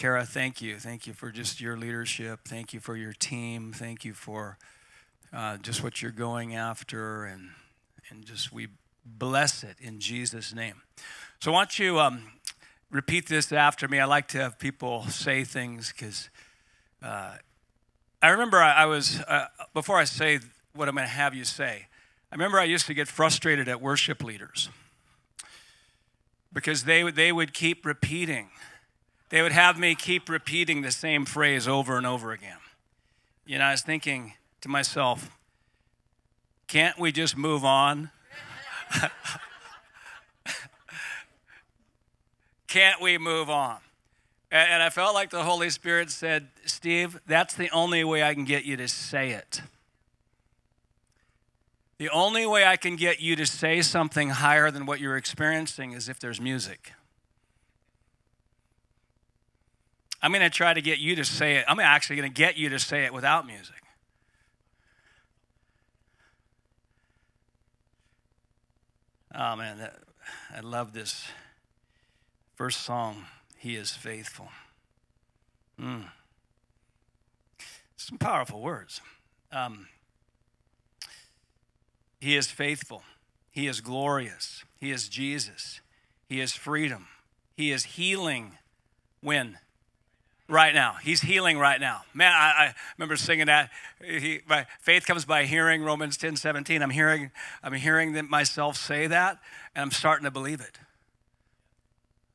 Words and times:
Kara, 0.00 0.24
thank 0.24 0.62
you. 0.62 0.78
Thank 0.78 1.06
you 1.06 1.12
for 1.12 1.30
just 1.30 1.60
your 1.60 1.76
leadership. 1.76 2.40
Thank 2.48 2.72
you 2.72 2.80
for 2.80 2.96
your 2.96 3.12
team. 3.12 3.70
Thank 3.70 4.02
you 4.02 4.14
for 4.14 4.56
uh, 5.30 5.58
just 5.58 5.82
what 5.82 6.00
you're 6.00 6.10
going 6.10 6.54
after. 6.54 7.26
And, 7.26 7.50
and 8.08 8.24
just 8.24 8.50
we 8.50 8.68
bless 9.04 9.62
it 9.62 9.76
in 9.78 10.00
Jesus' 10.00 10.54
name. 10.54 10.80
So, 11.38 11.52
why 11.52 11.58
don't 11.58 11.78
you 11.78 12.00
um, 12.00 12.32
repeat 12.90 13.28
this 13.28 13.52
after 13.52 13.88
me? 13.88 14.00
I 14.00 14.06
like 14.06 14.26
to 14.28 14.38
have 14.38 14.58
people 14.58 15.02
say 15.02 15.44
things 15.44 15.92
because 15.92 16.30
uh, 17.02 17.34
I 18.22 18.28
remember 18.30 18.56
I, 18.56 18.84
I 18.84 18.86
was, 18.86 19.20
uh, 19.28 19.48
before 19.74 19.98
I 19.98 20.04
say 20.04 20.40
what 20.72 20.88
I'm 20.88 20.94
going 20.94 21.06
to 21.06 21.12
have 21.12 21.34
you 21.34 21.44
say, 21.44 21.88
I 22.32 22.34
remember 22.34 22.58
I 22.58 22.64
used 22.64 22.86
to 22.86 22.94
get 22.94 23.06
frustrated 23.06 23.68
at 23.68 23.82
worship 23.82 24.24
leaders 24.24 24.70
because 26.54 26.84
they, 26.84 27.10
they 27.10 27.32
would 27.32 27.52
keep 27.52 27.84
repeating 27.84 28.48
they 29.30 29.42
would 29.42 29.52
have 29.52 29.78
me 29.78 29.94
keep 29.94 30.28
repeating 30.28 30.82
the 30.82 30.90
same 30.90 31.24
phrase 31.24 31.66
over 31.66 31.96
and 31.96 32.06
over 32.06 32.32
again. 32.32 32.58
You 33.46 33.58
know, 33.58 33.64
I 33.64 33.70
was 33.70 33.82
thinking 33.82 34.34
to 34.60 34.68
myself, 34.68 35.30
can't 36.66 36.98
we 36.98 37.10
just 37.12 37.36
move 37.36 37.64
on? 37.64 38.10
can't 42.68 43.00
we 43.00 43.18
move 43.18 43.48
on? 43.48 43.78
And 44.52 44.82
I 44.82 44.90
felt 44.90 45.14
like 45.14 45.30
the 45.30 45.44
Holy 45.44 45.70
Spirit 45.70 46.10
said, 46.10 46.48
Steve, 46.66 47.20
that's 47.24 47.54
the 47.54 47.70
only 47.70 48.02
way 48.02 48.24
I 48.24 48.34
can 48.34 48.44
get 48.44 48.64
you 48.64 48.76
to 48.76 48.88
say 48.88 49.30
it. 49.30 49.62
The 51.98 52.08
only 52.08 52.46
way 52.46 52.64
I 52.64 52.76
can 52.76 52.96
get 52.96 53.20
you 53.20 53.36
to 53.36 53.46
say 53.46 53.80
something 53.82 54.30
higher 54.30 54.72
than 54.72 54.86
what 54.86 54.98
you're 54.98 55.16
experiencing 55.16 55.92
is 55.92 56.08
if 56.08 56.18
there's 56.18 56.40
music. 56.40 56.92
I'm 60.22 60.32
going 60.32 60.42
to 60.42 60.50
try 60.50 60.74
to 60.74 60.82
get 60.82 60.98
you 60.98 61.16
to 61.16 61.24
say 61.24 61.56
it. 61.56 61.64
I'm 61.66 61.80
actually 61.80 62.16
going 62.16 62.30
to 62.30 62.34
get 62.34 62.56
you 62.56 62.68
to 62.70 62.78
say 62.78 63.04
it 63.04 63.12
without 63.12 63.46
music. 63.46 63.76
Oh 69.34 69.56
man, 69.56 69.78
that, 69.78 69.96
I 70.54 70.60
love 70.60 70.92
this 70.92 71.24
first 72.56 72.80
song. 72.82 73.24
He 73.56 73.76
is 73.76 73.92
faithful. 73.92 74.48
Mm. 75.80 76.04
Some 77.96 78.18
powerful 78.18 78.60
words. 78.60 79.00
Um, 79.52 79.88
he 82.20 82.36
is 82.36 82.50
faithful. 82.50 83.02
He 83.50 83.66
is 83.66 83.80
glorious. 83.80 84.64
He 84.78 84.90
is 84.90 85.08
Jesus. 85.08 85.80
He 86.28 86.40
is 86.40 86.52
freedom. 86.52 87.06
He 87.56 87.72
is 87.72 87.84
healing. 87.84 88.58
When? 89.20 89.58
Right 90.50 90.74
now. 90.74 90.96
He's 91.02 91.20
healing 91.20 91.58
right 91.58 91.80
now. 91.80 92.02
Man, 92.12 92.32
I, 92.32 92.66
I 92.66 92.74
remember 92.98 93.16
singing 93.16 93.46
that. 93.46 93.70
He, 94.04 94.40
faith 94.80 95.06
comes 95.06 95.24
by 95.24 95.44
hearing 95.44 95.82
Romans 95.82 96.16
10 96.16 96.36
17. 96.36 96.82
I'm 96.82 96.90
hearing, 96.90 97.30
I'm 97.62 97.72
hearing 97.72 98.28
myself 98.28 98.76
say 98.76 99.06
that, 99.06 99.38
and 99.74 99.82
I'm 99.82 99.90
starting 99.90 100.24
to 100.24 100.30
believe 100.30 100.60
it. 100.60 100.78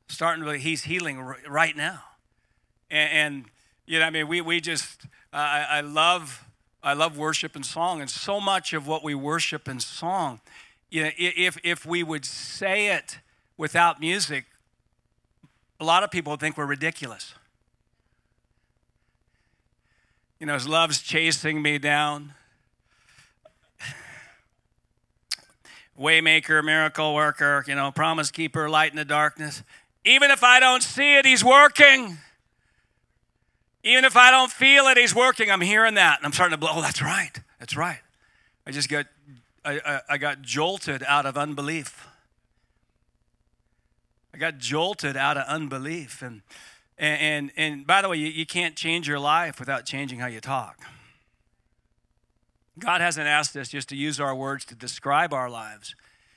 Starting 0.08 0.42
to 0.42 0.46
believe 0.46 0.62
he's 0.62 0.84
healing 0.84 1.20
right 1.48 1.76
now. 1.76 2.04
And, 2.90 3.12
and, 3.12 3.46
you 3.86 4.00
know, 4.00 4.06
I 4.06 4.10
mean, 4.10 4.28
we, 4.28 4.42
we 4.42 4.62
just, 4.62 5.06
I, 5.34 5.66
I 5.70 5.82
love, 5.82 6.46
I 6.82 6.94
love 6.94 7.18
worship 7.18 7.56
and 7.56 7.66
song, 7.66 8.02
and 8.02 8.10
so 8.10 8.40
much 8.40 8.74
of 8.74 8.88
what 8.88 9.04
we 9.04 9.14
worship 9.14 9.68
and 9.68 9.82
song, 9.82 10.40
you 10.90 11.04
know, 11.04 11.10
if, 11.18 11.58
if 11.64 11.86
we 11.86 12.04
would 12.04 12.24
say 12.26 12.88
it 12.96 13.20
without 13.58 14.00
music, 14.00 14.46
a 15.80 15.84
lot 15.84 16.04
of 16.04 16.12
people 16.12 16.32
would 16.32 16.40
think 16.40 16.58
we're 16.58 16.66
ridiculous. 16.66 17.34
You 20.46 20.50
know, 20.50 20.54
his 20.54 20.68
love's 20.68 21.02
chasing 21.02 21.60
me 21.60 21.80
down. 21.80 22.36
Waymaker, 26.00 26.64
miracle 26.64 27.16
worker, 27.16 27.64
you 27.66 27.74
know, 27.74 27.90
promise 27.90 28.30
keeper, 28.30 28.70
light 28.70 28.92
in 28.92 28.96
the 28.96 29.06
darkness. 29.06 29.64
Even 30.04 30.30
if 30.30 30.44
I 30.44 30.60
don't 30.60 30.84
see 30.84 31.18
it, 31.18 31.26
he's 31.26 31.44
working. 31.44 32.20
Even 33.84 34.06
if 34.06 34.16
I 34.16 34.30
don't 34.30 34.52
feel 34.52 34.86
it, 34.86 34.98
he's 34.98 35.16
working. 35.16 35.50
I'm 35.50 35.62
hearing 35.62 35.96
that. 35.96 36.20
And 36.20 36.28
I'm 36.28 36.32
starting 36.32 36.54
to 36.54 36.60
blow. 36.60 36.74
Oh, 36.76 36.82
that's 36.84 37.02
right. 37.02 37.32
That's 37.58 37.76
right. 37.76 38.02
I 38.68 38.72
just 38.72 38.88
got 38.88 39.08
I, 39.66 39.80
I, 39.84 40.02
I 40.10 40.18
got 40.20 40.44
jolted 40.44 41.02
out 41.08 41.26
of 41.26 41.40
unbelief. 41.40 42.06
I 44.32 44.38
got 44.38 44.60
jolted 44.60 45.18
out 45.18 45.38
of 45.38 45.48
unbelief. 45.48 46.22
And 46.22 46.44
and, 46.98 47.22
and, 47.22 47.52
and 47.58 47.88
by 47.88 48.02
the 48.02 48.10
way, 48.10 48.18
you, 48.18 48.28
you 48.28 48.46
can't 48.46 48.76
change 48.76 49.08
your 49.08 49.20
life 49.20 49.60
without 49.60 49.86
changing 49.86 50.20
how 50.20 50.28
you 50.28 50.40
talk. 50.40 50.80
God 52.80 53.02
hasn't 53.02 53.28
asked 53.28 53.56
us 53.56 53.70
just 53.70 53.90
to 53.90 53.96
use 53.96 54.20
our 54.20 54.36
words 54.36 54.66
to 54.66 54.76
describe 54.76 55.34
our 55.34 55.50
lives, 55.50 55.96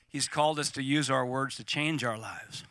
He's 0.09 0.27
called 0.27 0.59
us 0.59 0.71
to 0.73 0.83
use 0.83 1.11
our 1.11 1.27
words 1.27 1.57
to 1.57 1.65
change 1.65 2.03
our 2.03 2.17
lives. 2.17 2.65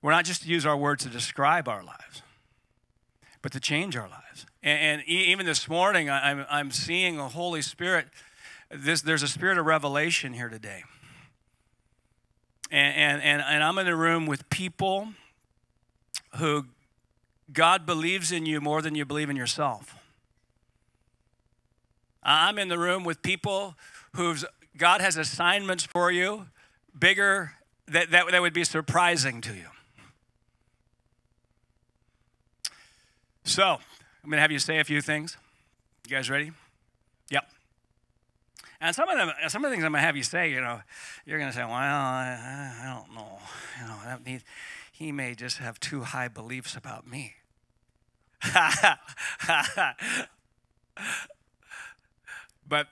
We're 0.00 0.12
not 0.12 0.24
just 0.24 0.42
to 0.42 0.48
use 0.48 0.64
our 0.64 0.76
words 0.76 1.02
to 1.04 1.08
describe 1.08 1.66
our 1.66 1.82
lives, 1.82 2.22
but 3.42 3.50
to 3.52 3.58
change 3.58 3.96
our 3.96 4.08
lives. 4.08 4.46
And, 4.62 5.00
and 5.00 5.08
even 5.08 5.44
this 5.44 5.68
morning, 5.68 6.08
I'm, 6.08 6.46
I'm 6.48 6.70
seeing 6.70 7.16
the 7.16 7.30
Holy 7.30 7.62
Spirit. 7.62 8.06
This, 8.70 9.02
there's 9.02 9.24
a 9.24 9.28
spirit 9.28 9.58
of 9.58 9.66
revelation 9.66 10.34
here 10.34 10.48
today 10.48 10.84
and, 12.74 13.22
and, 13.22 13.42
and 13.42 13.62
I'm 13.62 13.78
in 13.78 13.86
a 13.86 13.94
room 13.94 14.26
with 14.26 14.50
people 14.50 15.08
who 16.36 16.66
God 17.52 17.86
believes 17.86 18.32
in 18.32 18.46
you 18.46 18.60
more 18.60 18.82
than 18.82 18.94
you 18.94 19.04
believe 19.04 19.30
in 19.30 19.36
yourself. 19.36 19.96
I'm 22.22 22.58
in 22.58 22.68
the 22.68 22.78
room 22.78 23.04
with 23.04 23.22
people 23.22 23.76
whose 24.16 24.44
God 24.76 25.00
has 25.00 25.16
assignments 25.16 25.84
for 25.84 26.10
you 26.10 26.46
bigger 26.98 27.52
that, 27.86 28.10
that, 28.10 28.30
that 28.30 28.42
would 28.42 28.54
be 28.54 28.64
surprising 28.64 29.40
to 29.42 29.54
you. 29.54 29.66
So, 33.44 33.64
I'm 33.64 34.30
going 34.30 34.38
to 34.38 34.40
have 34.40 34.50
you 34.50 34.58
say 34.58 34.78
a 34.78 34.84
few 34.84 35.02
things. 35.02 35.36
You 36.08 36.16
guys 36.16 36.30
ready? 36.30 36.52
And 38.80 38.94
some 38.94 39.08
of 39.08 39.16
them, 39.16 39.30
uh, 39.42 39.48
some 39.48 39.64
of 39.64 39.70
the 39.70 39.74
things 39.74 39.84
I'm 39.84 39.92
going 39.92 40.02
to 40.02 40.06
have 40.06 40.16
you 40.16 40.22
say, 40.22 40.50
you 40.50 40.60
know, 40.60 40.80
you're 41.24 41.38
going 41.38 41.50
to 41.50 41.56
say, 41.56 41.62
well, 41.62 41.72
I, 41.72 42.74
I 42.82 42.94
don't 42.94 43.14
know. 43.14 43.38
You 43.80 43.86
know, 43.88 43.96
that 44.04 44.20
he 44.92 45.12
may 45.12 45.34
just 45.34 45.58
have 45.58 45.80
too 45.80 46.02
high 46.02 46.28
beliefs 46.28 46.76
about 46.76 47.06
me. 47.06 47.34
but 52.68 52.88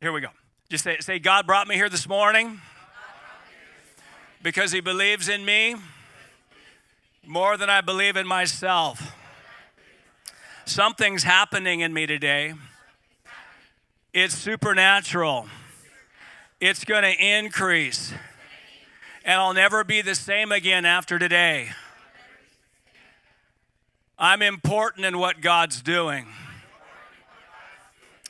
here 0.00 0.12
we 0.12 0.20
go. 0.20 0.28
Just 0.68 0.84
say, 0.84 0.98
say, 1.00 1.18
God 1.18 1.46
brought 1.46 1.68
me 1.68 1.76
here 1.76 1.88
this 1.88 2.08
morning 2.08 2.60
because 4.42 4.72
he 4.72 4.80
believes 4.80 5.28
in 5.28 5.44
me 5.44 5.76
more 7.24 7.56
than 7.56 7.70
I 7.70 7.80
believe 7.80 8.16
in 8.16 8.26
myself. 8.26 9.16
Something's 10.66 11.22
happening 11.22 11.80
in 11.80 11.92
me 11.92 12.06
today 12.06 12.54
it's 14.14 14.34
supernatural. 14.36 15.48
It's 16.60 16.84
going 16.84 17.02
to 17.02 17.12
increase. 17.12 18.14
And 19.24 19.40
I'll 19.40 19.52
never 19.52 19.82
be 19.82 20.02
the 20.02 20.14
same 20.14 20.52
again 20.52 20.84
after 20.84 21.18
today. 21.18 21.70
I'm 24.16 24.40
important 24.40 25.04
in 25.04 25.18
what 25.18 25.40
God's 25.40 25.82
doing. 25.82 26.28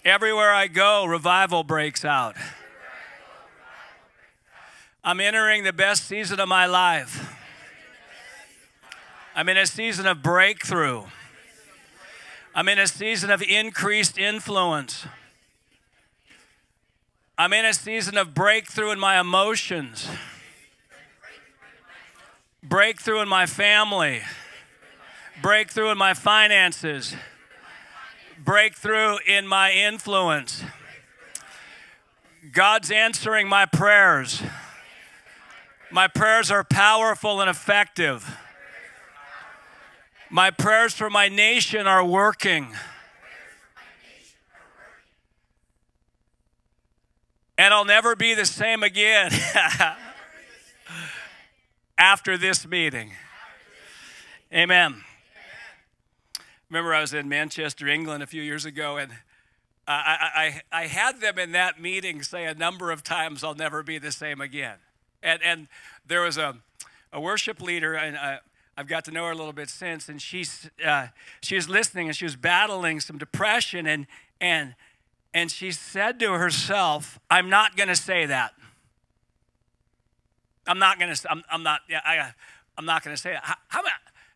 Everywhere 0.04 0.52
I 0.52 0.68
go, 0.68 1.04
revival 1.04 1.64
breaks 1.64 2.04
out. 2.04 2.36
I'm 5.04 5.20
entering 5.20 5.64
the 5.64 5.72
best 5.72 6.04
season 6.04 6.40
of 6.40 6.48
my 6.48 6.64
life. 6.64 7.30
I'm 9.36 9.48
in 9.50 9.58
a 9.58 9.66
season 9.66 10.06
of 10.06 10.22
breakthrough. 10.22 11.02
I'm 12.54 12.68
in 12.68 12.78
a 12.78 12.86
season 12.86 13.30
of 13.30 13.42
increased 13.42 14.16
influence. 14.16 15.06
I'm 17.36 17.52
in 17.52 17.64
a 17.64 17.74
season 17.74 18.16
of 18.16 18.32
breakthrough 18.32 18.92
in 18.92 19.00
my 19.00 19.18
emotions, 19.18 20.08
breakthrough 22.62 23.22
in 23.22 23.28
my 23.28 23.44
family, 23.46 24.22
breakthrough 25.42 25.90
in 25.90 25.98
my 25.98 26.14
finances, 26.14 27.16
breakthrough 28.38 29.16
in 29.26 29.48
my 29.48 29.72
influence. 29.72 30.62
God's 32.52 32.92
answering 32.92 33.48
my 33.48 33.66
prayers. 33.66 34.40
My 35.90 36.06
prayers 36.06 36.52
are 36.52 36.62
powerful 36.62 37.40
and 37.40 37.50
effective. 37.50 38.36
My 40.30 40.52
prayers 40.52 40.94
for 40.94 41.10
my 41.10 41.28
nation 41.28 41.88
are 41.88 42.04
working. 42.04 42.76
And 47.56 47.72
I'll 47.74 47.84
never 47.84 48.16
be 48.16 48.34
the 48.34 48.46
same 48.46 48.82
again. 48.82 49.30
after 51.98 52.36
this 52.36 52.66
meeting. 52.66 53.12
Amen. 54.52 55.02
Remember, 56.68 56.94
I 56.94 57.00
was 57.00 57.14
in 57.14 57.28
Manchester, 57.28 57.88
England 57.88 58.22
a 58.22 58.26
few 58.26 58.42
years 58.42 58.64
ago, 58.64 58.96
and 58.96 59.12
I, 59.86 60.60
I, 60.72 60.82
I 60.82 60.86
had 60.86 61.20
them 61.20 61.38
in 61.38 61.52
that 61.52 61.80
meeting 61.80 62.22
say 62.22 62.46
a 62.46 62.54
number 62.54 62.90
of 62.90 63.02
times, 63.02 63.44
I'll 63.44 63.54
never 63.54 63.82
be 63.82 63.98
the 63.98 64.12
same 64.12 64.40
again. 64.40 64.76
And, 65.22 65.42
and 65.42 65.68
there 66.06 66.22
was 66.22 66.36
a, 66.36 66.56
a 67.12 67.20
worship 67.20 67.60
leader, 67.60 67.94
and 67.94 68.16
I, 68.16 68.40
I've 68.76 68.88
got 68.88 69.04
to 69.06 69.10
know 69.10 69.26
her 69.26 69.32
a 69.32 69.36
little 69.36 69.52
bit 69.52 69.68
since, 69.68 70.08
and 70.08 70.20
she's, 70.20 70.68
uh, 70.84 71.08
she 71.42 71.54
was 71.54 71.68
listening 71.68 72.08
and 72.08 72.16
she 72.16 72.24
was 72.24 72.36
battling 72.36 73.00
some 73.00 73.18
depression, 73.18 73.86
and, 73.86 74.06
and, 74.40 74.74
and 75.34 75.50
she 75.50 75.72
said 75.72 76.20
to 76.20 76.32
herself, 76.34 77.18
I'm 77.28 77.50
not 77.50 77.76
going 77.76 77.88
to 77.88 77.96
say 77.96 78.24
that. 78.26 78.54
I'm 80.66 80.78
not 80.78 80.98
going 80.98 81.12
to, 81.12 81.30
I'm, 81.30 81.42
I'm 81.50 81.62
not, 81.64 81.80
yeah, 81.90 82.00
I, 82.04 82.32
I'm 82.78 82.86
not 82.86 83.02
going 83.04 83.14
to 83.14 83.20
say. 83.20 83.36
How, 83.42 83.56
how, 83.68 83.82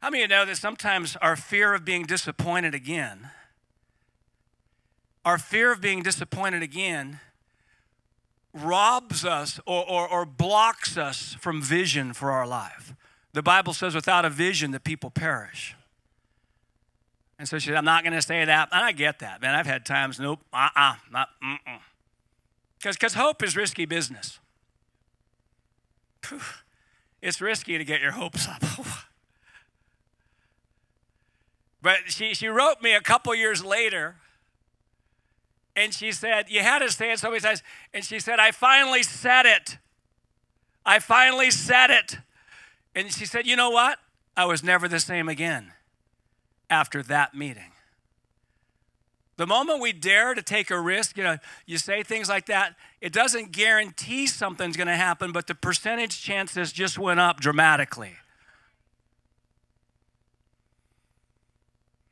how 0.01 0.11
many 0.11 0.25
of 0.25 0.31
you 0.31 0.37
know 0.37 0.45
that 0.45 0.57
sometimes 0.57 1.17
our 1.23 1.37
fear 1.37 1.73
of 1.73 1.85
being 1.85 2.05
disappointed 2.05 2.75
again, 2.75 3.31
our 5.25 5.39
fear 5.39 5.73
of 5.73 5.81
being 5.81 6.03
disappointed 6.03 6.63
again, 6.63 7.21
robs 8.53 9.25
us 9.25 9.61
or, 9.67 9.89
or, 9.89 10.09
or 10.09 10.27
blocks 10.27 10.99
us 10.99 11.37
from 11.41 11.63
vision 11.63 12.13
for 12.13 12.33
our 12.33 12.47
life. 12.47 12.93
The 13.35 13.43
Bible 13.43 13.73
says, 13.73 13.95
without 13.95 14.25
a 14.25 14.31
vision, 14.31 14.73
the 14.73 14.81
people 14.81 15.11
perish. 15.11 15.77
And 17.39 17.49
so 17.49 17.59
she 17.59 17.69
said, 17.69 17.77
I'm 17.77 17.85
not 17.85 18.03
going 18.03 18.15
to 18.15 18.23
say 18.23 18.45
that. 18.45 18.69
And 18.73 18.85
I 18.85 18.93
get 18.93 19.21
that, 19.21 19.41
man. 19.41 19.55
I've 19.55 19.67
had 19.67 19.87
times, 19.87 20.19
nope, 20.19 20.41
uh 20.53 20.69
uh-uh, 20.75 20.93
uh, 20.93 20.95
not, 21.13 21.29
mm 21.43 21.59
Because 22.83 23.15
hope 23.15 23.43
is 23.43 23.57
risky 23.57 23.87
business. 23.87 24.41
It's 27.23 27.41
risky 27.41 27.79
to 27.79 27.85
get 27.85 28.01
your 28.01 28.13
hopes 28.13 28.47
up. 28.49 28.63
but 31.83 31.97
she, 32.07 32.35
she 32.35 32.49
wrote 32.49 32.83
me 32.83 32.95
a 32.95 33.01
couple 33.01 33.35
years 33.35 33.65
later, 33.65 34.17
and 35.75 35.95
she 35.95 36.13
said, 36.13 36.47
You 36.49 36.61
had 36.61 36.81
to 36.81 36.91
say 36.91 37.13
it 37.13 37.19
so 37.19 37.29
many 37.29 37.41
times. 37.41 37.63
And 37.95 38.05
she 38.05 38.21
said, 38.21 38.39
I 38.39 38.51
finally 38.51 39.03
said 39.03 39.47
it. 39.47 39.79
I 40.85 40.99
finally 40.99 41.51
said 41.51 41.91
it. 41.91 42.19
And 42.95 43.13
she 43.13 43.27
said, 43.27 43.47
You 43.47 43.57
know 43.57 43.71
what? 43.71 43.99
I 44.37 44.45
was 44.45 44.63
never 44.63 44.87
the 44.87 45.01
same 45.01 45.29
again 45.29 45.73
after 46.71 47.03
that 47.05 47.35
meeting. 47.35 47.73
The 49.39 49.47
moment 49.47 49.81
we 49.81 49.93
dare 49.93 50.35
to 50.35 50.43
take 50.43 50.69
a 50.69 50.81
risk, 50.81 51.17
you 51.17 51.23
know, 51.23 51.39
you 51.65 51.79
say 51.79 52.03
things 52.03 52.29
like 52.29 52.47
that, 52.47 52.75
it 53.01 53.13
doesn't 53.13 53.53
guarantee 53.53 54.27
something's 54.27 54.77
going 54.77 54.89
to 54.89 54.97
happen, 54.97 55.31
but 55.31 55.47
the 55.47 55.55
percentage 55.55 56.21
chances 56.21 56.73
just 56.73 56.99
went 56.99 57.21
up 57.21 57.39
dramatically. 57.39 58.15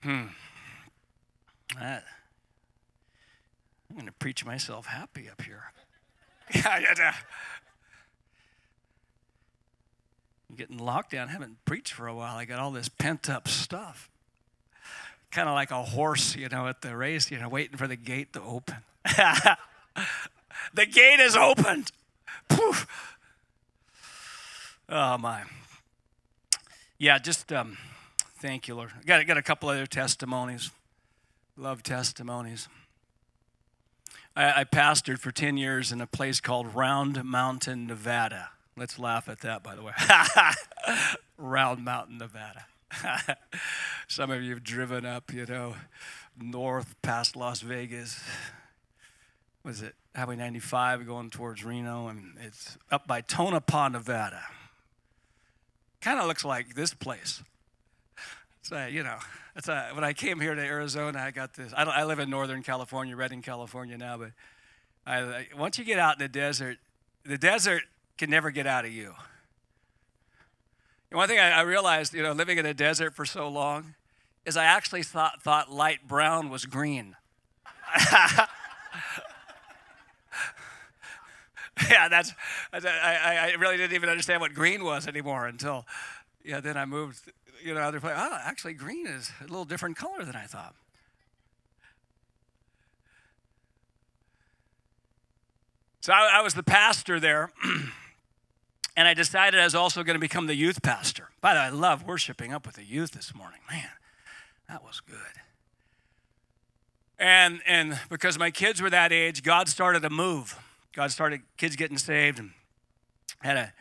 Hmm. 0.04 0.26
That, 1.74 2.04
I'm 3.90 3.96
going 3.96 4.06
to 4.06 4.12
preach 4.12 4.44
myself 4.44 4.86
happy 4.86 5.28
up 5.28 5.42
here. 5.42 5.64
yeah, 6.54 6.78
yeah, 6.78 7.14
I'm 10.48 10.54
getting 10.54 10.78
locked 10.78 11.10
down. 11.10 11.28
I 11.28 11.32
haven't 11.32 11.56
preached 11.64 11.92
for 11.92 12.06
a 12.06 12.14
while. 12.14 12.36
I 12.36 12.44
got 12.44 12.60
all 12.60 12.70
this 12.70 12.88
pent 12.88 13.28
up 13.28 13.48
stuff 13.48 14.08
kind 15.36 15.50
of 15.50 15.54
like 15.54 15.70
a 15.70 15.82
horse, 15.82 16.34
you 16.34 16.48
know, 16.48 16.66
at 16.66 16.80
the 16.80 16.96
race, 16.96 17.30
you 17.30 17.38
know, 17.38 17.46
waiting 17.46 17.76
for 17.76 17.86
the 17.86 17.94
gate 17.94 18.32
to 18.32 18.40
open. 18.40 18.76
the 19.04 20.86
gate 20.86 21.20
is 21.20 21.36
opened. 21.36 21.92
Poof. 22.48 22.86
Oh 24.88 25.18
my. 25.18 25.42
Yeah, 26.96 27.18
just 27.18 27.52
um, 27.52 27.76
thank 28.40 28.66
you, 28.66 28.76
Lord. 28.76 28.92
Got 29.04 29.26
got 29.26 29.36
a 29.36 29.42
couple 29.42 29.68
other 29.68 29.84
testimonies. 29.84 30.70
Love 31.58 31.82
testimonies. 31.82 32.68
I, 34.34 34.60
I 34.60 34.64
pastored 34.64 35.18
for 35.18 35.32
ten 35.32 35.58
years 35.58 35.92
in 35.92 36.00
a 36.00 36.06
place 36.06 36.40
called 36.40 36.74
Round 36.74 37.22
Mountain, 37.24 37.86
Nevada. 37.86 38.52
Let's 38.74 38.98
laugh 38.98 39.28
at 39.28 39.40
that, 39.40 39.62
by 39.62 39.74
the 39.74 39.82
way. 39.82 39.92
Round 41.36 41.84
Mountain, 41.84 42.16
Nevada. 42.16 42.64
Some 44.08 44.30
of 44.30 44.42
you 44.42 44.50
have 44.50 44.62
driven 44.62 45.04
up, 45.04 45.32
you 45.32 45.46
know, 45.46 45.74
north 46.40 46.94
past 47.02 47.36
Las 47.36 47.60
Vegas. 47.60 48.22
Was 49.64 49.82
it 49.82 49.94
Highway 50.14 50.36
95 50.36 51.06
going 51.06 51.30
towards 51.30 51.64
Reno? 51.64 52.08
And 52.08 52.34
it's 52.40 52.78
up 52.90 53.06
by 53.06 53.20
Tonopah, 53.20 53.88
Nevada. 53.88 54.42
Kind 56.00 56.20
of 56.20 56.26
looks 56.26 56.44
like 56.44 56.74
this 56.74 56.94
place. 56.94 57.42
So, 58.62 58.86
you 58.86 59.02
know, 59.02 59.18
a, 59.68 59.94
when 59.94 60.04
I 60.04 60.12
came 60.12 60.40
here 60.40 60.54
to 60.54 60.60
Arizona, 60.60 61.20
I 61.20 61.30
got 61.30 61.54
this. 61.54 61.72
I, 61.76 61.84
I 61.84 62.04
live 62.04 62.18
in 62.18 62.30
Northern 62.30 62.62
California, 62.62 63.16
Redding, 63.16 63.42
California 63.42 63.96
now, 63.96 64.18
but 64.18 64.30
I, 65.06 65.46
once 65.56 65.78
you 65.78 65.84
get 65.84 65.98
out 65.98 66.14
in 66.14 66.18
the 66.18 66.28
desert, 66.28 66.78
the 67.24 67.38
desert 67.38 67.82
can 68.18 68.30
never 68.30 68.50
get 68.50 68.66
out 68.66 68.84
of 68.84 68.92
you. 68.92 69.14
And 71.10 71.18
one 71.18 71.28
thing 71.28 71.38
I, 71.38 71.50
I 71.50 71.60
realized, 71.62 72.14
you 72.14 72.22
know, 72.22 72.32
living 72.32 72.58
in 72.58 72.66
a 72.66 72.74
desert 72.74 73.14
for 73.14 73.24
so 73.24 73.48
long, 73.48 73.94
is 74.44 74.56
I 74.56 74.64
actually 74.64 75.02
thought, 75.02 75.42
thought 75.42 75.70
light 75.70 76.06
brown 76.06 76.50
was 76.50 76.66
green. 76.66 77.16
yeah, 81.90 82.08
that's, 82.08 82.32
I, 82.72 83.52
I 83.52 83.54
really 83.58 83.76
didn't 83.76 83.94
even 83.94 84.08
understand 84.08 84.40
what 84.40 84.54
green 84.54 84.84
was 84.84 85.06
anymore 85.06 85.46
until, 85.46 85.84
yeah, 86.44 86.60
then 86.60 86.76
I 86.76 86.84
moved, 86.84 87.20
you 87.64 87.74
know, 87.74 87.80
other 87.80 88.00
place. 88.00 88.14
Oh, 88.16 88.38
actually, 88.44 88.74
green 88.74 89.06
is 89.06 89.30
a 89.40 89.44
little 89.44 89.64
different 89.64 89.96
color 89.96 90.24
than 90.24 90.36
I 90.36 90.44
thought. 90.44 90.74
So 96.00 96.12
I, 96.12 96.38
I 96.38 96.40
was 96.42 96.54
the 96.54 96.62
pastor 96.62 97.18
there. 97.18 97.50
And 98.96 99.06
I 99.06 99.12
decided 99.14 99.60
I 99.60 99.64
was 99.64 99.74
also 99.74 100.02
going 100.02 100.14
to 100.14 100.20
become 100.20 100.46
the 100.46 100.54
youth 100.54 100.82
pastor. 100.82 101.28
By 101.42 101.52
the 101.52 101.60
way, 101.60 101.66
I 101.66 101.68
love 101.68 102.04
worshiping 102.06 102.54
up 102.54 102.64
with 102.64 102.76
the 102.76 102.84
youth 102.84 103.12
this 103.12 103.34
morning. 103.34 103.60
Man, 103.70 103.90
that 104.68 104.82
was 104.82 105.00
good. 105.00 105.18
And, 107.18 107.60
and 107.66 107.98
because 108.08 108.38
my 108.38 108.50
kids 108.50 108.80
were 108.80 108.90
that 108.90 109.12
age, 109.12 109.42
God 109.42 109.68
started 109.68 110.00
to 110.00 110.10
move. 110.10 110.58
God 110.92 111.10
started 111.10 111.42
kids 111.56 111.76
getting 111.76 111.98
saved 111.98 112.38
and 112.38 112.52
had 113.40 113.56
a, 113.56 113.72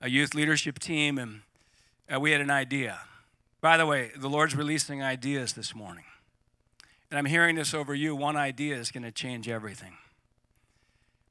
a 0.00 0.10
youth 0.10 0.34
leadership 0.34 0.78
team, 0.78 1.18
and 1.18 1.42
uh, 2.12 2.18
we 2.18 2.32
had 2.32 2.40
an 2.40 2.50
idea. 2.50 3.00
By 3.60 3.76
the 3.76 3.86
way, 3.86 4.10
the 4.16 4.28
Lord's 4.28 4.54
releasing 4.54 5.02
ideas 5.02 5.52
this 5.52 5.74
morning. 5.74 6.04
And 7.10 7.18
I'm 7.18 7.24
hearing 7.24 7.54
this 7.54 7.72
over 7.72 7.94
you. 7.94 8.16
One 8.16 8.36
idea 8.36 8.76
is 8.76 8.90
going 8.90 9.04
to 9.04 9.12
change 9.12 9.48
everything. 9.48 9.94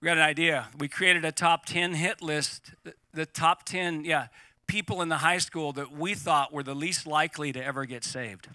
We 0.05 0.09
got 0.09 0.17
an 0.17 0.23
idea. 0.23 0.67
We 0.77 0.87
created 0.87 1.25
a 1.25 1.31
top 1.31 1.65
10 1.65 1.95
hit 1.95 2.21
list 2.21 2.73
the 3.11 3.25
top 3.25 3.65
10, 3.65 4.05
yeah, 4.05 4.27
people 4.67 5.01
in 5.01 5.09
the 5.09 5.17
high 5.17 5.39
school 5.39 5.73
that 5.73 5.91
we 5.91 6.13
thought 6.13 6.53
were 6.53 6.61
the 6.61 6.75
least 6.75 7.07
likely 7.07 7.51
to 7.51 7.65
ever 7.65 7.85
get 7.85 8.03
saved. 8.03 8.47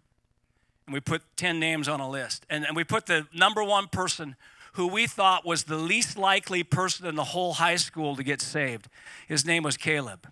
And 0.87 0.95
we 0.95 1.01
put 1.01 1.23
10 1.35 1.59
names 1.59 1.89
on 1.89 1.99
a 1.99 2.09
list. 2.09 2.47
And, 2.49 2.65
and 2.65 2.77
we 2.77 2.85
put 2.85 3.07
the 3.07 3.27
number 3.35 3.65
one 3.65 3.89
person 3.89 4.37
who 4.75 4.87
we 4.87 5.09
thought 5.09 5.45
was 5.45 5.65
the 5.65 5.75
least 5.75 6.17
likely 6.17 6.63
person 6.63 7.05
in 7.05 7.17
the 7.17 7.25
whole 7.25 7.55
high 7.55 7.75
school 7.75 8.15
to 8.15 8.23
get 8.23 8.41
saved. 8.41 8.87
His 9.27 9.45
name 9.45 9.65
was 9.65 9.77
Caleb. 9.77 10.29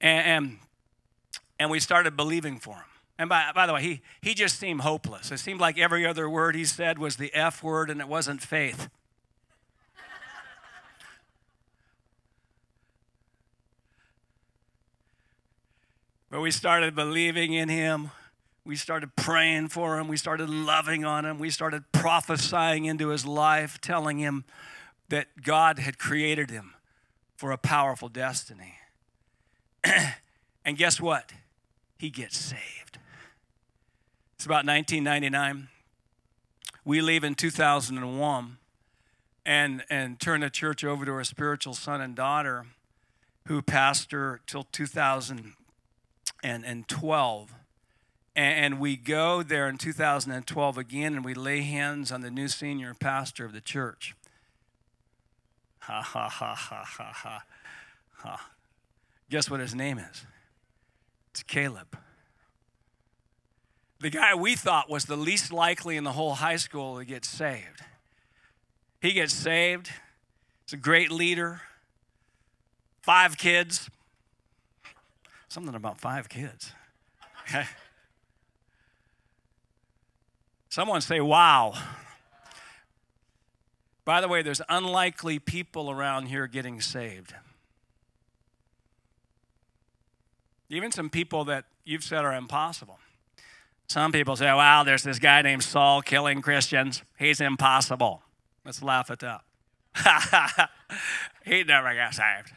And, 0.00 0.26
and, 0.26 0.58
and 1.60 1.70
we 1.70 1.78
started 1.78 2.16
believing 2.16 2.58
for 2.58 2.74
him. 2.74 2.86
And 3.20 3.28
by, 3.28 3.52
by 3.54 3.68
the 3.68 3.74
way, 3.74 3.82
he, 3.82 4.02
he 4.20 4.34
just 4.34 4.58
seemed 4.58 4.80
hopeless. 4.80 5.30
It 5.30 5.38
seemed 5.38 5.60
like 5.60 5.78
every 5.78 6.04
other 6.04 6.28
word 6.28 6.56
he 6.56 6.64
said 6.64 6.98
was 6.98 7.18
the 7.18 7.32
F 7.34 7.62
word 7.62 7.88
and 7.88 8.00
it 8.00 8.08
wasn't 8.08 8.42
faith. 8.42 8.88
We 16.40 16.50
started 16.50 16.96
believing 16.96 17.52
in 17.52 17.68
him. 17.68 18.10
We 18.64 18.74
started 18.74 19.14
praying 19.14 19.68
for 19.68 19.98
him. 20.00 20.08
We 20.08 20.16
started 20.16 20.50
loving 20.50 21.04
on 21.04 21.24
him. 21.24 21.38
We 21.38 21.48
started 21.48 21.84
prophesying 21.92 22.86
into 22.86 23.08
his 23.08 23.24
life, 23.24 23.80
telling 23.80 24.18
him 24.18 24.44
that 25.10 25.42
God 25.42 25.78
had 25.78 25.96
created 25.96 26.50
him 26.50 26.74
for 27.36 27.52
a 27.52 27.56
powerful 27.56 28.08
destiny. 28.08 28.74
and 30.64 30.76
guess 30.76 31.00
what? 31.00 31.32
He 31.98 32.10
gets 32.10 32.36
saved. 32.36 32.98
It's 34.34 34.44
about 34.44 34.66
1999. 34.66 35.68
We 36.84 37.00
leave 37.00 37.22
in 37.22 37.36
2001 37.36 38.58
and, 39.46 39.84
and 39.88 40.18
turn 40.18 40.40
the 40.40 40.50
church 40.50 40.82
over 40.82 41.04
to 41.04 41.12
our 41.12 41.24
spiritual 41.24 41.74
son 41.74 42.00
and 42.00 42.16
daughter 42.16 42.66
who 43.46 43.62
pastor 43.62 44.40
till 44.46 44.64
2000 44.64 45.54
and, 46.44 46.64
and 46.64 46.86
12. 46.86 47.52
And, 48.36 48.78
we 48.78 48.96
go 48.96 49.42
there 49.42 49.68
in 49.68 49.78
2012 49.78 50.78
again 50.78 51.14
and 51.14 51.24
we 51.24 51.34
lay 51.34 51.62
hands 51.62 52.12
on 52.12 52.20
the 52.20 52.30
new 52.30 52.48
senior 52.48 52.94
pastor 52.94 53.44
of 53.44 53.52
the 53.52 53.60
church. 53.60 54.14
Ha 55.80 56.02
ha 56.02 56.28
ha 56.28 56.54
ha 56.54 56.84
ha 56.84 57.12
ha. 57.12 57.42
ha. 58.16 58.50
Guess 59.30 59.50
what 59.50 59.60
his 59.60 59.74
name 59.74 59.98
is? 59.98 60.26
It's 61.30 61.42
Caleb. 61.42 61.96
The 64.00 64.10
guy 64.10 64.34
we 64.34 64.54
thought 64.54 64.90
was 64.90 65.04
the 65.04 65.16
least 65.16 65.52
likely 65.52 65.96
in 65.96 66.04
the 66.04 66.12
whole 66.12 66.34
high 66.34 66.56
school 66.56 66.98
to 66.98 67.04
get 67.04 67.24
saved. 67.24 67.82
He 69.00 69.12
gets 69.12 69.32
saved. 69.32 69.90
He's 70.66 70.74
a 70.74 70.76
great 70.76 71.10
leader. 71.10 71.60
Five 73.02 73.38
kids. 73.38 73.88
Something 75.54 75.76
about 75.76 76.00
five 76.00 76.28
kids. 76.28 76.72
Someone 80.68 81.00
say, 81.00 81.20
wow. 81.20 81.74
By 84.04 84.20
the 84.20 84.26
way, 84.26 84.42
there's 84.42 84.60
unlikely 84.68 85.38
people 85.38 85.92
around 85.92 86.26
here 86.26 86.48
getting 86.48 86.80
saved. 86.80 87.34
Even 90.68 90.90
some 90.90 91.08
people 91.08 91.44
that 91.44 91.66
you've 91.84 92.02
said 92.02 92.24
are 92.24 92.34
impossible. 92.34 92.98
Some 93.86 94.10
people 94.10 94.34
say, 94.34 94.46
wow, 94.46 94.82
there's 94.82 95.04
this 95.04 95.20
guy 95.20 95.40
named 95.42 95.62
Saul 95.62 96.02
killing 96.02 96.42
Christians. 96.42 97.04
He's 97.16 97.40
impossible. 97.40 98.22
Let's 98.64 98.82
laugh 98.82 99.08
at 99.08 99.20
that. 99.20 100.70
he 101.44 101.62
never 101.62 101.94
got 101.94 102.12
saved. 102.12 102.50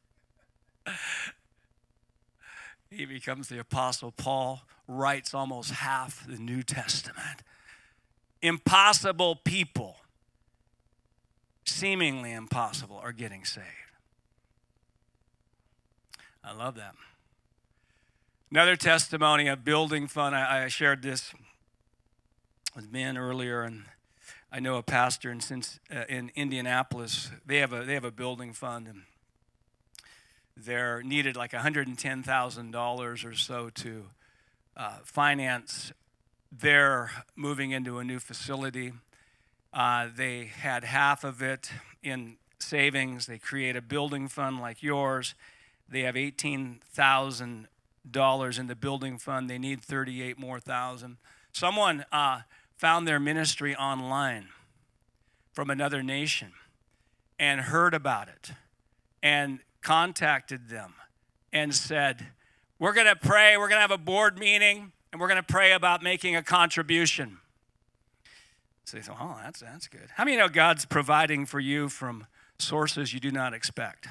he 2.91 3.05
becomes 3.05 3.49
the 3.49 3.59
Apostle 3.59 4.13
Paul, 4.13 4.63
writes 4.89 5.35
almost 5.35 5.71
half 5.73 6.27
the 6.27 6.39
New 6.39 6.63
Testament. 6.63 7.43
Impossible 8.43 9.37
people, 9.37 9.97
seemingly 11.65 12.33
impossible, 12.33 12.97
are 12.97 13.13
getting 13.13 13.45
saved. 13.45 13.67
I 16.43 16.53
love 16.53 16.75
that. 16.77 16.95
Another 18.51 18.75
testimony 18.75 19.47
of 19.47 19.65
building 19.65 20.09
fund. 20.09 20.35
I, 20.35 20.65
I 20.65 20.69
shared 20.69 21.03
this 21.03 21.33
with 22.75 22.91
men 22.91 23.17
earlier, 23.17 23.63
and 23.63 23.85
I 24.51 24.59
know 24.59 24.77
a 24.77 24.83
pastor 24.83 25.31
in 25.31 25.41
uh, 25.95 26.05
in 26.09 26.33
Indianapolis. 26.35 27.31
They 27.47 27.59
have 27.59 27.73
a 27.73 27.85
they 27.85 27.95
have 27.95 28.05
a 28.05 28.11
building 28.11 28.53
fund, 28.53 28.89
and 28.89 29.03
they're 30.65 31.03
needed 31.03 31.37
like 31.37 31.53
$110,000 31.53 33.25
or 33.25 33.35
so 33.35 33.71
to 33.71 34.07
uh, 34.77 34.99
finance 35.05 35.93
their 36.53 37.11
moving 37.37 37.71
into 37.71 37.99
a 37.99 38.05
new 38.05 38.19
facility. 38.19 38.93
Uh, 39.73 40.09
they 40.15 40.45
had 40.45 40.85
half 40.85 41.25
of 41.25 41.43
it 41.43 41.71
in 42.03 42.37
savings. 42.59 43.27
They 43.27 43.39
create 43.39 43.77
a 43.77 43.83
building 43.83 44.29
fund 44.29 44.61
like 44.61 44.83
yours. 44.83 45.35
They 45.89 46.03
have 46.03 46.15
$18,000 46.15 48.59
in 48.59 48.67
the 48.67 48.77
building 48.77 49.19
fund. 49.19 49.51
They 49.51 49.59
need 49.59 49.83
38 49.83 50.39
more 50.39 50.61
thousand. 50.61 51.17
Someone 51.53 52.05
uh, 52.13 52.43
found 52.77 53.09
their 53.09 53.21
ministry 53.21 53.77
online 53.77 54.49
from 55.53 55.71
another 55.71 56.03
nation 56.03 56.53
and 57.39 57.61
heard 57.63 57.95
about 57.95 58.29
it 58.29 58.51
and 59.23 59.61
contacted 59.83 60.69
them 60.69 60.95
and 61.53 61.75
said, 61.75 62.29
We're 62.79 62.93
going 62.93 63.07
to 63.07 63.17
pray, 63.17 63.57
we're 63.57 63.69
going 63.69 63.79
to 63.79 63.83
have 63.83 63.91
a 63.91 63.99
board 63.99 64.39
meeting, 64.39 64.93
and 65.13 65.21
we're 65.21 65.29
going 65.29 65.43
to 65.43 65.53
pray 65.53 65.73
about 65.73 66.03
making 66.03 66.37
a 66.37 66.43
contribution. 66.43 67.39
So 68.85 68.97
they 68.97 69.03
thought, 69.03 69.19
Oh, 69.21 69.37
that's, 69.43 69.61
that's 69.61 69.89
good. 69.89 70.09
How 70.15 70.25
many 70.25 70.37
know 70.37 70.49
God's 70.49 70.85
providing 70.85 71.47
for 71.47 71.61
you 71.61 71.89
from 71.89 72.27
sources 72.59 73.13
you 73.15 73.21
do 73.21 73.31
not 73.31 73.55
expect? 73.55 74.09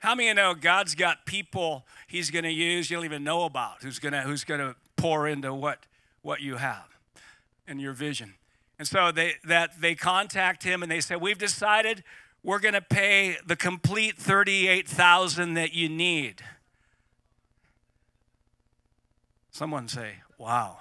How 0.00 0.14
many 0.14 0.32
know 0.32 0.54
God's 0.54 0.94
got 0.94 1.26
people 1.26 1.84
He's 2.06 2.30
going 2.30 2.44
to 2.44 2.52
use 2.52 2.90
you 2.90 2.96
don't 2.96 3.04
even 3.04 3.24
know 3.24 3.44
about, 3.44 3.82
who's 3.82 3.98
going 3.98 4.12
to 4.12 4.22
who's 4.22 4.44
going 4.44 4.60
to 4.60 4.76
pour 4.96 5.28
into 5.28 5.52
what 5.52 5.86
what 6.22 6.40
you 6.40 6.56
have 6.56 6.86
and 7.66 7.80
your 7.80 7.92
vision? 7.92 8.34
And 8.78 8.86
so 8.86 9.10
they 9.10 9.34
that 9.44 9.80
they 9.80 9.94
contact 9.94 10.62
him 10.62 10.82
and 10.82 10.90
they 10.90 11.00
say, 11.00 11.16
"We've 11.16 11.38
decided 11.38 12.04
we're 12.42 12.60
going 12.60 12.74
to 12.74 12.80
pay 12.80 13.36
the 13.46 13.56
complete 13.56 14.16
38,000 14.16 15.54
that 15.54 15.74
you 15.74 15.88
need. 15.88 16.42
Someone 19.50 19.88
say, 19.88 20.16
wow. 20.38 20.78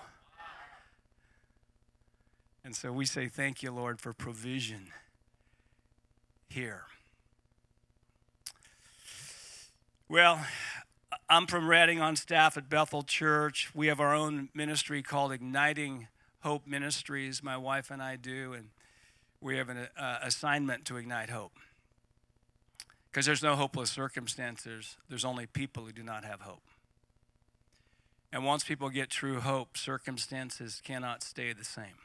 And 2.64 2.76
so 2.76 2.92
we 2.92 3.06
say, 3.06 3.28
thank 3.28 3.64
you, 3.64 3.72
Lord, 3.72 4.00
for 4.00 4.14
provision 4.14 4.92
here. 6.50 6.84
Well, 10.10 10.46
I'm 11.30 11.48
from 11.48 11.68
Redding 11.68 12.00
on 12.00 12.16
staff 12.16 12.56
at 12.56 12.70
Bethel 12.70 13.04
Church. 13.04 13.72
We 13.74 13.88
have 13.88 14.00
our 14.00 14.14
own 14.14 14.50
ministry 14.54 15.02
called 15.02 15.32
Igniting 15.32 16.08
Hope 16.42 16.68
Ministries, 16.68 17.42
my 17.42 17.58
wife 17.58 17.90
and 17.92 18.02
I 18.02 18.16
do. 18.16 18.54
And 18.54 18.70
we 19.42 19.58
have 19.58 19.70
an 19.70 19.88
uh, 19.98 20.18
assignment 20.24 20.86
to 20.86 20.98
ignite 20.98 21.30
hope. 21.30 21.54
Because 23.12 23.26
there's 23.26 23.44
no 23.44 23.56
hopeless 23.56 23.90
circumstances, 23.90 24.98
there's 25.10 25.26
only 25.26 25.46
people 25.46 25.86
who 25.86 25.92
do 25.92 26.04
not 26.04 26.24
have 26.24 26.42
hope. 26.42 26.62
And 28.32 28.46
once 28.46 28.64
people 28.64 28.90
get 28.90 29.10
true 29.10 29.40
hope, 29.40 29.78
circumstances 29.78 30.82
cannot 30.84 31.24
stay 31.24 31.54
the 31.54 31.64
same. 31.64 31.96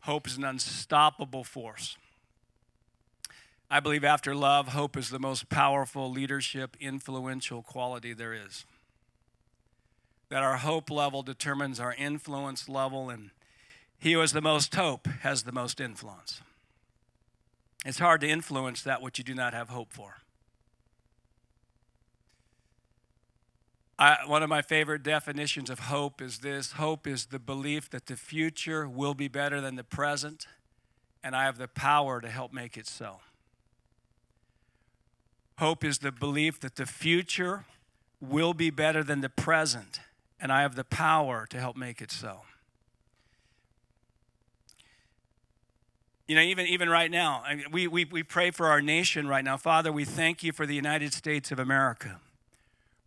Hope 0.00 0.26
is 0.26 0.36
an 0.36 0.44
unstoppable 0.44 1.44
force. 1.44 1.96
I 3.70 3.78
believe 3.78 4.02
after 4.02 4.34
love, 4.34 4.68
hope 4.68 4.96
is 4.96 5.10
the 5.10 5.20
most 5.20 5.48
powerful 5.48 6.10
leadership, 6.10 6.76
influential 6.80 7.62
quality 7.62 8.12
there 8.12 8.34
is. 8.34 8.64
That 10.28 10.42
our 10.42 10.56
hope 10.56 10.90
level 10.90 11.22
determines 11.22 11.78
our 11.78 11.94
influence 11.94 12.68
level 12.68 13.10
and 13.10 13.30
he 14.00 14.14
who 14.14 14.20
has 14.20 14.32
the 14.32 14.40
most 14.40 14.74
hope 14.74 15.06
has 15.20 15.42
the 15.42 15.52
most 15.52 15.78
influence. 15.78 16.40
It's 17.84 17.98
hard 17.98 18.22
to 18.22 18.28
influence 18.28 18.82
that 18.82 19.02
which 19.02 19.18
you 19.18 19.24
do 19.24 19.34
not 19.34 19.54
have 19.54 19.68
hope 19.68 19.92
for. 19.92 20.16
I, 23.98 24.16
one 24.26 24.42
of 24.42 24.48
my 24.48 24.62
favorite 24.62 25.02
definitions 25.02 25.68
of 25.68 25.80
hope 25.80 26.22
is 26.22 26.38
this 26.38 26.72
hope 26.72 27.06
is 27.06 27.26
the 27.26 27.38
belief 27.38 27.90
that 27.90 28.06
the 28.06 28.16
future 28.16 28.88
will 28.88 29.12
be 29.12 29.28
better 29.28 29.60
than 29.60 29.76
the 29.76 29.84
present, 29.84 30.46
and 31.22 31.36
I 31.36 31.44
have 31.44 31.58
the 31.58 31.68
power 31.68 32.22
to 32.22 32.28
help 32.28 32.54
make 32.54 32.78
it 32.78 32.86
so. 32.86 33.20
Hope 35.58 35.84
is 35.84 35.98
the 35.98 36.10
belief 36.10 36.58
that 36.60 36.76
the 36.76 36.86
future 36.86 37.66
will 38.18 38.54
be 38.54 38.70
better 38.70 39.04
than 39.04 39.20
the 39.20 39.28
present, 39.28 40.00
and 40.40 40.50
I 40.50 40.62
have 40.62 40.76
the 40.76 40.84
power 40.84 41.46
to 41.50 41.60
help 41.60 41.76
make 41.76 42.00
it 42.00 42.10
so. 42.10 42.40
You 46.30 46.36
know, 46.36 46.42
even, 46.42 46.66
even 46.68 46.88
right 46.88 47.10
now, 47.10 47.42
we, 47.72 47.88
we, 47.88 48.04
we 48.04 48.22
pray 48.22 48.52
for 48.52 48.68
our 48.68 48.80
nation 48.80 49.26
right 49.26 49.44
now. 49.44 49.56
Father, 49.56 49.90
we 49.90 50.04
thank 50.04 50.44
you 50.44 50.52
for 50.52 50.64
the 50.64 50.76
United 50.76 51.12
States 51.12 51.50
of 51.50 51.58
America. 51.58 52.20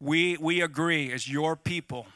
We, 0.02 0.36
we 0.36 0.60
agree 0.60 1.10
as 1.10 1.30
your 1.30 1.56
people. 1.56 2.08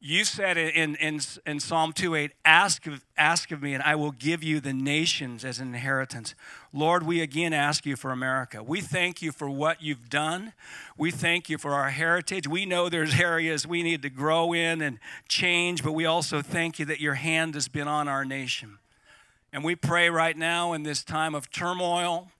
You 0.00 0.24
said 0.24 0.56
in, 0.56 0.94
in, 0.94 1.20
in 1.44 1.60
Psalm 1.60 1.92
2:8, 1.92 2.30
ask 2.42 2.86
ask 3.18 3.50
of 3.50 3.60
me, 3.60 3.74
and 3.74 3.82
I 3.82 3.96
will 3.96 4.12
give 4.12 4.42
you 4.42 4.60
the 4.60 4.72
nations 4.72 5.44
as 5.44 5.58
an 5.58 5.74
inheritance. 5.74 6.34
Lord, 6.72 7.02
we 7.02 7.20
again 7.20 7.52
ask 7.52 7.84
you 7.84 7.94
for 7.94 8.10
America. 8.10 8.62
We 8.62 8.80
thank 8.80 9.20
you 9.20 9.30
for 9.30 9.50
what 9.50 9.82
you've 9.82 10.08
done. 10.08 10.54
We 10.96 11.10
thank 11.10 11.50
you 11.50 11.58
for 11.58 11.74
our 11.74 11.90
heritage. 11.90 12.48
We 12.48 12.64
know 12.64 12.88
there's 12.88 13.20
areas 13.20 13.66
we 13.66 13.82
need 13.82 14.00
to 14.00 14.08
grow 14.08 14.54
in 14.54 14.80
and 14.80 15.00
change, 15.28 15.84
but 15.84 15.92
we 15.92 16.06
also 16.06 16.40
thank 16.40 16.78
you 16.78 16.86
that 16.86 16.98
your 16.98 17.14
hand 17.14 17.52
has 17.52 17.68
been 17.68 17.88
on 17.88 18.08
our 18.08 18.24
nation. 18.24 18.78
And 19.52 19.64
we 19.64 19.74
pray 19.74 20.10
right 20.10 20.36
now 20.36 20.72
in 20.72 20.82
this 20.82 21.02
time 21.02 21.34
of 21.34 21.50
turmoil, 21.50 22.30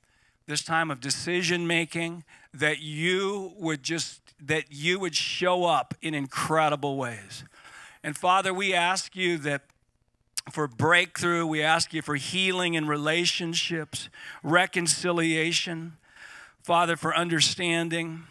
this 0.46 0.62
time 0.62 0.90
of 0.90 1.00
decision 1.00 1.66
making, 1.66 2.24
that 2.52 2.80
you 2.80 3.52
would 3.56 3.82
just 3.82 4.20
that 4.40 4.66
you 4.70 5.00
would 5.00 5.16
show 5.16 5.64
up 5.64 5.94
in 6.00 6.14
incredible 6.14 6.96
ways. 6.96 7.44
And 8.04 8.16
Father, 8.16 8.54
we 8.54 8.72
ask 8.72 9.16
you 9.16 9.36
that 9.38 9.62
for 10.52 10.68
breakthrough, 10.68 11.44
we 11.44 11.62
ask 11.62 11.92
you 11.92 12.02
for 12.02 12.14
healing 12.14 12.74
in 12.74 12.86
relationships, 12.86 14.08
reconciliation, 14.42 15.96
Father, 16.62 16.96
for 16.96 17.14
understanding. 17.14 18.24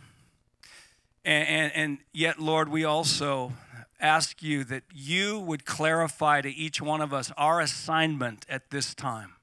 And, 1.25 1.47
and, 1.47 1.71
and 1.75 1.97
yet, 2.13 2.39
Lord, 2.39 2.69
we 2.69 2.85
also 2.85 3.51
ask 3.99 4.43
you 4.43 4.63
that 4.65 4.83
you 4.93 5.39
would 5.39 5.65
clarify 5.65 6.41
to 6.41 6.49
each 6.49 6.81
one 6.81 7.01
of 7.01 7.13
us 7.13 7.31
our 7.37 7.59
assignment 7.59 8.45
at 8.49 8.69
this 8.69 8.93
time. 8.93 9.33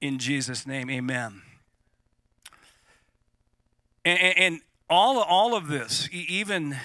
In 0.00 0.18
Jesus' 0.18 0.66
name, 0.66 0.90
amen. 0.90 1.42
And, 4.04 4.18
and 4.38 4.60
all, 4.88 5.18
all 5.18 5.54
of 5.54 5.68
this, 5.68 6.08
even 6.12 6.76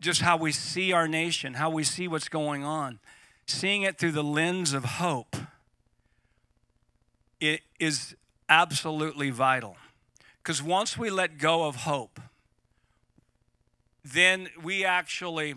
just 0.00 0.20
how 0.20 0.36
we 0.36 0.52
see 0.52 0.92
our 0.92 1.08
nation, 1.08 1.54
how 1.54 1.70
we 1.70 1.82
see 1.82 2.06
what's 2.06 2.28
going 2.28 2.64
on, 2.64 2.98
seeing 3.46 3.82
it 3.82 3.98
through 3.98 4.12
the 4.12 4.22
lens 4.22 4.72
of 4.72 4.84
hope, 4.84 5.36
it 7.40 7.62
is 7.80 8.14
absolutely 8.48 9.30
vital. 9.30 9.76
Because 10.42 10.62
once 10.62 10.96
we 10.96 11.10
let 11.10 11.38
go 11.38 11.66
of 11.66 11.76
hope, 11.76 12.20
then 14.04 14.48
we 14.62 14.84
actually, 14.84 15.54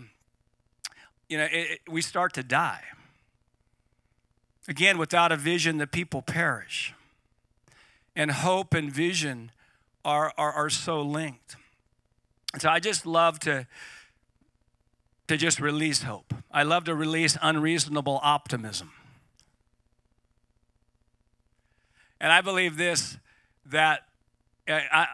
you 1.30 1.38
know, 1.38 1.46
it, 1.46 1.52
it, 1.54 1.80
we 1.90 2.02
start 2.02 2.34
to 2.34 2.44
die. 2.44 2.84
Again, 4.68 4.98
without 4.98 5.32
a 5.32 5.38
vision, 5.38 5.78
the 5.78 5.88
people 5.88 6.22
perish. 6.22 6.94
And 8.16 8.32
hope 8.32 8.74
and 8.74 8.92
vision 8.92 9.52
are, 10.04 10.34
are, 10.38 10.52
are 10.52 10.70
so 10.70 11.02
linked. 11.02 11.56
So 12.60 12.70
I 12.70 12.80
just 12.80 13.06
love 13.06 13.40
to, 13.40 13.68
to 15.28 15.38
just 15.38 15.60
release 15.60 16.04
hope. 16.04 16.34
I 16.52 16.64
love 16.64 16.84
to 16.86 16.96
release 16.96 17.38
unreasonable 17.42 18.20
optimism. 18.22 18.92
And 22.20 22.32
I 22.32 22.42
believe 22.42 22.78
this 22.78 23.18
that 23.66 24.04
uh, 24.68 24.80
I, 24.92 25.08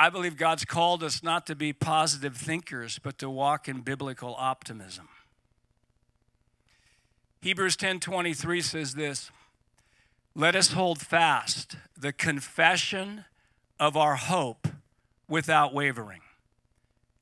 I 0.00 0.08
believe 0.08 0.38
God's 0.38 0.64
called 0.64 1.04
us 1.04 1.22
not 1.22 1.46
to 1.48 1.54
be 1.54 1.74
positive 1.74 2.34
thinkers, 2.34 2.98
but 2.98 3.18
to 3.18 3.28
walk 3.28 3.68
in 3.68 3.82
biblical 3.82 4.34
optimism. 4.38 5.10
Hebrews 7.42 7.76
10:23 7.76 8.62
says 8.62 8.94
this, 8.94 9.30
"Let 10.34 10.56
us 10.56 10.72
hold 10.72 11.02
fast 11.02 11.76
the 11.94 12.14
confession 12.14 13.26
of 13.78 13.94
our 13.94 14.16
hope 14.16 14.68
without 15.28 15.74
wavering." 15.74 16.22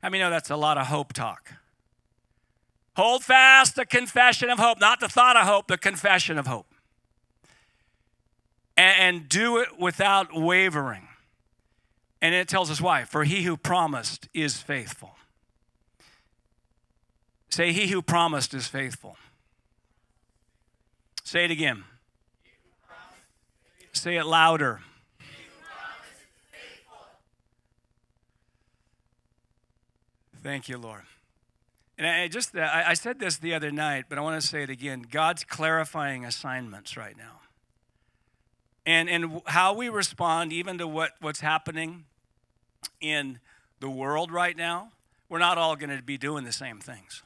How 0.00 0.10
many 0.10 0.22
know 0.22 0.30
that's 0.30 0.48
a 0.48 0.54
lot 0.54 0.78
of 0.78 0.86
hope 0.86 1.12
talk? 1.12 1.54
Hold 2.94 3.24
fast 3.24 3.74
the 3.74 3.86
confession 3.86 4.50
of 4.50 4.60
hope, 4.60 4.78
not 4.78 5.00
the 5.00 5.08
thought 5.08 5.36
of 5.36 5.48
hope, 5.48 5.66
the 5.66 5.78
confession 5.78 6.38
of 6.38 6.46
hope. 6.46 6.72
And 8.76 9.28
do 9.28 9.58
it 9.58 9.80
without 9.80 10.32
wavering. 10.32 11.07
And 12.20 12.34
it 12.34 12.48
tells 12.48 12.70
us 12.70 12.80
why. 12.80 13.04
For 13.04 13.24
he 13.24 13.42
who 13.42 13.56
promised 13.56 14.28
is 14.34 14.58
faithful. 14.58 15.14
Say, 17.48 17.72
he 17.72 17.88
who 17.88 18.02
promised 18.02 18.54
is 18.54 18.66
faithful. 18.66 19.16
Say 21.24 21.44
it 21.44 21.50
again. 21.50 21.84
Say 23.92 24.16
it 24.16 24.24
louder. 24.24 24.80
Thank 30.42 30.68
you, 30.68 30.78
Lord. 30.78 31.02
And 31.98 32.06
I 32.06 32.28
just 32.28 32.56
uh, 32.56 32.66
I 32.72 32.94
said 32.94 33.18
this 33.18 33.38
the 33.38 33.54
other 33.54 33.72
night, 33.72 34.04
but 34.08 34.18
I 34.18 34.20
want 34.20 34.40
to 34.40 34.46
say 34.46 34.62
it 34.62 34.70
again. 34.70 35.04
God's 35.10 35.42
clarifying 35.42 36.24
assignments 36.24 36.96
right 36.96 37.16
now. 37.16 37.40
And 38.86 39.10
and 39.10 39.42
how 39.46 39.74
we 39.74 39.88
respond 39.88 40.52
even 40.52 40.78
to 40.78 40.86
what, 40.86 41.12
what's 41.20 41.40
happening 41.40 42.04
in 43.00 43.38
the 43.80 43.90
world 43.90 44.32
right 44.32 44.56
now, 44.56 44.92
we're 45.28 45.38
not 45.38 45.58
all 45.58 45.76
going 45.76 45.96
to 45.96 46.02
be 46.02 46.18
doing 46.18 46.44
the 46.44 46.52
same 46.52 46.78
things. 46.80 47.22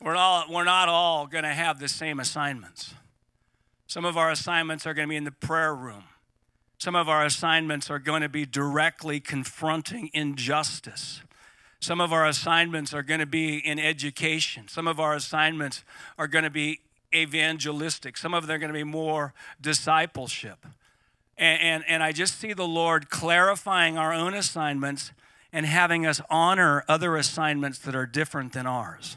We're, 0.00 0.16
all, 0.16 0.44
we're 0.50 0.64
not 0.64 0.88
all 0.88 1.26
going 1.26 1.44
to 1.44 1.54
have 1.54 1.78
the 1.78 1.88
same 1.88 2.20
assignments. 2.20 2.94
Some 3.86 4.04
of 4.04 4.16
our 4.16 4.30
assignments 4.30 4.86
are 4.86 4.92
going 4.92 5.08
to 5.08 5.10
be 5.10 5.16
in 5.16 5.24
the 5.24 5.30
prayer 5.30 5.74
room. 5.74 6.04
Some 6.78 6.94
of 6.94 7.08
our 7.08 7.24
assignments 7.24 7.90
are 7.90 7.98
going 7.98 8.20
to 8.20 8.28
be 8.28 8.44
directly 8.44 9.20
confronting 9.20 10.10
injustice. 10.12 11.22
Some 11.80 12.00
of 12.00 12.12
our 12.12 12.26
assignments 12.26 12.92
are 12.92 13.02
going 13.02 13.20
to 13.20 13.26
be 13.26 13.58
in 13.58 13.78
education. 13.78 14.68
Some 14.68 14.86
of 14.86 15.00
our 15.00 15.14
assignments 15.14 15.84
are 16.18 16.26
going 16.26 16.44
to 16.44 16.50
be 16.50 16.80
evangelistic. 17.14 18.16
Some 18.16 18.34
of 18.34 18.46
them 18.46 18.56
are 18.56 18.58
going 18.58 18.72
to 18.72 18.78
be 18.78 18.84
more 18.84 19.32
discipleship. 19.60 20.66
And, 21.38 21.62
and, 21.62 21.84
and 21.86 22.02
I 22.02 22.12
just 22.12 22.40
see 22.40 22.52
the 22.52 22.66
Lord 22.66 23.10
clarifying 23.10 23.98
our 23.98 24.12
own 24.12 24.34
assignments 24.34 25.12
and 25.52 25.66
having 25.66 26.06
us 26.06 26.20
honor 26.30 26.84
other 26.88 27.16
assignments 27.16 27.78
that 27.80 27.94
are 27.94 28.06
different 28.06 28.52
than 28.52 28.66
ours. 28.66 29.16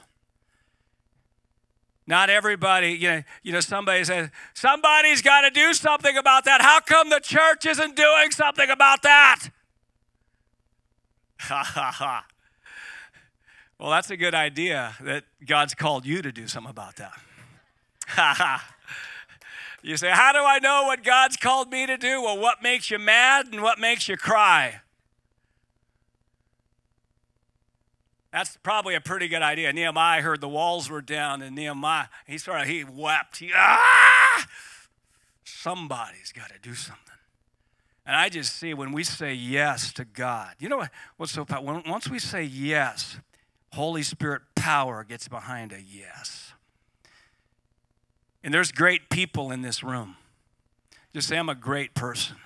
Not 2.08 2.30
everybody, 2.30 2.94
you 2.94 3.08
know, 3.08 3.24
you 3.44 3.52
know, 3.52 3.60
somebody 3.60 4.04
says, 4.04 4.30
somebody's 4.56 5.22
got 5.22 5.42
to 5.42 5.52
do 5.52 5.74
something 5.74 6.18
about 6.18 6.46
that. 6.46 6.62
How 6.62 6.80
come 6.80 7.10
the 7.10 7.20
church 7.20 7.66
isn't 7.68 7.96
doing 7.96 8.32
something 8.32 8.70
about 8.70 9.04
that? 9.04 9.50
Ha 11.42 11.64
ha 11.64 11.92
ha. 11.92 12.26
Well, 13.80 13.92
that's 13.92 14.10
a 14.10 14.18
good 14.18 14.34
idea 14.36 14.96
that 15.02 15.24
God's 15.46 15.76
called 15.76 16.06
you 16.06 16.22
to 16.22 16.32
do 16.32 16.48
something 16.48 16.72
about 16.72 16.96
that. 16.98 17.14
Ha 18.08 18.34
ha. 18.36 18.76
You 19.82 19.98
say, 19.98 20.10
How 20.10 20.32
do 20.32 20.40
I 20.40 20.60
know 20.60 20.84
what 20.86 21.04
God's 21.04 21.38
called 21.38 21.72
me 21.72 21.86
to 21.86 21.98
do? 21.98 22.22
Well, 22.22 22.38
what 22.38 22.62
makes 22.62 22.92
you 22.92 23.00
mad 23.00 23.48
and 23.52 23.62
what 23.62 23.80
makes 23.80 24.08
you 24.08 24.18
cry? 24.18 24.82
That's 28.32 28.58
probably 28.62 28.94
a 28.94 29.02
pretty 29.02 29.28
good 29.28 29.42
idea. 29.42 29.74
Nehemiah 29.74 30.22
heard 30.22 30.40
the 30.40 30.50
walls 30.50 30.90
were 30.90 31.02
down, 31.02 31.42
and 31.42 31.56
Nehemiah, 31.56 32.08
he 32.28 32.38
sort 32.38 32.62
of, 32.62 32.68
he 32.68 32.84
wept. 32.84 33.38
He, 33.38 33.52
ah! 33.56 34.46
Somebody's 35.44 36.32
got 36.32 36.50
to 36.50 36.60
do 36.62 36.76
something. 36.76 37.06
And 38.06 38.16
I 38.16 38.30
just 38.30 38.56
see 38.56 38.74
when 38.74 38.92
we 38.92 39.04
say 39.04 39.34
yes 39.34 39.92
to 39.94 40.06
God, 40.06 40.56
you 40.60 40.70
know 40.70 40.78
what, 40.78 40.92
what's 41.18 41.32
so 41.32 41.44
powerful? 41.44 41.82
Once 41.88 42.10
we 42.10 42.20
say 42.20 42.44
yes, 42.44 43.18
Holy 43.74 44.04
Spirit 44.04 44.42
power 44.56 45.04
gets 45.04 45.28
behind 45.28 45.74
a 45.74 45.82
yes. 45.82 46.49
And 48.44 48.54
there's 48.54 48.72
great 48.72 49.10
people 49.10 49.52
in 49.52 49.62
this 49.62 49.84
room. 49.84 50.16
Just 51.14 51.28
say, 51.28 51.38
I'm 51.38 51.50
a 51.50 51.56
great 51.56 51.94
person. 51.94 52.38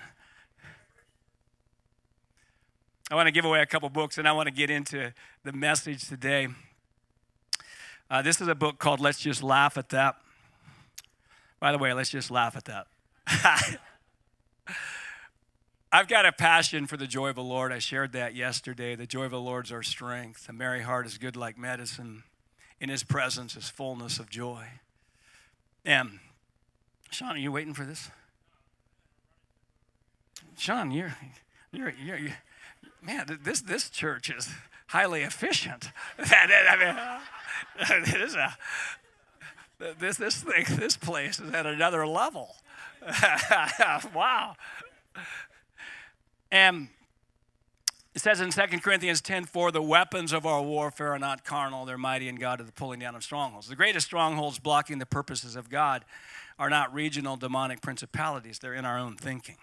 I 3.10 3.14
want 3.14 3.26
to 3.26 3.32
give 3.32 3.44
away 3.44 3.60
a 3.60 3.66
couple 3.66 3.88
books 3.90 4.18
and 4.18 4.26
I 4.26 4.32
want 4.32 4.48
to 4.48 4.54
get 4.54 4.70
into 4.70 5.12
the 5.44 5.52
message 5.52 6.08
today. 6.08 6.48
Uh, 8.10 8.22
this 8.22 8.40
is 8.40 8.48
a 8.48 8.54
book 8.54 8.78
called 8.78 9.00
Let's 9.00 9.20
Just 9.20 9.42
Laugh 9.42 9.76
at 9.76 9.90
That. 9.90 10.16
By 11.60 11.70
the 11.72 11.78
way, 11.78 11.92
let's 11.92 12.10
just 12.10 12.30
laugh 12.30 12.56
at 12.56 12.64
that. 12.64 12.86
I've 15.92 16.08
got 16.08 16.26
a 16.26 16.32
passion 16.32 16.86
for 16.86 16.96
the 16.96 17.06
joy 17.06 17.28
of 17.28 17.36
the 17.36 17.42
Lord. 17.42 17.72
I 17.72 17.78
shared 17.78 18.12
that 18.12 18.34
yesterday. 18.34 18.96
The 18.96 19.06
joy 19.06 19.24
of 19.24 19.30
the 19.30 19.40
Lord 19.40 19.66
is 19.66 19.72
our 19.72 19.82
strength. 19.82 20.48
A 20.48 20.52
merry 20.52 20.82
heart 20.82 21.06
is 21.06 21.18
good 21.18 21.36
like 21.36 21.56
medicine. 21.56 22.24
In 22.80 22.88
his 22.88 23.04
presence 23.04 23.56
is 23.56 23.70
fullness 23.70 24.18
of 24.18 24.28
joy. 24.28 24.66
And 25.84 26.18
Sean, 27.10 27.36
are 27.36 27.38
you 27.38 27.52
waiting 27.52 27.74
for 27.74 27.84
this? 27.84 28.10
Sean, 30.56 30.90
you're, 30.90 31.14
you're, 31.72 31.90
you're, 31.90 32.18
you're 32.18 32.36
man, 33.02 33.38
this, 33.42 33.60
this 33.60 33.90
church 33.90 34.30
is 34.30 34.48
highly 34.88 35.22
efficient. 35.22 35.90
I 36.18 36.76
mean, 37.78 38.04
this, 38.04 38.34
a, 38.34 38.56
this, 39.98 40.16
this 40.16 40.42
thing, 40.42 40.64
this 40.76 40.96
place 40.96 41.40
is 41.40 41.52
at 41.52 41.66
another 41.66 42.06
level. 42.06 42.56
wow. 44.14 44.56
And 46.50 46.88
it 48.14 48.20
says 48.20 48.40
in 48.40 48.50
2 48.50 48.62
Corinthians 48.80 49.20
10 49.20 49.44
4, 49.44 49.72
the 49.72 49.82
weapons 49.82 50.32
of 50.32 50.46
our 50.46 50.62
warfare 50.62 51.12
are 51.14 51.18
not 51.18 51.44
carnal, 51.44 51.84
they're 51.84 51.98
mighty 51.98 52.28
in 52.28 52.36
God 52.36 52.56
to 52.56 52.64
the 52.64 52.72
pulling 52.72 53.00
down 53.00 53.16
of 53.16 53.24
strongholds. 53.24 53.68
The 53.68 53.76
greatest 53.76 54.06
strongholds 54.06 54.58
blocking 54.58 54.98
the 54.98 55.06
purposes 55.06 55.56
of 55.56 55.68
God 55.68 56.04
are 56.58 56.70
not 56.70 56.94
regional 56.94 57.36
demonic 57.36 57.80
principalities, 57.80 58.60
they're 58.60 58.74
in 58.74 58.84
our 58.84 58.98
own 58.98 59.16
thinking. 59.16 59.56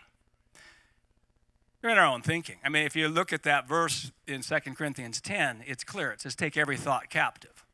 They're 1.81 1.91
in 1.91 1.97
our 1.97 2.05
own 2.05 2.21
thinking. 2.21 2.57
I 2.63 2.69
mean, 2.69 2.85
if 2.85 2.95
you 2.95 3.07
look 3.07 3.33
at 3.33 3.41
that 3.43 3.67
verse 3.67 4.11
in 4.27 4.41
2 4.41 4.59
Corinthians 4.75 5.19
10, 5.19 5.63
it's 5.65 5.83
clear. 5.83 6.11
It 6.11 6.21
says, 6.21 6.35
Take 6.35 6.55
every 6.55 6.77
thought 6.77 7.09
captive. 7.09 7.65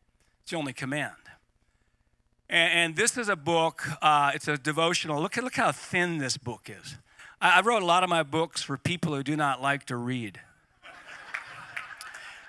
It's 0.44 0.52
the 0.52 0.58
only 0.58 0.72
command. 0.72 1.12
And, 2.50 2.74
and 2.74 2.96
this 2.96 3.18
is 3.18 3.28
a 3.28 3.36
book, 3.36 3.84
uh, 4.02 4.32
it's 4.34 4.48
a 4.48 4.58
devotional. 4.58 5.22
Look, 5.22 5.38
at, 5.38 5.44
look 5.44 5.56
how 5.56 5.74
thin 5.74 6.20
this 6.20 6.38
book 6.38 6.70
is. 6.70 6.96
I, 7.42 7.58
I 7.58 7.62
wrote 7.62 7.84
a 7.84 7.86
lot 7.86 8.04
of 8.04 8.10
my 8.10 8.24
books 8.24 8.62
for 8.62 8.78
people 8.78 9.14
who 9.14 9.24
do 9.24 9.36
not 9.36 9.62
like 9.62 9.86
to 9.88 9.98
read. 9.98 10.40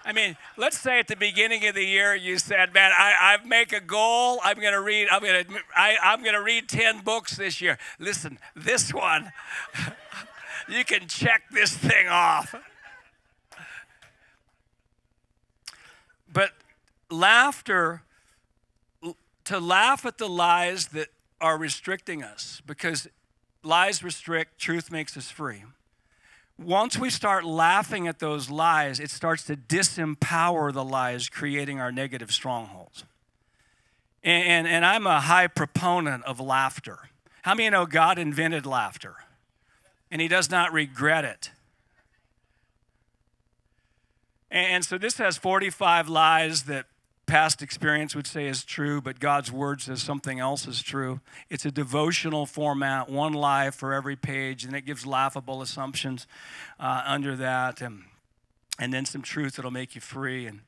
I 0.08 0.12
mean, 0.14 0.38
let's 0.56 0.78
say 0.78 0.98
at 0.98 1.06
the 1.06 1.16
beginning 1.16 1.66
of 1.66 1.74
the 1.74 1.84
year 1.84 2.14
you 2.14 2.38
said, 2.38 2.72
"Man, 2.72 2.92
I, 2.92 3.36
I 3.38 3.46
make 3.46 3.74
a 3.74 3.80
goal. 3.80 4.40
I'm 4.42 4.58
going 4.58 4.72
to 4.72 4.80
read. 4.80 5.06
I'm 5.12 5.20
going 5.20 5.44
to. 5.44 5.60
I'm 5.76 6.22
going 6.22 6.34
to 6.34 6.42
read 6.42 6.66
ten 6.66 7.00
books 7.00 7.36
this 7.36 7.60
year." 7.60 7.76
Listen, 7.98 8.38
this 8.56 8.94
one, 8.94 9.30
you 10.68 10.82
can 10.86 11.08
check 11.08 11.42
this 11.50 11.76
thing 11.76 12.08
off. 12.08 12.54
But 16.32 16.52
laughter, 17.10 18.02
to 19.44 19.60
laugh 19.60 20.06
at 20.06 20.16
the 20.16 20.28
lies 20.28 20.88
that 20.88 21.08
are 21.38 21.58
restricting 21.58 22.22
us, 22.22 22.62
because 22.66 23.08
lies 23.62 24.02
restrict, 24.02 24.58
truth 24.58 24.90
makes 24.90 25.18
us 25.18 25.30
free. 25.30 25.64
Once 26.58 26.98
we 26.98 27.08
start 27.08 27.44
laughing 27.44 28.08
at 28.08 28.18
those 28.18 28.50
lies, 28.50 28.98
it 28.98 29.10
starts 29.10 29.44
to 29.44 29.56
disempower 29.56 30.72
the 30.72 30.84
lies, 30.84 31.28
creating 31.28 31.80
our 31.80 31.92
negative 31.92 32.32
strongholds. 32.32 33.04
And, 34.24 34.44
and, 34.44 34.68
and 34.68 34.84
I'm 34.84 35.06
a 35.06 35.20
high 35.20 35.46
proponent 35.46 36.24
of 36.24 36.40
laughter. 36.40 37.10
How 37.42 37.54
many 37.54 37.70
know 37.70 37.86
God 37.86 38.18
invented 38.18 38.66
laughter? 38.66 39.16
and 40.10 40.20
he 40.20 40.28
does 40.28 40.50
not 40.50 40.72
regret 40.72 41.24
it. 41.24 41.50
And 44.50 44.84
so 44.84 44.96
this 44.96 45.18
has 45.18 45.36
45 45.36 46.08
lies 46.08 46.64
that 46.64 46.86
past 47.28 47.62
experience 47.62 48.16
would 48.16 48.26
say 48.26 48.48
is 48.48 48.64
true, 48.64 49.00
but 49.00 49.20
God's 49.20 49.52
word 49.52 49.82
says 49.82 50.02
something 50.02 50.40
else 50.40 50.66
is 50.66 50.82
true. 50.82 51.20
It's 51.48 51.64
a 51.64 51.70
devotional 51.70 52.46
format, 52.46 53.08
one 53.08 53.34
lie 53.34 53.70
for 53.70 53.92
every 53.92 54.16
page, 54.16 54.64
and 54.64 54.74
it 54.74 54.80
gives 54.80 55.06
laughable 55.06 55.62
assumptions 55.62 56.26
uh, 56.80 57.02
under 57.06 57.36
that, 57.36 57.80
and, 57.80 58.04
and 58.80 58.92
then 58.92 59.04
some 59.04 59.22
truth 59.22 59.56
that'll 59.56 59.70
make 59.70 59.94
you 59.94 60.00
free. 60.00 60.46
And 60.46 60.60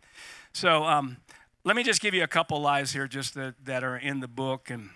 so 0.53 0.85
um, 0.85 1.16
let 1.64 1.75
me 1.75 1.83
just 1.83 2.01
give 2.01 2.14
you 2.14 2.23
a 2.23 2.29
couple 2.29 2.61
lies 2.61 2.92
here 2.92 3.09
just 3.09 3.35
that, 3.35 3.55
that 3.64 3.83
are 3.83 3.96
in 3.96 4.20
the 4.20 4.29
book, 4.29 4.70
and, 4.70 4.90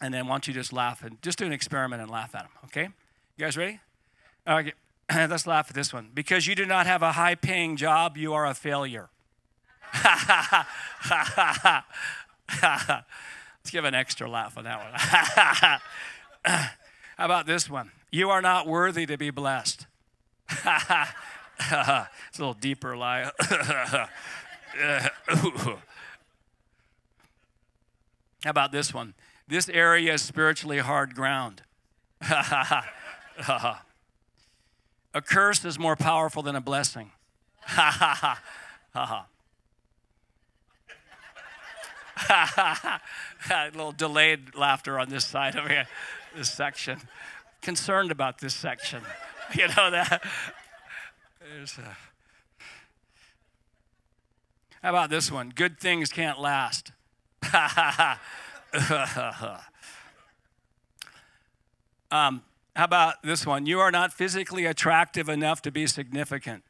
and 0.00 0.12
then 0.12 0.26
why 0.26 0.34
don't 0.34 0.48
you 0.48 0.52
just 0.52 0.72
laugh 0.72 1.02
and 1.04 1.22
just 1.22 1.38
do 1.38 1.46
an 1.46 1.52
experiment 1.52 2.02
and 2.02 2.10
laugh 2.10 2.34
at 2.34 2.42
them, 2.42 2.52
okay? 2.64 2.88
You 3.36 3.44
guys 3.44 3.56
ready? 3.56 3.80
Okay. 4.46 4.72
Let's 5.14 5.46
laugh 5.46 5.66
at 5.68 5.74
this 5.74 5.92
one. 5.92 6.10
Because 6.12 6.46
you 6.46 6.54
do 6.56 6.66
not 6.66 6.86
have 6.86 7.02
a 7.02 7.12
high 7.12 7.36
paying 7.36 7.76
job, 7.76 8.16
you 8.16 8.34
are 8.34 8.46
a 8.46 8.54
failure. 8.54 9.08
Let's 13.62 13.70
give 13.70 13.84
an 13.84 13.94
extra 13.94 14.28
laugh 14.28 14.58
on 14.58 14.64
that 14.64 15.80
one. 16.44 16.54
How 17.16 17.24
about 17.24 17.46
this 17.46 17.70
one? 17.70 17.92
You 18.10 18.30
are 18.30 18.42
not 18.42 18.66
worthy 18.66 19.06
to 19.06 19.16
be 19.16 19.30
blessed. 19.30 19.86
it's 20.50 20.68
a 21.70 22.08
little 22.38 22.54
deeper 22.54 22.96
lie. 22.96 23.30
How 28.44 28.50
about 28.50 28.72
this 28.72 28.92
one? 28.92 29.14
This 29.46 29.68
area 29.68 30.14
is 30.14 30.22
spiritually 30.22 30.78
hard 30.78 31.14
ground. 31.14 31.62
a 32.20 32.86
curse 35.14 35.64
is 35.64 35.78
more 35.78 35.96
powerful 35.96 36.42
than 36.42 36.56
a 36.56 36.60
blessing. 36.60 37.12
Ha 37.62 37.94
ha 37.98 38.40
ha. 38.94 39.26
a 43.50 43.70
little 43.72 43.92
delayed 43.92 44.54
laughter 44.54 44.98
on 44.98 45.08
this 45.08 45.24
side 45.24 45.56
of 45.56 45.68
here, 45.68 45.86
this 46.36 46.50
section. 46.50 47.00
Concerned 47.60 48.10
about 48.10 48.38
this 48.38 48.54
section. 48.54 49.02
You 49.54 49.68
know 49.68 49.90
that? 49.90 50.22
There's 51.38 51.76
a, 51.76 51.96
how 54.82 54.88
about 54.88 55.10
this 55.10 55.30
one? 55.30 55.52
Good 55.54 55.78
things 55.78 56.10
can't 56.10 56.40
last. 56.40 56.90
um, 62.10 62.42
how 62.74 62.84
about 62.84 63.22
this 63.22 63.46
one? 63.46 63.66
You 63.66 63.78
are 63.80 63.92
not 63.92 64.12
physically 64.12 64.64
attractive 64.64 65.28
enough 65.28 65.62
to 65.62 65.70
be 65.70 65.86
significant. 65.86 66.64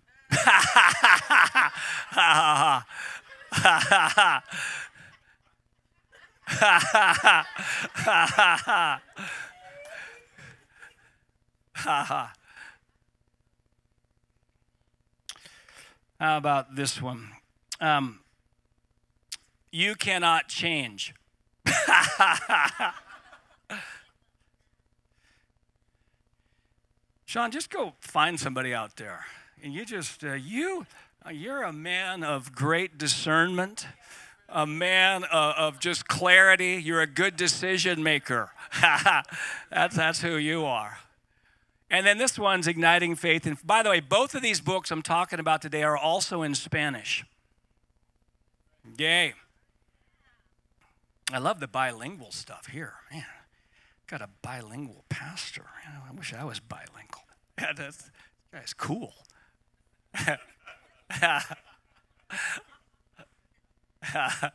How 16.21 16.37
about 16.37 16.77
this 16.77 17.01
one? 17.01 17.31
Um, 17.81 18.21
you 19.71 19.95
cannot 19.95 20.49
change. 20.49 21.15
Sean, 27.25 27.51
just 27.51 27.71
go 27.71 27.95
find 28.01 28.39
somebody 28.39 28.75
out 28.75 28.97
there, 28.97 29.25
and 29.63 29.73
you 29.73 29.87
just 29.87 30.23
uh, 30.23 30.35
you 30.35 30.87
uh, 31.27 31.31
you're 31.31 31.63
a 31.63 31.73
man 31.73 32.23
of 32.23 32.55
great 32.55 32.99
discernment 32.99 33.87
a 34.53 34.67
man 34.67 35.25
of, 35.25 35.55
of 35.57 35.81
just 35.81 36.09
clarity. 36.09 36.81
You're 36.83 37.01
a 37.01 37.07
good 37.07 37.37
decision 37.37 38.03
maker. 38.03 38.51
that's, 39.71 39.97
that's 39.97 40.21
who 40.21 40.37
you 40.37 40.65
are. 40.65 40.99
And 41.91 42.07
then 42.07 42.17
this 42.17 42.39
one's 42.39 42.67
Igniting 42.67 43.17
Faith. 43.17 43.45
And 43.45 43.59
by 43.67 43.83
the 43.83 43.91
way, 43.91 44.01
both 44.01 44.35
of 44.35 44.41
these 44.41 44.61
books 44.63 44.91
I'm 44.91 45.03
talking 45.03 45.39
about 45.39 45.61
today 45.61 45.83
are 45.83 45.97
also 45.97 46.43
in 46.43 46.55
Spanish. 46.55 47.25
Yay. 48.99 49.35
I 51.33 51.39
love 51.39 51.61
the 51.61 51.69
bilingual 51.69 52.31
stuff 52.31 52.67
here. 52.67 52.95
Man, 53.13 53.25
got 54.07 54.23
a 54.23 54.29
bilingual 54.43 55.05
pastor. 55.09 55.65
I 55.87 56.13
wish 56.15 56.33
I 56.35 56.45
was 56.45 56.61
bilingual. 56.61 57.25
Yeah, 57.59 57.73
that's, 57.77 58.11
guy's 58.53 58.75
cool. 58.75 59.15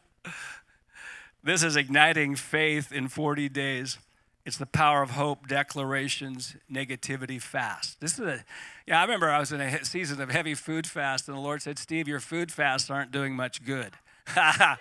this 1.44 1.64
is 1.64 1.76
igniting 1.76 2.36
faith 2.36 2.92
in 2.92 3.08
40 3.08 3.50
days. 3.50 3.98
It's 4.46 4.58
the 4.58 4.66
power 4.66 5.02
of 5.02 5.12
hope, 5.12 5.48
declarations, 5.48 6.56
negativity 6.72 7.42
fast. 7.42 8.00
This 8.00 8.14
is 8.14 8.20
a, 8.20 8.46
yeah, 8.86 9.00
I 9.00 9.02
remember 9.04 9.30
I 9.30 9.40
was 9.40 9.52
in 9.52 9.60
a 9.60 9.84
season 9.84 10.22
of 10.22 10.30
heavy 10.30 10.54
food 10.56 10.88
fast, 10.88 11.28
and 11.28 11.36
the 11.36 11.42
Lord 11.42 11.62
said, 11.62 11.78
Steve, 11.78 12.08
your 12.08 12.22
food 12.22 12.50
fasts 12.50 12.90
aren't 12.90 13.12
doing 13.12 13.36
much 13.36 13.66
good. 13.66 13.94
uh, 14.38 14.78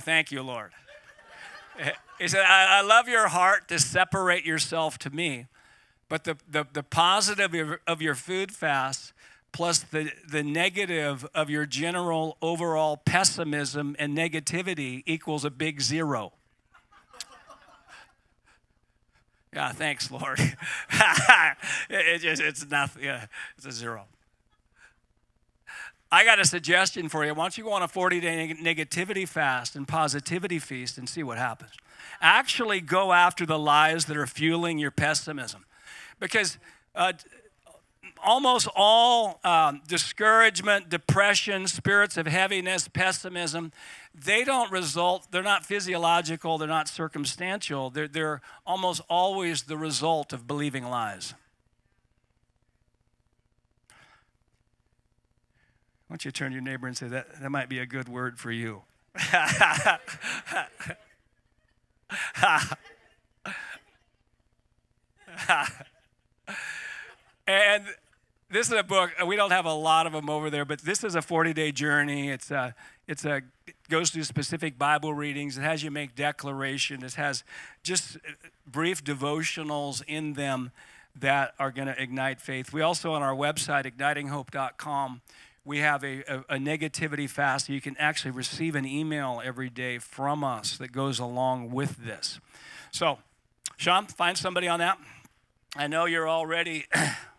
thank 0.00 0.32
you, 0.32 0.42
Lord. 0.42 0.72
He 2.18 2.26
said, 2.26 2.44
I, 2.44 2.78
I, 2.78 2.80
love 2.80 3.06
your 3.06 3.28
heart 3.28 3.68
to 3.68 3.78
separate 3.78 4.44
yourself 4.44 4.98
to 4.98 5.10
me, 5.10 5.46
but 6.08 6.24
the, 6.24 6.36
the, 6.50 6.66
the 6.72 6.82
positive 6.82 7.46
of 7.46 7.54
your, 7.54 7.80
of 7.86 8.02
your 8.02 8.14
food 8.14 8.50
fast 8.50 9.12
plus 9.56 9.78
the, 9.78 10.10
the 10.28 10.42
negative 10.42 11.26
of 11.34 11.48
your 11.48 11.64
general 11.64 12.36
overall 12.42 12.98
pessimism 12.98 13.96
and 13.98 14.14
negativity 14.14 15.02
equals 15.06 15.46
a 15.46 15.50
big 15.50 15.80
zero. 15.80 16.34
yeah, 19.54 19.72
thanks, 19.72 20.10
Lord. 20.10 20.38
it, 20.38 20.56
it, 21.88 22.38
it's 22.38 22.70
nothing. 22.70 23.04
Yeah, 23.04 23.24
it's 23.56 23.64
a 23.64 23.72
zero. 23.72 24.04
I 26.12 26.22
got 26.22 26.38
a 26.38 26.44
suggestion 26.44 27.08
for 27.08 27.24
you. 27.24 27.32
Why 27.32 27.44
don't 27.44 27.56
you 27.56 27.64
go 27.64 27.72
on 27.72 27.82
a 27.82 27.88
40 27.88 28.20
day 28.20 28.54
negativity 28.62 29.26
fast 29.26 29.74
and 29.74 29.88
positivity 29.88 30.58
feast 30.58 30.98
and 30.98 31.08
see 31.08 31.22
what 31.22 31.38
happens? 31.38 31.70
Actually, 32.20 32.82
go 32.82 33.14
after 33.14 33.46
the 33.46 33.58
lies 33.58 34.04
that 34.04 34.18
are 34.18 34.26
fueling 34.26 34.78
your 34.78 34.90
pessimism. 34.90 35.64
Because 36.20 36.58
uh, 36.94 37.14
almost 38.26 38.68
all 38.74 39.40
um, 39.44 39.80
discouragement, 39.86 40.90
depression, 40.90 41.66
spirits 41.68 42.16
of 42.16 42.26
heaviness, 42.26 42.88
pessimism, 42.88 43.72
they 44.12 44.42
don't 44.44 44.70
result, 44.72 45.28
they're 45.30 45.42
not 45.42 45.64
physiological, 45.64 46.58
they're 46.58 46.68
not 46.68 46.88
circumstantial, 46.88 47.88
they're, 47.88 48.08
they're 48.08 48.40
almost 48.66 49.00
always 49.08 49.62
the 49.62 49.76
result 49.76 50.32
of 50.32 50.46
believing 50.46 50.84
lies. 50.84 51.34
Why 56.08 56.14
don't 56.14 56.24
you 56.24 56.30
turn 56.32 56.50
to 56.50 56.54
your 56.54 56.62
neighbor 56.62 56.86
and 56.86 56.96
say, 56.96 57.08
that, 57.08 57.40
that 57.40 57.50
might 57.50 57.68
be 57.68 57.78
a 57.78 57.86
good 57.86 58.08
word 58.08 58.38
for 58.38 58.50
you? 58.50 58.82
and 67.46 67.84
this 68.50 68.68
is 68.68 68.72
a 68.72 68.82
book 68.82 69.10
uh, 69.20 69.26
we 69.26 69.36
don't 69.36 69.50
have 69.50 69.66
a 69.66 69.72
lot 69.72 70.06
of 70.06 70.12
them 70.12 70.30
over 70.30 70.50
there 70.50 70.64
but 70.64 70.80
this 70.80 71.02
is 71.04 71.14
a 71.14 71.22
40 71.22 71.52
day 71.52 71.72
journey. 71.72 72.30
It's 72.30 72.50
a 72.50 72.74
it's 73.06 73.24
a 73.24 73.42
it 73.66 73.74
goes 73.88 74.10
through 74.10 74.24
specific 74.24 74.78
bible 74.78 75.14
readings. 75.14 75.58
It 75.58 75.62
has 75.62 75.82
you 75.82 75.90
make 75.90 76.14
declaration. 76.14 77.04
It 77.04 77.14
has 77.14 77.44
just 77.82 78.16
uh, 78.16 78.30
brief 78.66 79.02
devotionals 79.02 80.02
in 80.06 80.34
them 80.34 80.70
that 81.18 81.54
are 81.58 81.70
going 81.70 81.88
to 81.88 82.00
ignite 82.00 82.40
faith. 82.40 82.72
We 82.72 82.82
also 82.82 83.12
on 83.12 83.22
our 83.22 83.34
website 83.34 83.90
ignitinghope.com 83.90 85.22
we 85.64 85.78
have 85.78 86.04
a, 86.04 86.22
a, 86.32 86.38
a 86.50 86.56
negativity 86.58 87.28
fast 87.28 87.68
you 87.68 87.80
can 87.80 87.96
actually 87.98 88.30
receive 88.30 88.76
an 88.76 88.86
email 88.86 89.42
every 89.44 89.68
day 89.68 89.98
from 89.98 90.44
us 90.44 90.78
that 90.78 90.92
goes 90.92 91.18
along 91.18 91.72
with 91.72 91.96
this. 92.04 92.38
So 92.92 93.18
sean 93.76 94.06
find 94.06 94.38
somebody 94.38 94.68
on 94.68 94.78
that. 94.78 94.98
I 95.74 95.88
know 95.88 96.06
you're 96.06 96.28
already 96.28 96.86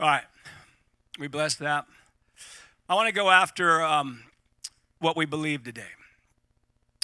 All 0.00 0.06
right. 0.06 0.24
We 1.18 1.28
bless 1.28 1.56
that. 1.56 1.84
I 2.88 2.94
want 2.94 3.08
to 3.08 3.12
go 3.12 3.28
after 3.28 3.82
um, 3.82 4.22
what 4.98 5.14
we 5.14 5.26
believe 5.26 5.62
today. 5.62 5.92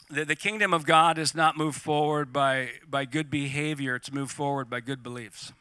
The, 0.09 0.25
the 0.25 0.35
kingdom 0.35 0.73
of 0.73 0.87
God 0.87 1.19
is 1.19 1.35
not 1.35 1.59
moved 1.59 1.79
forward 1.79 2.33
by, 2.33 2.71
by 2.89 3.05
good 3.05 3.29
behavior, 3.31 3.97
it's 3.97 4.11
moved 4.11 4.33
forward 4.33 4.71
by 4.71 4.81
good 4.81 5.03
beliefs. 5.03 5.53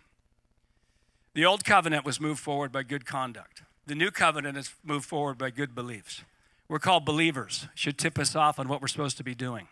The 1.33 1.43
old 1.43 1.65
covenant 1.65 2.05
was 2.05 2.21
moved 2.21 2.39
forward 2.39 2.71
by 2.71 2.83
good 2.83 3.05
conduct. 3.05 3.63
The 3.85 3.95
new 3.95 4.11
covenant 4.11 4.57
is 4.57 4.73
moved 4.81 5.05
forward 5.05 5.37
by 5.37 5.49
good 5.49 5.75
beliefs. 5.75 6.23
We're 6.69 6.79
called 6.79 7.03
believers. 7.03 7.67
Should 7.75 7.97
tip 7.97 8.17
us 8.17 8.33
off 8.33 8.59
on 8.59 8.69
what 8.69 8.81
we're 8.81 8.87
supposed 8.87 9.17
to 9.17 9.25
be 9.25 9.35
doing. 9.35 9.67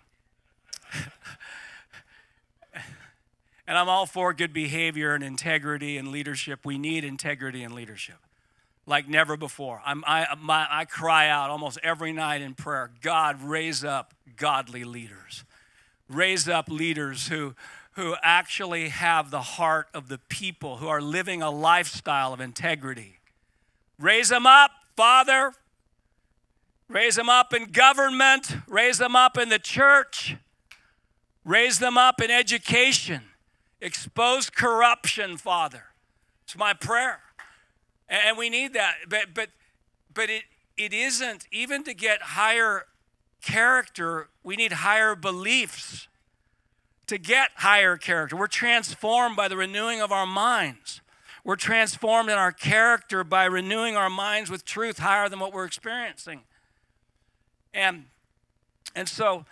and 3.68 3.78
I'm 3.78 3.90
all 3.90 4.06
for 4.06 4.34
good 4.34 4.54
behavior 4.54 5.14
and 5.14 5.24
integrity 5.24 5.98
and 5.98 6.10
leadership. 6.10 6.66
We 6.66 6.78
need 6.78 7.04
integrity 7.04 7.64
and 7.64 7.74
leadership 7.74 8.18
like 8.86 9.08
never 9.08 9.38
before. 9.38 9.82
I'm, 9.86 10.04
I, 10.06 10.28
my, 10.40 10.68
I 10.70 10.86
cry 10.86 11.30
out 11.30 11.50
almost 11.50 11.80
every 11.84 12.12
night 12.12 12.42
in 12.42 12.54
prayer 12.54 12.92
God, 13.02 13.42
raise 13.42 13.84
up 13.84 14.14
godly 14.36 14.84
leaders. 14.84 15.44
Raise 16.10 16.50
up 16.50 16.70
leaders 16.70 17.28
who, 17.28 17.56
who 17.94 18.16
actually 18.22 18.90
have 18.90 19.32
the 19.32 19.42
heart 19.42 19.88
of 19.94 20.10
the 20.10 20.18
people, 20.18 20.78
who 20.78 20.88
are 20.88 21.02
living 21.02 21.42
a 21.42 21.50
lifestyle 21.50 22.34
of 22.34 22.42
integrity. 22.42 23.20
Raise 23.98 24.30
them 24.30 24.46
up, 24.46 24.72
Father. 24.96 25.54
Raise 26.90 27.16
them 27.16 27.30
up 27.30 27.54
in 27.54 27.72
government. 27.72 28.58
Raise 28.68 28.98
them 28.98 29.16
up 29.16 29.38
in 29.38 29.50
the 29.50 29.60
church. 29.60 30.36
Raise 31.46 31.80
them 31.80 31.98
up 31.98 32.22
in 32.22 32.30
education. 32.30 33.22
Expose 33.84 34.50
corruption, 34.50 35.36
Father. 35.36 35.88
It's 36.46 36.58
my 36.58 36.72
prayer. 36.74 37.20
And 38.08 38.38
we 38.38 38.50
need 38.50 38.74
that. 38.74 38.96
But, 39.10 39.34
but, 39.34 39.50
but 40.14 40.30
it, 40.30 40.44
it 40.78 40.94
isn't, 40.94 41.46
even 41.52 41.84
to 41.84 41.94
get 41.94 42.22
higher 42.22 42.86
character, 43.42 44.30
we 44.42 44.56
need 44.56 44.72
higher 44.72 45.16
beliefs 45.16 46.08
to 47.08 47.18
get 47.18 47.50
higher 47.58 47.98
character. 47.98 48.38
We're 48.38 48.48
transformed 48.48 49.36
by 49.36 49.50
the 49.50 49.58
renewing 49.58 50.02
of 50.02 50.14
our 50.14 50.26
minds. 50.26 51.02
We're 51.44 51.58
transformed 51.58 52.30
in 52.30 52.38
our 52.38 52.54
character 52.54 53.26
by 53.26 53.44
renewing 53.44 53.98
our 53.98 54.10
minds 54.10 54.50
with 54.50 54.64
truth 54.64 55.00
higher 55.00 55.28
than 55.28 55.40
what 55.40 55.52
we're 55.52 55.66
experiencing. 55.66 56.44
And, 57.74 58.06
and 58.96 59.10
so 59.10 59.44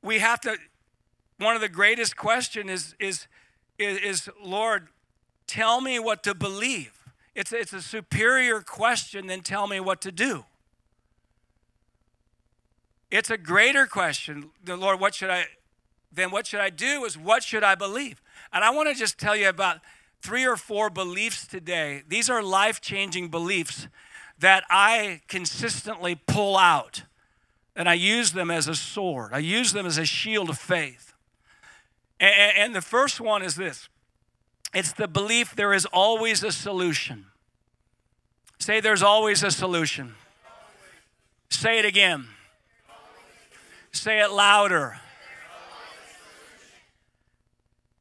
we 0.00 0.20
have 0.20 0.40
to, 0.40 0.56
one 1.36 1.54
of 1.54 1.60
the 1.60 1.68
greatest 1.68 2.16
questions 2.16 2.70
is, 2.70 2.94
is, 2.98 3.26
is, 3.78 3.98
is 3.98 4.30
Lord, 4.42 4.88
tell 5.46 5.80
me 5.80 5.98
what 5.98 6.22
to 6.24 6.34
believe. 6.34 6.92
It's, 7.34 7.52
it's 7.52 7.72
a 7.72 7.82
superior 7.82 8.60
question 8.60 9.26
than 9.26 9.42
tell 9.42 9.66
me 9.66 9.80
what 9.80 10.00
to 10.02 10.12
do. 10.12 10.44
It's 13.10 13.30
a 13.30 13.38
greater 13.38 13.86
question. 13.86 14.50
The 14.64 14.76
Lord, 14.76 15.00
what 15.00 15.14
should 15.14 15.30
I 15.30 15.46
then 16.14 16.30
what 16.30 16.46
should 16.46 16.60
I 16.60 16.70
do 16.70 17.04
is 17.04 17.18
what 17.18 17.42
should 17.42 17.64
I 17.64 17.74
believe? 17.74 18.22
And 18.52 18.64
I 18.64 18.70
want 18.70 18.88
to 18.88 18.94
just 18.94 19.18
tell 19.18 19.34
you 19.34 19.48
about 19.48 19.80
three 20.22 20.46
or 20.46 20.56
four 20.56 20.88
beliefs 20.88 21.46
today. 21.46 22.02
These 22.08 22.30
are 22.30 22.42
life-changing 22.42 23.28
beliefs 23.28 23.88
that 24.38 24.64
I 24.70 25.20
consistently 25.28 26.14
pull 26.14 26.56
out. 26.56 27.02
And 27.76 27.88
I 27.88 27.94
use 27.94 28.32
them 28.32 28.50
as 28.50 28.68
a 28.68 28.74
sword. 28.76 29.32
I 29.32 29.38
use 29.38 29.72
them 29.72 29.86
as 29.86 29.98
a 29.98 30.04
shield 30.04 30.48
of 30.48 30.58
faith. 30.58 31.03
And, 32.20 32.56
and 32.56 32.74
the 32.74 32.82
first 32.82 33.20
one 33.20 33.42
is 33.42 33.56
this 33.56 33.88
it's 34.74 34.92
the 34.92 35.08
belief 35.08 35.54
there 35.54 35.72
is 35.72 35.86
always 35.86 36.42
a 36.42 36.52
solution. 36.52 37.26
Say, 38.58 38.80
there's 38.80 39.02
always 39.02 39.42
a 39.42 39.50
solution. 39.50 40.14
Say 41.50 41.78
it 41.78 41.84
again. 41.84 42.28
Say 43.92 44.20
it 44.20 44.30
louder. 44.30 44.98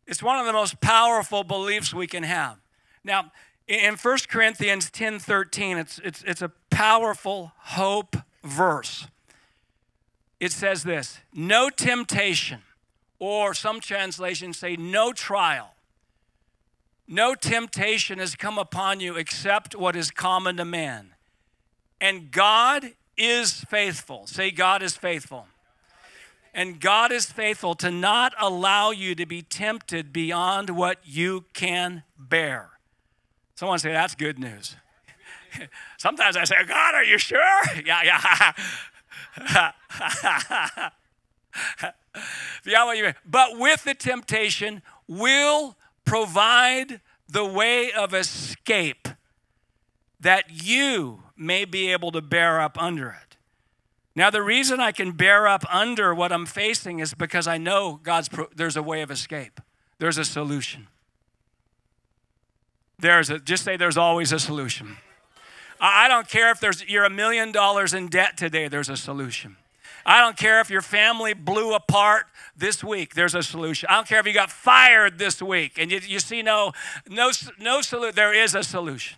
It's 0.08 0.24
one 0.24 0.40
of 0.40 0.46
the 0.46 0.54
most 0.54 0.82
powerful 0.82 1.44
beliefs 1.44 1.94
we 1.94 2.08
can 2.08 2.24
have. 2.24 2.58
Now, 3.04 3.32
in 3.68 3.96
1 3.96 4.18
Corinthians 4.28 4.90
10 4.90 5.20
13, 5.20 5.78
it's, 5.78 6.00
it's, 6.04 6.24
it's 6.24 6.42
a 6.42 6.52
powerful 6.70 7.54
hope 7.58 8.18
verse. 8.44 9.08
It 10.40 10.52
says 10.52 10.84
this 10.84 11.20
No 11.34 11.70
temptation, 11.70 12.62
or 13.24 13.54
some 13.54 13.80
translations 13.80 14.58
say, 14.58 14.76
no 14.76 15.14
trial 15.14 15.74
no 17.08 17.36
temptation 17.36 18.20
has 18.20 18.36
come 18.36 18.58
upon 18.58 19.00
you 19.00 19.16
except 19.16 19.76
what 19.76 19.96
is 19.96 20.10
common 20.10 20.58
to 20.58 20.66
man. 20.66 21.14
And 22.00 22.32
God 22.32 22.94
is 23.18 23.64
faithful. 23.66 24.26
Say, 24.28 24.52
God 24.52 24.82
is 24.82 24.96
faithful. 24.96 25.48
And 26.54 26.80
God 26.80 27.12
is 27.12 27.26
faithful 27.26 27.76
to 27.76 27.90
not 27.92 28.34
allow 28.40 28.92
you 28.92 29.16
to 29.16 29.26
be 29.26 29.42
tempted 29.42 30.14
beyond 30.14 30.70
what 30.70 31.00
you 31.04 31.46
can 31.54 32.04
bear. 32.18 32.70
Someone 33.56 33.80
say, 33.80 33.92
That's 33.92 34.16
good 34.16 34.38
news. 34.38 34.76
Sometimes 35.98 36.38
I 36.38 36.44
say, 36.44 36.56
God, 36.68 36.96
are 36.96 37.04
you 37.04 37.18
sure? 37.18 37.40
Yeah, 37.86 38.54
yeah. 39.38 40.92
But 43.26 43.58
with 43.58 43.84
the 43.84 43.94
temptation 43.94 44.82
will 45.08 45.76
provide 46.06 47.02
the 47.28 47.46
way 47.46 47.92
of 47.92 48.14
escape 48.14 49.08
that 50.20 50.46
you 50.50 51.24
may 51.36 51.66
be 51.66 51.92
able 51.92 52.12
to 52.12 52.22
bear 52.22 52.62
up 52.62 52.82
under 52.82 53.10
it. 53.10 53.38
Now, 54.16 54.30
the 54.30 54.44
reason 54.44 54.80
I 54.80 54.92
can 54.92 55.12
bear 55.12 55.48
up 55.48 55.66
under 55.74 56.14
what 56.14 56.32
I'm 56.32 56.46
facing 56.46 57.00
is 57.00 57.14
because 57.14 57.48
I 57.48 57.58
know 57.58 58.00
God's 58.04 58.30
pro- 58.30 58.48
there's 58.56 58.78
a 58.78 58.84
way 58.84 59.02
of 59.02 59.10
escape. 59.10 59.60
There's 59.98 60.18
a 60.18 60.26
solution. 60.26 60.88
There's 63.00 63.30
a, 63.30 63.40
just 63.40 63.64
say 63.64 63.76
there's 63.76 63.98
always 63.98 64.32
a 64.32 64.40
solution. 64.40 64.98
I 65.80 66.08
don't 66.08 66.30
care 66.30 66.52
if 66.52 66.60
there's 66.60 66.88
you're 66.88 67.04
a 67.04 67.10
million 67.10 67.52
dollars 67.52 67.94
in 67.94 68.08
debt 68.08 68.38
today, 68.38 68.68
there's 68.68 68.90
a 68.90 68.96
solution. 68.96 69.58
I 70.06 70.20
don't 70.20 70.38
care 70.38 70.60
if 70.60 70.70
your 70.70 70.82
family 70.82 71.34
blew 71.34 71.74
apart 71.74 72.26
this 72.56 72.84
week, 72.84 73.16
there's 73.16 73.36
a 73.36 73.44
solution. 73.44 73.88
I 73.90 73.96
don't 73.96 74.08
care 74.08 74.20
if 74.20 74.28
you 74.28 74.34
got 74.34 74.52
fired 74.52 75.18
this 75.18 75.42
week 75.42 75.78
and 75.78 75.92
you, 75.92 76.00
you 76.06 76.20
see 76.20 76.42
no, 76.42 76.74
no, 77.10 77.32
no 77.60 77.82
solution, 77.82 78.16
there 78.16 78.34
is 78.34 78.54
a 78.54 78.64
solution. 78.64 79.18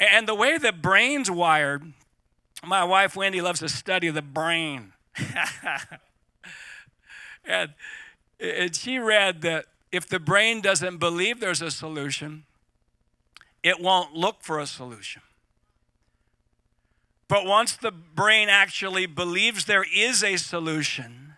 And 0.00 0.26
the 0.26 0.34
way 0.34 0.58
the 0.58 0.72
brain's 0.72 1.30
wired, 1.30 1.92
my 2.64 2.82
wife 2.82 3.14
Wendy 3.14 3.40
loves 3.40 3.60
to 3.60 3.68
study 3.68 4.10
the 4.10 4.22
brain. 4.22 4.92
and, 7.44 7.74
and 8.40 8.74
she 8.74 8.98
read 8.98 9.42
that 9.42 9.66
if 9.92 10.08
the 10.08 10.18
brain 10.18 10.60
doesn't 10.60 10.96
believe 10.96 11.38
there's 11.38 11.62
a 11.62 11.70
solution, 11.70 12.44
it 13.62 13.80
won't 13.80 14.14
look 14.14 14.42
for 14.42 14.58
a 14.58 14.66
solution. 14.66 15.22
But 17.28 17.46
once 17.46 17.76
the 17.76 17.90
brain 17.90 18.48
actually 18.48 19.06
believes 19.06 19.64
there 19.64 19.86
is 19.94 20.22
a 20.22 20.36
solution, 20.36 21.34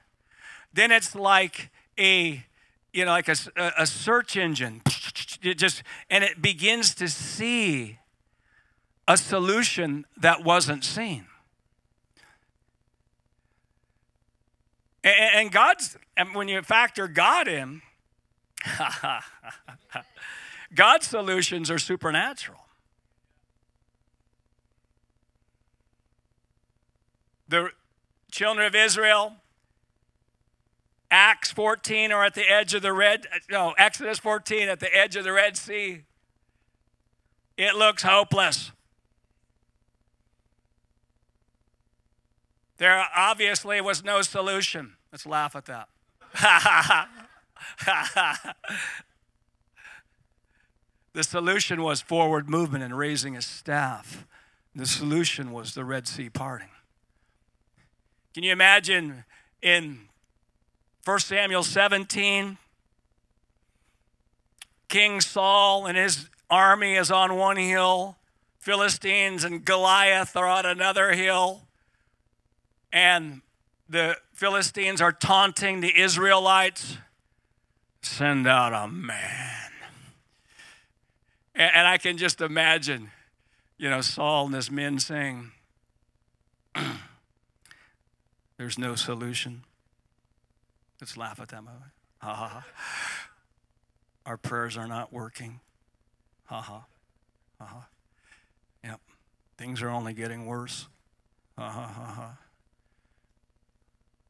then 0.73 0.90
it's 0.90 1.14
like 1.14 1.70
a 1.99 2.44
you 2.92 3.05
know 3.05 3.12
like 3.12 3.29
a, 3.29 3.37
a 3.79 3.87
search 3.87 4.37
engine. 4.37 4.83
It 5.42 5.59
just 5.59 5.83
and 6.11 6.25
it 6.25 6.42
begins 6.42 6.94
to 6.97 7.09
see 7.09 7.99
a 9.07 9.16
solution 9.16 10.07
that 10.16 10.42
wasn't 10.42 10.85
seen. 10.85 11.27
And 15.05 15.53
god's 15.53 15.97
and 16.16 16.35
when 16.35 16.49
you 16.49 16.62
factor 16.62 17.07
god 17.07 17.47
in 17.47 17.83
god's 20.75 21.07
solutions 21.07 21.70
are 21.70 21.79
supernatural 21.79 22.63
The 27.55 27.71
children 28.33 28.67
of 28.67 28.75
Israel, 28.75 29.37
Acts 31.09 31.53
14 31.53 32.11
are 32.11 32.25
at 32.25 32.35
the 32.35 32.51
edge 32.51 32.75
of 32.75 32.83
the 32.83 32.93
Red, 32.93 33.29
no, 33.49 33.77
Exodus 33.79 34.19
14 34.19 34.69
at 34.69 34.81
the 34.81 34.93
edge 34.93 35.14
of 35.14 35.23
the 35.23 35.33
Red 35.33 35.57
Sea. 35.57 36.03
It 37.57 37.77
looks 37.77 38.03
hopeless. 38.03 38.73
There 42.79 43.07
obviously 43.17 43.81
was 43.81 44.03
no 44.03 44.23
solution. 44.23 44.95
Let's 45.12 45.25
laugh 45.25 45.55
at 45.55 45.67
that. 45.67 45.88
the 51.12 51.23
solution 51.23 51.85
was 51.85 52.01
forward 52.01 52.51
movement 52.51 52.83
and 52.83 52.99
raising 52.99 53.37
a 53.37 53.43
staff. 53.43 54.27
The 54.75 54.87
solution 54.87 55.53
was 55.53 55.75
the 55.75 55.85
Red 55.85 56.09
Sea 56.09 56.29
parting. 56.29 56.71
Can 58.35 58.42
you 58.42 58.51
imagine 58.51 59.25
in 59.62 60.09
1 61.05 61.18
Samuel 61.20 61.62
17? 61.62 62.59
King 64.88 65.20
Saul 65.20 65.87
and 65.87 65.97
his 65.97 66.29
army 66.51 66.97
is 66.97 67.12
on 67.12 67.37
one 67.37 67.57
hill, 67.57 68.16
Philistines 68.59 69.44
and 69.44 69.64
Goliath 69.64 70.37
are 70.37 70.49
on 70.49 70.66
another 70.66 71.12
hill, 71.12 71.62
and 72.92 73.40
the 73.88 74.16
Philistines 74.33 75.01
are 75.01 75.12
taunting 75.12 75.81
the 75.81 75.97
Israelites. 75.97 76.99
Send 78.03 78.49
out 78.49 78.73
a 78.73 78.88
man. 78.88 79.70
And, 81.55 81.87
I 81.87 81.99
can 81.99 82.18
just 82.18 82.40
imagine, 82.40 83.12
you 83.79 83.88
know, 83.88 84.01
Saul 84.01 84.47
and 84.47 84.55
his 84.57 84.73
men 84.73 84.99
saying, 84.99 85.53
There's 88.64 88.79
no 88.79 88.94
solution. 88.94 89.62
Let's 90.98 91.18
laugh 91.18 91.38
at 91.38 91.48
them. 91.48 91.68
Ha 92.22 92.35
ha 92.35 92.48
ha. 92.48 92.64
Our 94.24 94.38
prayers 94.38 94.79
are 94.79 94.87
not 94.87 95.12
working. 95.12 95.61
Ha 96.44 96.62
ha. 96.62 96.87
Ha 97.61 97.66
ha. 97.66 97.88
Yep. 98.83 99.00
Things 99.59 99.83
are 99.83 99.90
only 99.90 100.14
getting 100.14 100.46
worse. 100.46 100.88
Ha 101.59 101.68
ha 101.68 101.87
ha 101.87 102.05
ha. 102.05 102.38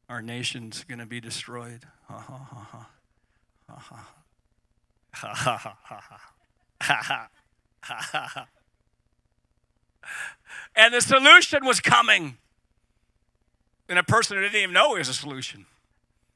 Our 0.09 0.21
nation's 0.21 0.83
going 0.83 0.99
to 0.99 1.05
be 1.05 1.21
destroyed. 1.21 1.85
Ha 2.09 2.17
ha 2.19 2.37
ha. 2.37 2.89
Ha 3.69 3.79
ha. 3.79 4.07
Ha 5.13 5.33
ha 5.33 5.57
ha 5.57 5.77
ha. 5.81 6.19
Ha 6.81 7.01
ha. 7.03 7.29
Ha 7.83 8.27
ha. 8.33 8.47
And 10.75 10.93
the 10.93 10.99
solution 10.99 11.65
was 11.65 11.79
coming. 11.79 12.37
And 13.87 13.99
a 13.99 14.03
person 14.03 14.37
who 14.37 14.43
didn't 14.43 14.61
even 14.61 14.73
know 14.73 14.89
was 14.89 15.09
a 15.09 15.13
solution. 15.13 15.65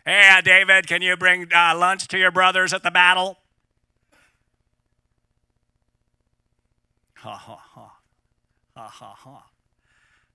Hey, 0.06 0.40
David, 0.44 0.88
can 0.88 1.02
you 1.02 1.18
bring 1.18 1.52
uh, 1.54 1.76
lunch 1.78 2.08
to 2.10 2.18
your 2.18 2.32
brothers 2.32 2.74
at 2.74 2.84
the 2.84 2.92
battle? 2.92 3.38
Ha 7.16 7.36
ha 7.36 7.56
ha. 7.56 7.92
Ha 8.76 8.88
ha 8.88 9.14
ha. 9.14 9.44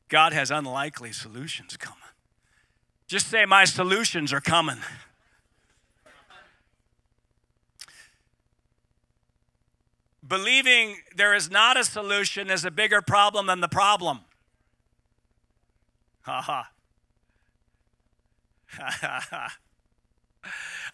God 0.09 0.33
has 0.33 0.51
unlikely 0.51 1.13
solutions 1.13 1.77
coming. 1.77 1.99
Just 3.07 3.29
say, 3.29 3.47
My 3.47 3.65
solutions 3.65 4.33
are 4.33 4.41
coming. 4.41 4.79
Believing 10.27 10.97
there 11.17 11.35
is 11.35 11.51
not 11.51 11.77
a 11.77 11.85
solution 11.85 12.51
is 12.51 12.65
a 12.65 12.71
bigger 12.71 13.03
problem 13.03 13.47
than 13.47 13.61
the 13.61 13.69
problem. 13.69 14.21
Ha 16.23 16.41
ha. 16.41 16.71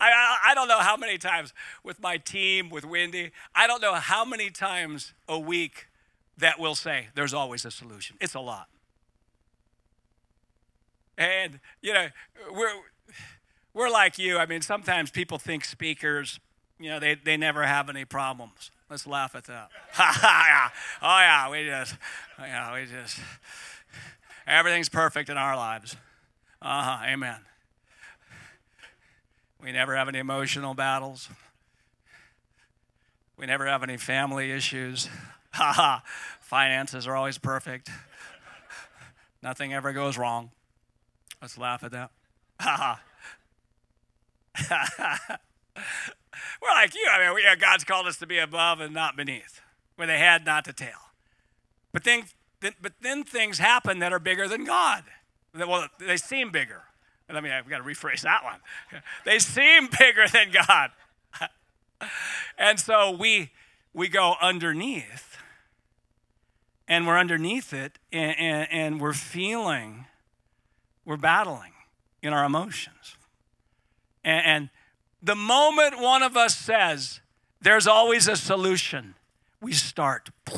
I, 0.00 0.38
I 0.46 0.54
don't 0.54 0.68
know 0.68 0.78
how 0.78 0.96
many 0.96 1.18
times 1.18 1.52
with 1.84 2.00
my 2.00 2.16
team, 2.16 2.70
with 2.70 2.84
Wendy, 2.84 3.32
I 3.54 3.66
don't 3.66 3.82
know 3.82 3.94
how 3.94 4.24
many 4.24 4.50
times 4.50 5.12
a 5.28 5.38
week 5.38 5.88
that 6.38 6.58
we'll 6.58 6.74
say, 6.74 7.08
there's 7.14 7.34
always 7.34 7.64
a 7.64 7.70
solution. 7.70 8.16
It's 8.20 8.34
a 8.34 8.40
lot. 8.40 8.68
And, 11.18 11.60
you 11.82 11.92
know, 11.92 12.08
we're, 12.52 12.72
we're 13.74 13.90
like 13.90 14.18
you. 14.18 14.38
I 14.38 14.46
mean, 14.46 14.62
sometimes 14.62 15.10
people 15.10 15.38
think 15.38 15.64
speakers, 15.64 16.40
you 16.78 16.88
know, 16.88 16.98
they, 16.98 17.14
they 17.14 17.36
never 17.36 17.66
have 17.66 17.90
any 17.90 18.06
problems. 18.06 18.70
Let's 18.88 19.06
laugh 19.06 19.34
at 19.34 19.44
that. 19.44 19.68
oh, 19.98 21.18
yeah, 21.18 21.50
we 21.50 21.66
just, 21.66 21.94
yeah, 22.38 22.74
we 22.74 22.86
just, 22.86 23.20
everything's 24.46 24.88
perfect 24.88 25.28
in 25.28 25.36
our 25.36 25.56
lives. 25.56 25.94
Uh 26.62 26.82
huh, 26.82 27.04
amen. 27.06 27.36
We 29.62 29.72
never 29.72 29.94
have 29.96 30.08
any 30.08 30.18
emotional 30.18 30.74
battles. 30.74 31.28
We 33.36 33.46
never 33.46 33.66
have 33.66 33.82
any 33.82 33.96
family 33.96 34.52
issues. 34.52 35.08
Ha 35.52 35.72
ha. 35.72 36.02
Finances 36.38 37.08
are 37.08 37.16
always 37.16 37.36
perfect. 37.36 37.90
Nothing 39.42 39.74
ever 39.74 39.92
goes 39.92 40.16
wrong. 40.16 40.52
Let's 41.42 41.58
laugh 41.58 41.82
at 41.82 41.90
that. 41.90 42.12
Ha 42.60 43.00
ha. 43.00 43.00
We're 46.62 46.74
like 46.74 46.94
you. 46.94 47.04
I 47.10 47.24
mean, 47.24 47.34
we, 47.34 47.44
uh, 47.44 47.56
God's 47.56 47.82
called 47.82 48.06
us 48.06 48.16
to 48.18 48.28
be 48.28 48.38
above 48.38 48.80
and 48.80 48.94
not 48.94 49.16
beneath, 49.16 49.60
with 49.98 50.08
a 50.08 50.16
head, 50.16 50.46
not 50.46 50.64
the 50.64 50.72
tail. 50.72 51.10
But 51.92 52.04
then, 52.04 52.26
but 52.60 52.92
then 53.00 53.24
things 53.24 53.58
happen 53.58 53.98
that 53.98 54.12
are 54.12 54.20
bigger 54.20 54.46
than 54.46 54.64
God. 54.64 55.02
Well, 55.52 55.88
they 55.98 56.16
seem 56.16 56.52
bigger. 56.52 56.84
Let 57.32 57.42
me, 57.42 57.50
I've 57.50 57.68
got 57.68 57.78
to 57.78 57.84
rephrase 57.84 58.22
that 58.22 58.44
one. 58.44 58.60
They 59.24 59.38
seem 59.38 59.88
bigger 59.98 60.26
than 60.28 60.50
God. 60.50 60.90
and 62.58 62.80
so 62.80 63.10
we, 63.10 63.50
we 63.92 64.08
go 64.08 64.34
underneath, 64.40 65.36
and 66.88 67.06
we're 67.06 67.18
underneath 67.18 67.72
it, 67.72 67.98
and, 68.12 68.38
and, 68.38 68.68
and 68.72 69.00
we're 69.00 69.12
feeling, 69.12 70.06
we're 71.04 71.16
battling 71.16 71.72
in 72.22 72.32
our 72.32 72.44
emotions. 72.44 73.16
And, 74.24 74.46
and 74.46 74.70
the 75.22 75.36
moment 75.36 76.00
one 76.00 76.22
of 76.22 76.36
us 76.36 76.56
says, 76.56 77.20
there's 77.60 77.86
always 77.86 78.26
a 78.26 78.36
solution, 78.36 79.14
we 79.60 79.72
start, 79.72 80.30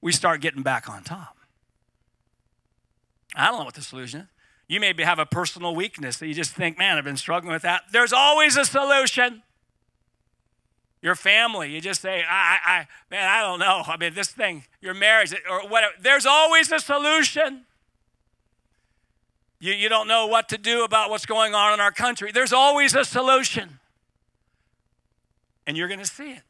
we 0.00 0.12
start 0.12 0.40
getting 0.40 0.62
back 0.62 0.88
on 0.88 1.02
top. 1.02 1.35
I 3.36 3.48
don't 3.48 3.58
know 3.58 3.64
what 3.64 3.74
the 3.74 3.82
solution 3.82 4.20
is. 4.20 4.26
You 4.68 4.80
maybe 4.80 5.04
have 5.04 5.18
a 5.18 5.26
personal 5.26 5.76
weakness 5.76 6.16
that 6.16 6.26
you 6.26 6.34
just 6.34 6.52
think, 6.52 6.76
man, 6.76 6.98
I've 6.98 7.04
been 7.04 7.16
struggling 7.16 7.52
with 7.52 7.62
that. 7.62 7.82
There's 7.92 8.12
always 8.12 8.56
a 8.56 8.64
solution. 8.64 9.42
Your 11.02 11.14
family, 11.14 11.72
you 11.72 11.80
just 11.80 12.00
say, 12.00 12.24
I, 12.28 12.58
I, 12.64 12.86
man, 13.10 13.28
I 13.28 13.42
don't 13.42 13.60
know. 13.60 13.82
I 13.86 13.96
mean, 13.96 14.14
this 14.14 14.28
thing, 14.28 14.64
your 14.80 14.94
marriage, 14.94 15.32
or 15.48 15.68
whatever. 15.68 15.92
There's 16.00 16.26
always 16.26 16.72
a 16.72 16.80
solution. 16.80 17.64
You, 19.60 19.72
you 19.72 19.88
don't 19.88 20.08
know 20.08 20.26
what 20.26 20.48
to 20.48 20.58
do 20.58 20.82
about 20.82 21.10
what's 21.10 21.26
going 21.26 21.54
on 21.54 21.74
in 21.74 21.80
our 21.80 21.92
country. 21.92 22.32
There's 22.32 22.52
always 22.52 22.94
a 22.94 23.04
solution. 23.04 23.78
And 25.66 25.76
you're 25.76 25.88
going 25.88 26.00
to 26.00 26.06
see 26.06 26.32
it. 26.32 26.42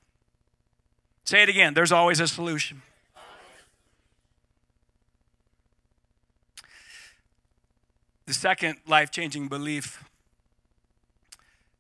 Say 1.25 1.42
it 1.42 1.49
again. 1.49 1.75
There's 1.75 1.92
always 1.92 2.20
a 2.20 2.29
solution. 2.29 2.83
The 8.27 8.35
second 8.35 8.79
life 8.89 9.12
changing 9.12 9.47
belief 9.49 10.03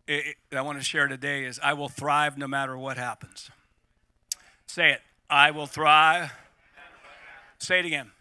that 0.06 0.34
I 0.52 0.60
want 0.60 0.78
to 0.78 0.84
share 0.84 1.08
today 1.08 1.44
is 1.44 1.58
I 1.60 1.72
will 1.72 1.88
thrive 1.88 2.38
no 2.38 2.46
matter 2.46 2.78
what 2.78 2.96
happens. 2.96 3.50
Say 4.66 4.92
it. 4.92 5.00
I 5.28 5.50
will 5.50 5.66
thrive. 5.66 6.32
Say 7.58 7.80
it 7.80 7.86
again. 7.86 8.12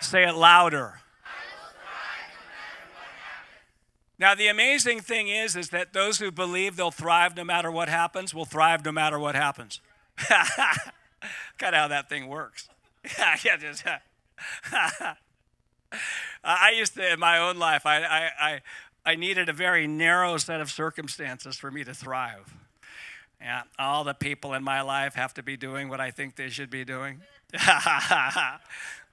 Say 0.00 0.22
it 0.24 0.34
louder. 0.34 1.00
Now 4.16 4.36
the 4.36 4.46
amazing 4.46 5.00
thing 5.00 5.26
is 5.26 5.56
is 5.56 5.70
that 5.70 5.92
those 5.92 6.18
who 6.20 6.30
believe 6.30 6.76
they'll 6.76 6.92
thrive 6.92 7.36
no 7.36 7.42
matter 7.42 7.70
what 7.70 7.88
happens 7.88 8.32
will 8.32 8.44
thrive 8.44 8.84
no 8.84 8.92
matter 8.92 9.18
what 9.18 9.34
happens. 9.34 9.80
kind 11.58 11.74
of 11.74 11.74
how 11.74 11.88
that 11.88 12.08
thing 12.08 12.28
works. 12.28 12.68
yeah, 13.44 13.56
just 13.56 13.82
I 16.44 16.70
used 16.70 16.94
to, 16.94 17.12
in 17.12 17.20
my 17.20 17.38
own 17.38 17.58
life, 17.58 17.86
I, 17.86 18.02
I, 18.02 18.30
I, 18.40 18.60
I 19.06 19.14
needed 19.16 19.48
a 19.48 19.52
very 19.52 19.86
narrow 19.86 20.36
set 20.36 20.60
of 20.60 20.70
circumstances 20.70 21.56
for 21.56 21.70
me 21.70 21.84
to 21.84 21.94
thrive. 21.94 22.54
Yeah, 23.40 23.62
all 23.78 24.04
the 24.04 24.14
people 24.14 24.54
in 24.54 24.64
my 24.64 24.80
life 24.80 25.14
have 25.14 25.34
to 25.34 25.42
be 25.42 25.56
doing 25.56 25.88
what 25.88 26.00
I 26.00 26.10
think 26.10 26.36
they 26.36 26.48
should 26.48 26.70
be 26.70 26.84
doing. 26.84 27.20
I 27.54 28.58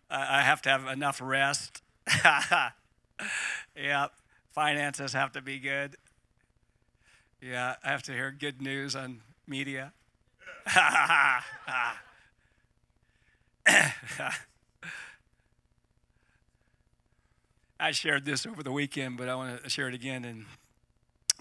have 0.10 0.62
to 0.64 0.70
have 0.70 0.88
enough 0.88 1.20
rest. 1.22 1.82
yeah, 3.76 4.08
finances 4.52 5.14
have 5.14 5.34
to 5.34 5.42
be 5.42 5.60
good. 5.60 5.98
Yeah, 7.42 7.76
I 7.84 7.90
have 7.90 8.04
to 8.04 8.14
hear 8.14 8.32
good 8.32 8.62
news 8.62 8.96
on 8.96 9.22
media. 9.48 9.92
I 17.82 17.92
shared 17.92 18.26
this 18.26 18.46
over 18.46 18.62
the 18.62 18.72
weekend, 18.72 19.18
but 19.18 19.28
I 19.28 19.34
want 19.34 19.64
to 19.64 19.70
share 19.70 19.88
it 19.88 19.96
again. 19.96 20.24
And 20.24 20.46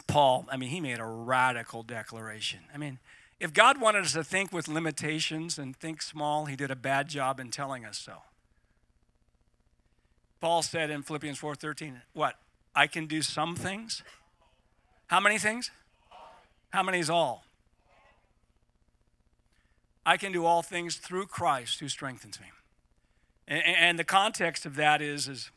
Paul, 0.07 0.47
I 0.51 0.57
mean, 0.57 0.70
he 0.70 0.80
made 0.80 0.99
a 0.99 1.05
radical 1.05 1.82
declaration. 1.82 2.61
I 2.74 2.78
mean, 2.78 2.99
if 3.38 3.53
God 3.53 3.78
wanted 3.78 4.05
us 4.07 4.14
to 4.14 4.24
think 4.24 4.51
with 4.51 4.66
limitations 4.66 5.59
and 5.59 5.76
think 5.76 6.01
small, 6.01 6.47
he 6.47 6.57
did 6.57 6.70
a 6.70 6.76
bad 6.76 7.09
job 7.09 7.38
in 7.41 7.51
telling 7.51 7.84
us 7.84 7.99
so. 7.99 8.22
Paul 10.41 10.62
said 10.62 10.88
in 10.88 11.03
Philippians 11.03 11.38
4:13, 11.38 12.01
"What? 12.14 12.38
I 12.74 12.86
can 12.86 13.07
do 13.07 13.20
some 13.20 13.55
things? 13.55 14.03
How 15.09 15.20
many 15.20 15.38
things? 15.38 15.70
How 16.70 16.82
many 16.82 17.01
is 17.01 17.11
all? 17.11 17.45
I 20.07 20.16
can 20.16 20.32
do 20.32 20.47
all 20.47 20.62
things 20.62 20.97
through 20.97 21.26
Christ 21.26 21.80
who 21.80 21.88
strengthens 21.91 22.41
me." 22.41 22.51
And, 23.47 23.62
and 23.62 23.99
the 23.99 24.05
context 24.05 24.64
of 24.64 24.76
that 24.76 25.03
is 25.03 25.28
is 25.28 25.51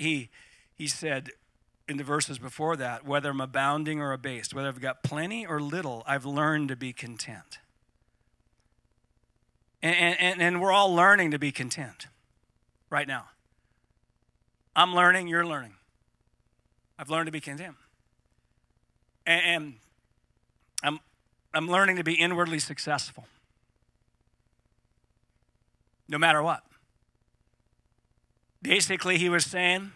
he, 0.00 0.30
he 0.74 0.86
said 0.86 1.30
in 1.86 1.98
the 1.98 2.04
verses 2.04 2.38
before 2.38 2.74
that, 2.76 3.04
whether 3.04 3.30
I'm 3.30 3.40
abounding 3.40 4.00
or 4.00 4.12
abased, 4.12 4.54
whether 4.54 4.68
I've 4.68 4.80
got 4.80 5.02
plenty 5.02 5.44
or 5.44 5.60
little, 5.60 6.02
I've 6.06 6.24
learned 6.24 6.68
to 6.68 6.76
be 6.76 6.94
content. 6.94 7.58
And, 9.82 10.16
and, 10.18 10.40
and 10.40 10.60
we're 10.60 10.72
all 10.72 10.94
learning 10.94 11.32
to 11.32 11.38
be 11.38 11.52
content 11.52 12.06
right 12.88 13.06
now. 13.06 13.26
I'm 14.74 14.94
learning, 14.94 15.28
you're 15.28 15.46
learning. 15.46 15.74
I've 16.98 17.10
learned 17.10 17.26
to 17.26 17.32
be 17.32 17.40
content. 17.40 17.76
And, 19.26 19.42
and 19.44 19.74
I'm, 20.82 21.00
I'm 21.52 21.68
learning 21.68 21.96
to 21.96 22.04
be 22.04 22.14
inwardly 22.14 22.58
successful. 22.58 23.26
No 26.08 26.16
matter 26.16 26.42
what. 26.42 26.62
Basically, 28.62 29.18
he 29.18 29.28
was 29.28 29.44
saying, 29.44 29.92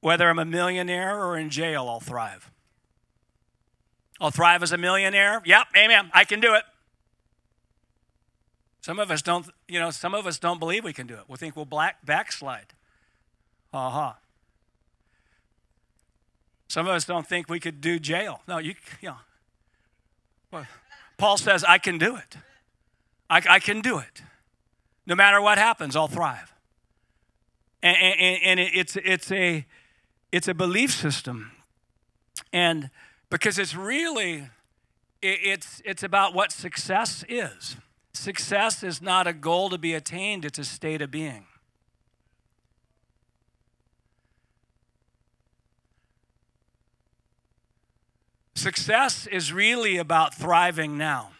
whether 0.00 0.28
I'm 0.28 0.38
a 0.38 0.44
millionaire 0.44 1.22
or 1.22 1.36
in 1.36 1.50
jail, 1.50 1.88
I'll 1.88 2.00
thrive. 2.00 2.50
I'll 4.20 4.30
thrive 4.30 4.62
as 4.62 4.72
a 4.72 4.78
millionaire. 4.78 5.42
Yep, 5.44 5.66
amen. 5.76 6.10
I 6.12 6.24
can 6.24 6.40
do 6.40 6.54
it. 6.54 6.64
Some 8.80 8.98
of 8.98 9.10
us 9.10 9.22
don't, 9.22 9.46
you 9.68 9.78
know, 9.78 9.90
some 9.90 10.14
of 10.14 10.26
us 10.26 10.38
don't 10.38 10.58
believe 10.58 10.82
we 10.82 10.92
can 10.92 11.06
do 11.06 11.14
it. 11.14 11.24
We 11.28 11.36
think 11.36 11.56
we'll 11.56 11.64
black, 11.64 12.04
backslide. 12.04 12.74
Uh-huh. 13.72 14.14
Some 16.68 16.86
of 16.86 16.94
us 16.94 17.04
don't 17.04 17.26
think 17.26 17.48
we 17.48 17.60
could 17.60 17.80
do 17.80 17.98
jail. 17.98 18.40
No, 18.48 18.58
you, 18.58 18.74
you 19.00 19.10
know. 19.10 19.16
Well, 20.50 20.66
Paul 21.16 21.36
says, 21.36 21.64
I 21.64 21.78
can 21.78 21.98
do 21.98 22.16
it. 22.16 22.36
I, 23.28 23.42
I, 23.48 23.58
can 23.58 23.80
do 23.80 23.98
it. 23.98 24.22
No 25.06 25.14
matter 25.14 25.40
what 25.40 25.58
happens, 25.58 25.96
I'll 25.96 26.08
thrive. 26.08 26.54
And, 27.82 27.96
and, 27.96 28.42
and 28.42 28.60
it's, 28.60 28.96
it's, 28.96 29.30
a, 29.30 29.66
it's 30.32 30.48
a 30.48 30.54
belief 30.54 30.90
system. 30.92 31.52
And 32.52 32.90
because 33.30 33.58
it's 33.58 33.74
really, 33.74 34.48
it's, 35.22 35.82
it's 35.84 36.02
about 36.02 36.34
what 36.34 36.52
success 36.52 37.24
is. 37.28 37.76
Success 38.12 38.82
is 38.82 39.00
not 39.00 39.26
a 39.26 39.32
goal 39.32 39.70
to 39.70 39.78
be 39.78 39.94
attained, 39.94 40.44
it's 40.44 40.58
a 40.58 40.64
state 40.64 41.02
of 41.02 41.10
being. 41.10 41.46
Success 48.54 49.28
is 49.28 49.52
really 49.52 49.98
about 49.98 50.34
thriving 50.34 50.98
now, 50.98 51.30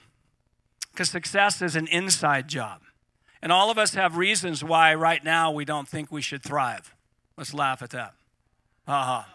because 0.92 1.10
success 1.10 1.60
is 1.60 1.74
an 1.74 1.88
inside 1.88 2.46
job. 2.46 2.82
And 3.40 3.52
all 3.52 3.70
of 3.70 3.78
us 3.78 3.94
have 3.94 4.16
reasons 4.16 4.64
why 4.64 4.94
right 4.94 5.22
now 5.22 5.50
we 5.50 5.64
don't 5.64 5.88
think 5.88 6.10
we 6.10 6.20
should 6.20 6.42
thrive. 6.42 6.94
Let's 7.36 7.54
laugh 7.54 7.82
at 7.82 7.90
that. 7.90 8.14
Ha 8.86 9.04
ha. 9.04 9.34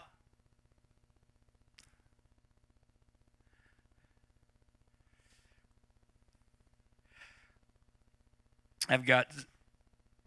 I've 8.89 9.05
got 9.05 9.27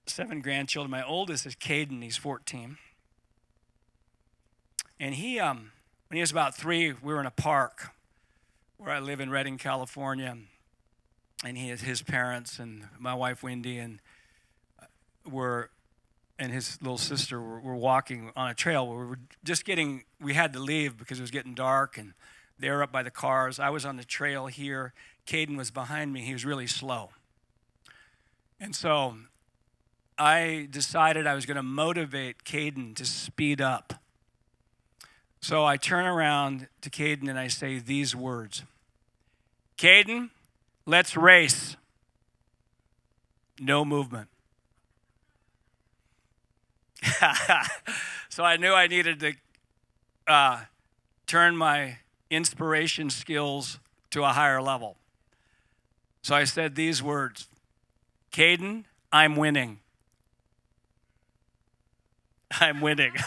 seven 0.06 0.40
grandchildren. 0.40 0.90
My 0.90 1.04
oldest 1.04 1.44
is 1.44 1.54
Caden. 1.54 2.02
He's 2.02 2.16
14. 2.16 2.78
And 4.98 5.14
he, 5.14 5.38
um, 5.38 5.72
when 6.08 6.16
he 6.16 6.20
was 6.20 6.30
about 6.30 6.54
three, 6.56 6.92
we 6.92 7.12
were 7.12 7.20
in 7.20 7.26
a 7.26 7.30
park 7.30 7.90
where 8.78 8.90
I 8.90 8.98
live 8.98 9.20
in 9.20 9.30
Redding, 9.30 9.58
California. 9.58 10.36
And 11.44 11.56
he, 11.56 11.68
his 11.68 12.02
parents 12.02 12.58
and 12.58 12.88
my 12.98 13.14
wife 13.14 13.42
Wendy 13.42 13.78
and 13.78 14.00
uh, 14.80 14.86
were, 15.30 15.70
and 16.38 16.52
his 16.52 16.80
little 16.80 16.98
sister 16.98 17.40
were, 17.40 17.60
were 17.60 17.76
walking 17.76 18.32
on 18.34 18.50
a 18.50 18.54
trail. 18.54 18.88
We 18.88 18.96
were 18.96 19.18
just 19.44 19.64
getting, 19.64 20.04
we 20.20 20.34
had 20.34 20.52
to 20.54 20.58
leave 20.58 20.96
because 20.96 21.18
it 21.18 21.22
was 21.22 21.30
getting 21.30 21.54
dark 21.54 21.98
and 21.98 22.14
they 22.58 22.70
were 22.70 22.82
up 22.82 22.90
by 22.90 23.02
the 23.02 23.10
cars. 23.10 23.58
I 23.58 23.70
was 23.70 23.84
on 23.84 23.96
the 23.96 24.04
trail 24.04 24.46
here. 24.46 24.94
Caden 25.26 25.56
was 25.56 25.70
behind 25.70 26.12
me. 26.12 26.22
He 26.22 26.32
was 26.32 26.44
really 26.44 26.66
slow. 26.66 27.10
And 28.58 28.74
so 28.74 29.16
I 30.18 30.68
decided 30.70 31.26
I 31.26 31.34
was 31.34 31.44
going 31.44 31.56
to 31.56 31.62
motivate 31.62 32.44
Caden 32.44 32.96
to 32.96 33.04
speed 33.04 33.60
up. 33.60 33.94
So 35.40 35.64
I 35.64 35.76
turn 35.76 36.06
around 36.06 36.68
to 36.80 36.90
Caden 36.90 37.28
and 37.28 37.38
I 37.38 37.48
say 37.48 37.78
these 37.78 38.16
words 38.16 38.62
Caden, 39.76 40.30
let's 40.86 41.16
race. 41.16 41.76
No 43.60 43.84
movement. 43.84 44.28
so 48.28 48.44
I 48.44 48.56
knew 48.56 48.72
I 48.72 48.86
needed 48.86 49.20
to 49.20 49.32
uh, 50.26 50.60
turn 51.26 51.56
my 51.56 51.98
inspiration 52.30 53.10
skills 53.10 53.78
to 54.10 54.24
a 54.24 54.28
higher 54.28 54.62
level. 54.62 54.96
So 56.22 56.34
I 56.34 56.44
said 56.44 56.74
these 56.74 57.02
words 57.02 57.48
Caden, 58.32 58.84
I'm 59.12 59.36
winning. 59.36 59.78
I'm 62.60 62.80
winning. 62.80 63.12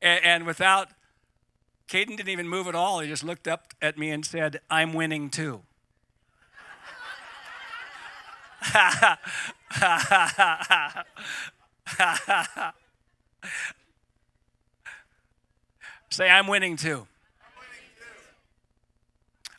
and, 0.00 0.24
and, 0.24 0.46
without, 0.46 0.90
Caden 1.88 2.16
didn't 2.16 2.28
even 2.28 2.48
move 2.48 2.66
at 2.66 2.74
all. 2.74 2.98
He 3.00 3.08
just 3.08 3.22
looked 3.22 3.46
up 3.46 3.72
at 3.80 3.96
me 3.96 4.10
and 4.10 4.24
said, 4.26 4.60
I'm 4.68 4.92
winning 4.92 5.30
too. 5.30 5.62
Say, 16.10 16.28
I'm 16.28 16.48
winning 16.48 16.76
too. 16.76 17.06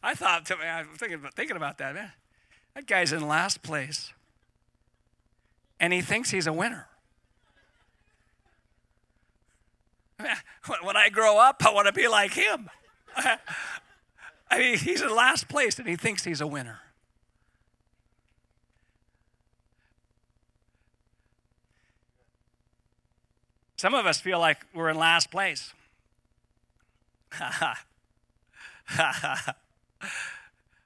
I 0.04 0.14
thought, 0.14 0.52
I 0.52 0.82
was 0.82 0.98
thinking 0.98 1.20
about, 1.20 1.34
thinking 1.34 1.56
about 1.56 1.78
that, 1.78 1.96
man. 1.96 2.12
That 2.76 2.88
guy's 2.88 3.14
in 3.14 3.28
last 3.28 3.64
place. 3.64 4.12
And 5.80 5.94
he 5.94 6.02
thinks 6.02 6.32
he's 6.32 6.48
a 6.48 6.54
winner. 6.54 6.88
When 10.82 10.98
I 10.98 11.10
grow 11.10 11.38
up, 11.38 11.64
I 11.66 11.72
want 11.72 11.88
to 11.88 11.94
be 11.94 12.08
like 12.08 12.34
him. 12.34 12.70
I 13.16 13.38
mean, 14.58 14.78
he's 14.78 15.02
in 15.02 15.14
last 15.14 15.48
place 15.48 15.78
and 15.80 15.88
he 15.88 15.96
thinks 15.96 16.24
he's 16.24 16.42
a 16.42 16.48
winner. 16.48 16.80
Some 23.78 23.94
of 23.94 24.08
us 24.08 24.20
feel 24.20 24.40
like 24.40 24.66
we're 24.74 24.90
in 24.90 24.98
last 24.98 25.30
place. 25.30 25.72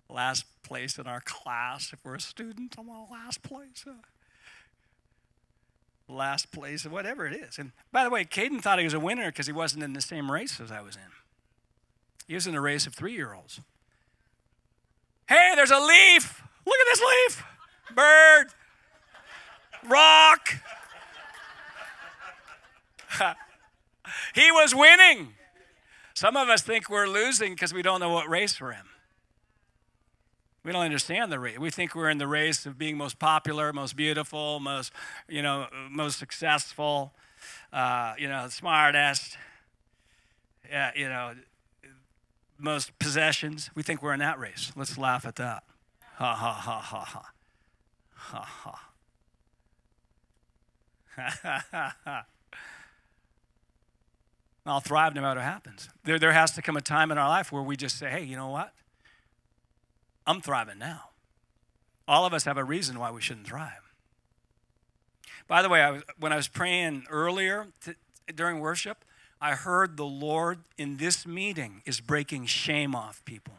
last 0.09 0.45
place 0.63 0.97
in 0.97 1.07
our 1.07 1.21
class. 1.21 1.93
If 1.93 2.03
we're 2.03 2.15
a 2.15 2.19
student, 2.19 2.75
I'm 2.77 2.89
on 2.89 3.07
last 3.09 3.41
place. 3.43 3.85
Last 6.11 6.51
place, 6.51 6.85
whatever 6.85 7.25
it 7.25 7.33
is. 7.33 7.57
And 7.57 7.71
by 7.91 8.03
the 8.03 8.09
way, 8.09 8.25
Caden 8.25 8.61
thought 8.61 8.79
he 8.79 8.83
was 8.83 8.93
a 8.93 8.99
winner 8.99 9.31
because 9.31 9.47
he 9.47 9.53
wasn't 9.53 9.83
in 9.83 9.93
the 9.93 10.01
same 10.01 10.29
race 10.29 10.59
as 10.59 10.69
I 10.69 10.81
was 10.81 10.97
in. 10.97 11.01
He 12.27 12.35
was 12.35 12.47
in 12.47 12.55
a 12.55 12.61
race 12.61 12.85
of 12.85 12.93
three 12.93 13.13
year 13.13 13.33
olds. 13.33 13.61
Hey, 15.27 15.53
there's 15.55 15.71
a 15.71 15.79
leaf. 15.79 16.43
Look 16.65 16.75
at 16.77 16.85
this 16.91 17.01
leaf. 17.01 17.43
Bird. 17.95 18.47
Rock. 19.89 20.49
he 24.35 24.51
was 24.51 24.75
winning. 24.75 25.33
Some 26.13 26.35
of 26.35 26.49
us 26.49 26.61
think 26.61 26.89
we're 26.89 27.07
losing 27.07 27.53
because 27.53 27.73
we 27.73 27.81
don't 27.81 28.01
know 28.01 28.09
what 28.09 28.29
race 28.29 28.59
we're 28.59 28.73
in. 28.73 28.90
We 30.63 30.71
don't 30.71 30.83
understand 30.83 31.31
the 31.31 31.39
race. 31.39 31.57
We 31.57 31.71
think 31.71 31.95
we're 31.95 32.09
in 32.09 32.19
the 32.19 32.27
race 32.27 32.65
of 32.65 32.77
being 32.77 32.95
most 32.95 33.17
popular, 33.17 33.73
most 33.73 33.95
beautiful, 33.95 34.59
most, 34.59 34.91
you 35.27 35.41
know, 35.41 35.67
most 35.89 36.19
successful, 36.19 37.13
uh, 37.73 38.13
you 38.17 38.27
know, 38.27 38.47
smartest, 38.49 39.37
yeah, 40.69 40.91
you 40.95 41.09
know, 41.09 41.33
most 42.59 42.97
possessions. 42.99 43.71
We 43.73 43.81
think 43.81 44.03
we're 44.03 44.13
in 44.13 44.19
that 44.19 44.37
race. 44.39 44.71
Let's 44.75 44.97
laugh 44.99 45.25
at 45.25 45.35
that. 45.37 45.63
Ha 46.17 46.35
ha 46.35 46.53
ha 46.53 46.79
ha 46.79 47.03
ha 47.03 47.21
ha 48.15 48.41
ha 48.43 48.43
ha 48.43 48.89
ha. 51.15 51.73
Ha 51.73 51.95
ha. 52.03 52.25
I'll 54.63 54.79
thrive 54.79 55.15
no 55.15 55.21
matter 55.21 55.39
what 55.39 55.45
happens. 55.45 55.89
There, 56.03 56.19
there 56.19 56.33
has 56.33 56.51
to 56.51 56.61
come 56.61 56.77
a 56.77 56.81
time 56.81 57.11
in 57.11 57.17
our 57.17 57.27
life 57.27 57.51
where 57.51 57.63
we 57.63 57.75
just 57.75 57.97
say, 57.97 58.11
hey, 58.11 58.23
you 58.23 58.35
know 58.35 58.49
what? 58.49 58.73
I'm 60.25 60.41
thriving 60.41 60.79
now. 60.79 61.09
All 62.07 62.25
of 62.25 62.33
us 62.33 62.45
have 62.45 62.57
a 62.57 62.63
reason 62.63 62.99
why 62.99 63.11
we 63.11 63.21
shouldn't 63.21 63.47
thrive. 63.47 63.93
By 65.47 65.61
the 65.61 65.69
way, 65.69 65.81
I 65.81 65.91
was, 65.91 66.03
when 66.19 66.31
I 66.31 66.35
was 66.35 66.47
praying 66.47 67.05
earlier 67.09 67.67
to, 67.83 67.95
during 68.33 68.59
worship, 68.59 69.03
I 69.41 69.55
heard 69.55 69.97
the 69.97 70.05
Lord 70.05 70.59
in 70.77 70.97
this 70.97 71.25
meeting 71.25 71.81
is 71.85 71.99
breaking 71.99 72.45
shame 72.45 72.95
off 72.95 73.23
people. 73.25 73.55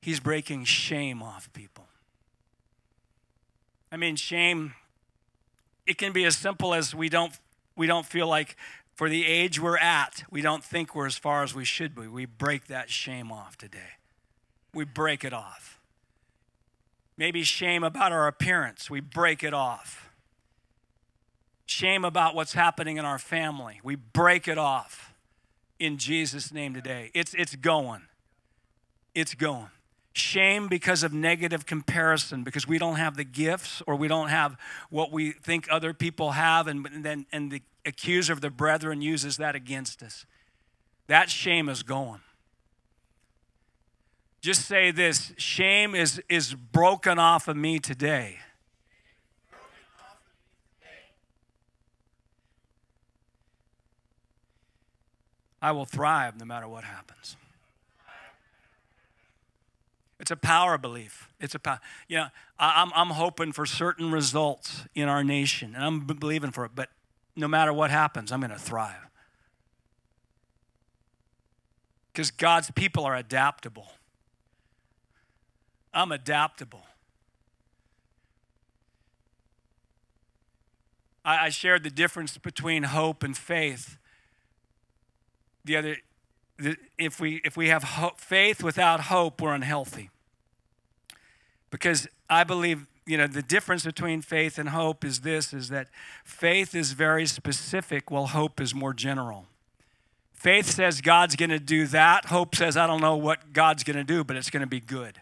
He's 0.00 0.20
breaking 0.20 0.64
shame 0.64 1.22
off 1.22 1.52
people. 1.52 1.86
I 3.90 3.96
mean, 3.96 4.16
shame, 4.16 4.74
it 5.86 5.98
can 5.98 6.12
be 6.12 6.24
as 6.24 6.36
simple 6.36 6.72
as 6.72 6.94
we 6.94 7.08
don't, 7.08 7.32
we 7.76 7.86
don't 7.86 8.06
feel 8.06 8.28
like 8.28 8.56
for 8.94 9.08
the 9.08 9.26
age 9.26 9.60
we're 9.60 9.78
at, 9.78 10.24
we 10.30 10.40
don't 10.40 10.62
think 10.62 10.94
we're 10.94 11.06
as 11.06 11.18
far 11.18 11.42
as 11.42 11.54
we 11.54 11.64
should 11.64 11.94
be. 11.94 12.06
We 12.06 12.26
break 12.26 12.66
that 12.66 12.90
shame 12.90 13.32
off 13.32 13.56
today 13.58 13.97
we 14.74 14.84
break 14.84 15.24
it 15.24 15.32
off. 15.32 15.80
Maybe 17.16 17.42
shame 17.42 17.82
about 17.82 18.12
our 18.12 18.28
appearance, 18.28 18.88
we 18.88 19.00
break 19.00 19.42
it 19.42 19.54
off. 19.54 20.10
shame 21.66 22.04
about 22.04 22.34
what's 22.34 22.54
happening 22.54 22.96
in 22.96 23.04
our 23.04 23.18
family. 23.18 23.80
We 23.82 23.94
break 23.94 24.48
it 24.48 24.58
off 24.58 25.12
in 25.78 25.98
Jesus' 25.98 26.52
name 26.52 26.74
today. 26.74 27.10
It's, 27.14 27.34
it's 27.34 27.54
going. 27.56 28.02
It's 29.14 29.34
going. 29.34 29.70
Shame 30.14 30.66
because 30.68 31.02
of 31.02 31.12
negative 31.12 31.66
comparison, 31.66 32.42
because 32.42 32.66
we 32.66 32.78
don't 32.78 32.96
have 32.96 33.16
the 33.16 33.24
gifts 33.24 33.82
or 33.86 33.94
we 33.94 34.08
don't 34.08 34.28
have 34.28 34.56
what 34.90 35.12
we 35.12 35.32
think 35.32 35.68
other 35.70 35.92
people 35.94 36.32
have, 36.32 36.66
and, 36.66 36.84
and 36.86 37.04
then 37.04 37.26
and 37.30 37.52
the 37.52 37.62
accuser 37.86 38.32
of 38.32 38.40
the 38.40 38.50
brethren 38.50 39.00
uses 39.00 39.36
that 39.36 39.54
against 39.54 40.02
us. 40.02 40.26
That 41.06 41.30
shame 41.30 41.68
is 41.68 41.82
going. 41.82 42.20
Just 44.40 44.66
say 44.66 44.90
this 44.90 45.32
shame 45.36 45.94
is, 45.94 46.22
is 46.28 46.54
broken 46.54 47.18
off 47.18 47.48
of 47.48 47.56
me 47.56 47.78
today. 47.78 48.38
I 55.60 55.72
will 55.72 55.84
thrive 55.84 56.38
no 56.38 56.44
matter 56.44 56.68
what 56.68 56.84
happens. 56.84 57.36
It's 60.20 60.30
a 60.30 60.36
power 60.36 60.78
belief. 60.78 61.28
It's 61.40 61.54
a 61.54 61.58
power. 61.58 61.80
You 62.08 62.18
know, 62.18 62.26
I'm, 62.58 62.90
I'm 62.94 63.10
hoping 63.10 63.52
for 63.52 63.66
certain 63.66 64.10
results 64.10 64.84
in 64.94 65.08
our 65.08 65.22
nation, 65.22 65.74
and 65.74 65.84
I'm 65.84 66.00
believing 66.00 66.50
for 66.50 66.64
it, 66.64 66.72
but 66.74 66.90
no 67.36 67.46
matter 67.46 67.72
what 67.72 67.90
happens, 67.90 68.32
I'm 68.32 68.40
going 68.40 68.50
to 68.50 68.58
thrive. 68.58 69.08
Because 72.12 72.30
God's 72.32 72.70
people 72.72 73.04
are 73.04 73.14
adaptable. 73.14 73.92
I'm 75.98 76.12
adaptable. 76.12 76.82
I, 81.24 81.46
I 81.46 81.48
shared 81.48 81.82
the 81.82 81.90
difference 81.90 82.38
between 82.38 82.84
hope 82.84 83.24
and 83.24 83.36
faith. 83.36 83.98
The 85.64 85.76
other 85.76 85.96
if 86.98 87.18
we 87.20 87.40
if 87.44 87.56
we 87.56 87.68
have 87.68 87.82
hope, 87.82 88.20
faith 88.20 88.62
without 88.62 89.02
hope 89.02 89.40
we're 89.40 89.54
unhealthy. 89.54 90.10
Because 91.70 92.06
i 92.30 92.44
believe 92.44 92.86
you 93.04 93.18
know 93.18 93.26
the 93.26 93.42
difference 93.42 93.84
between 93.84 94.22
faith 94.22 94.56
and 94.56 94.68
hope 94.68 95.04
is 95.04 95.20
this 95.20 95.52
is 95.52 95.68
that 95.68 95.88
faith 96.24 96.74
is 96.76 96.92
very 96.92 97.26
specific 97.26 98.08
while 98.10 98.28
hope 98.28 98.60
is 98.60 98.72
more 98.72 98.94
general. 98.94 99.46
Faith 100.32 100.66
says 100.66 101.00
god's 101.00 101.34
going 101.34 101.50
to 101.50 101.58
do 101.58 101.88
that. 101.88 102.26
Hope 102.26 102.54
says 102.54 102.76
i 102.76 102.86
don't 102.86 103.00
know 103.00 103.16
what 103.16 103.52
god's 103.52 103.82
going 103.82 103.96
to 103.96 104.04
do 104.04 104.22
but 104.22 104.36
it's 104.36 104.50
going 104.50 104.60
to 104.60 104.68
be 104.68 104.80
good 104.80 105.20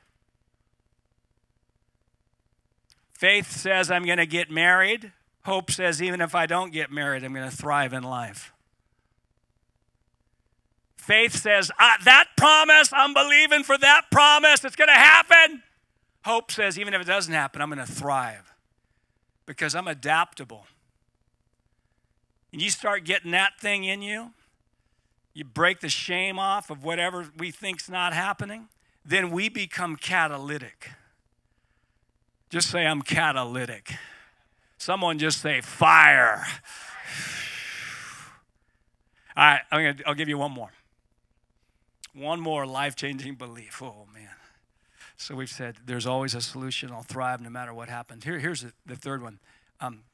faith 3.19 3.51
says 3.51 3.91
i'm 3.91 4.05
going 4.05 4.19
to 4.19 4.27
get 4.27 4.51
married 4.51 5.13
hope 5.45 5.71
says 5.71 6.03
even 6.03 6.21
if 6.21 6.35
i 6.35 6.47
don't 6.47 6.73
get 6.73 6.91
married 6.91 7.25
i'm 7.25 7.35
going 7.35 7.49
to 7.49 7.57
thrive 7.57 7.93
in 7.93 8.03
life 8.03 8.53
Faith 11.07 11.37
says, 11.37 11.71
that 11.79 12.27
promise, 12.37 12.89
I'm 12.93 13.15
believing 13.15 13.63
for 13.63 13.79
that 13.79 14.07
promise, 14.11 14.65
it's 14.65 14.75
going 14.75 14.89
to 14.89 14.93
happen. 14.93 15.63
Hope 16.25 16.51
says, 16.51 16.81
even 16.81 16.95
if 16.95 17.01
it 17.01 17.07
doesn't 17.07 17.33
happen, 17.33 17.63
I'm 17.63 17.71
going 17.71 17.87
to 17.87 17.93
thrive 17.93 18.53
because 19.47 19.77
I'm 19.77 19.87
adaptable. 19.87 20.67
And 22.53 22.61
you 22.61 22.71
start 22.71 23.05
getting 23.05 23.31
that 23.31 23.53
thing 23.61 23.85
in 23.85 24.03
you, 24.03 24.33
you 25.33 25.45
break 25.45 25.79
the 25.79 25.89
shame 25.89 26.41
off 26.41 26.71
of 26.71 26.83
whatever 26.83 27.29
we 27.39 27.53
think's 27.53 27.89
not 27.89 28.13
happening, 28.13 28.67
then 29.05 29.31
we 29.31 29.49
become 29.49 29.95
catalytic. 29.95 30.91
Just 32.57 32.71
say, 32.71 32.87
I'm 32.87 33.03
catalytic. 33.03 33.97
Someone 34.79 35.19
just 35.19 35.43
say, 35.43 35.61
fire. 35.61 36.43
All 39.37 39.45
right, 39.45 39.61
I'm 39.71 39.85
gonna, 39.85 40.03
I'll 40.07 40.15
give 40.15 40.31
you 40.31 40.39
one 40.39 40.53
more. 40.53 40.71
One 42.15 42.41
more 42.41 42.65
life 42.67 42.97
changing 42.97 43.35
belief. 43.35 43.83
Oh, 43.83 44.07
man. 44.15 44.31
So 45.19 45.35
we've 45.35 45.51
said 45.51 45.77
there's 45.85 46.07
always 46.07 46.35
a 46.35 46.41
solution. 46.41 46.91
I'll 46.93 47.03
thrive 47.03 47.43
no 47.43 47.51
matter 47.51 47.75
what 47.75 47.91
happens. 47.91 48.25
Here, 48.25 48.39
here's 48.39 48.63
the, 48.63 48.73
the 48.87 48.97
third 48.97 49.23
one. 49.23 49.39
Um, 49.79 50.05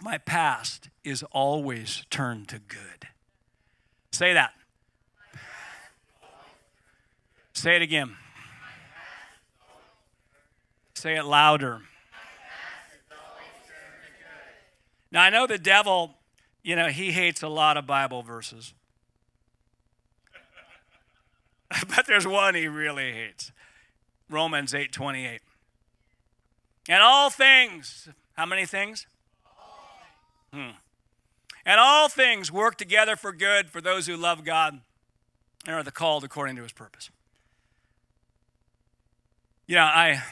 my 0.00 0.18
past 0.18 0.90
is 1.02 1.24
always 1.32 2.04
turned 2.08 2.46
to 2.50 2.60
good. 2.60 3.08
Say 4.12 4.32
that. 4.32 4.52
Say 7.52 7.74
it 7.74 7.82
again. 7.82 8.14
Say 11.04 11.16
it 11.16 11.26
louder. 11.26 11.82
Now, 15.12 15.20
I 15.20 15.28
know 15.28 15.46
the 15.46 15.58
devil, 15.58 16.14
you 16.62 16.76
know, 16.76 16.88
he 16.88 17.12
hates 17.12 17.42
a 17.42 17.48
lot 17.48 17.76
of 17.76 17.86
Bible 17.86 18.22
verses. 18.22 18.72
but 21.94 22.06
there's 22.06 22.26
one 22.26 22.54
he 22.54 22.68
really 22.68 23.12
hates. 23.12 23.52
Romans 24.30 24.72
8:28. 24.72 25.40
And 26.88 27.02
all 27.02 27.28
things, 27.28 28.08
how 28.32 28.46
many 28.46 28.64
things? 28.64 29.06
Hmm. 30.54 30.70
And 31.66 31.80
all 31.80 32.08
things 32.08 32.50
work 32.50 32.78
together 32.78 33.14
for 33.14 33.34
good 33.34 33.68
for 33.68 33.82
those 33.82 34.06
who 34.06 34.16
love 34.16 34.42
God 34.42 34.80
and 35.66 35.76
are 35.76 35.82
the 35.82 35.92
called 35.92 36.24
according 36.24 36.56
to 36.56 36.62
his 36.62 36.72
purpose. 36.72 37.10
You 39.66 39.74
know, 39.74 39.82
I 39.82 40.22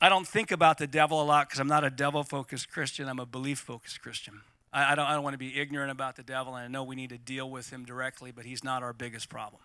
I 0.00 0.08
don't 0.08 0.26
think 0.26 0.50
about 0.50 0.78
the 0.78 0.86
devil 0.86 1.20
a 1.20 1.24
lot 1.24 1.48
because 1.48 1.60
I'm 1.60 1.68
not 1.68 1.84
a 1.84 1.90
devil-focused 1.90 2.70
Christian. 2.70 3.08
I'm 3.08 3.18
a 3.18 3.26
belief-focused 3.26 4.00
Christian. 4.00 4.40
I, 4.72 4.92
I, 4.92 4.94
don't, 4.94 5.06
I 5.06 5.12
don't 5.12 5.22
want 5.22 5.34
to 5.34 5.38
be 5.38 5.60
ignorant 5.60 5.90
about 5.90 6.16
the 6.16 6.22
devil, 6.22 6.54
and 6.54 6.64
I 6.64 6.68
know 6.68 6.82
we 6.82 6.96
need 6.96 7.10
to 7.10 7.18
deal 7.18 7.50
with 7.50 7.70
him 7.70 7.84
directly, 7.84 8.30
but 8.30 8.46
he's 8.46 8.64
not 8.64 8.82
our 8.82 8.94
biggest 8.94 9.28
problem. 9.28 9.60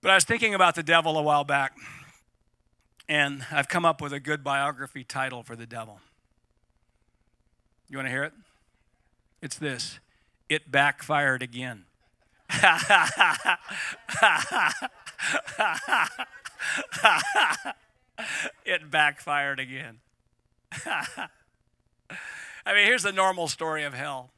But 0.00 0.10
I 0.10 0.14
was 0.14 0.24
thinking 0.24 0.54
about 0.54 0.74
the 0.74 0.82
devil 0.82 1.16
a 1.16 1.22
while 1.22 1.44
back, 1.44 1.76
and 3.08 3.46
I've 3.52 3.68
come 3.68 3.84
up 3.84 4.00
with 4.00 4.12
a 4.12 4.20
good 4.20 4.42
biography 4.42 5.04
title 5.04 5.42
for 5.42 5.54
the 5.54 5.66
devil. 5.66 6.00
You 7.88 7.98
want 7.98 8.06
to 8.06 8.10
hear 8.10 8.24
it? 8.24 8.32
It's 9.40 9.56
this 9.56 10.00
It 10.48 10.72
Backfired 10.72 11.42
Again. 11.42 11.84
it 18.64 18.90
backfired 18.90 19.60
again. 19.60 19.98
I 20.86 21.28
mean, 22.74 22.86
here's 22.86 23.02
the 23.02 23.12
normal 23.12 23.48
story 23.48 23.84
of 23.84 23.94
hell. 23.94 24.30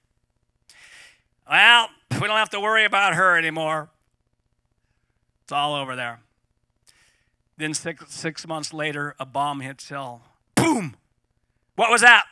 Well, 1.50 1.88
we 2.12 2.26
don't 2.26 2.36
have 2.36 2.50
to 2.50 2.60
worry 2.60 2.84
about 2.84 3.14
her 3.14 3.38
anymore. 3.38 3.88
It's 5.44 5.52
all 5.52 5.74
over 5.74 5.96
there. 5.96 6.20
Then 7.56 7.74
six, 7.74 8.14
six 8.14 8.46
months 8.46 8.72
later, 8.72 9.14
a 9.18 9.26
bomb 9.26 9.60
hits 9.60 9.88
hell. 9.88 10.22
Boom! 10.54 10.96
What 11.74 11.90
was 11.90 12.02
that? 12.02 12.24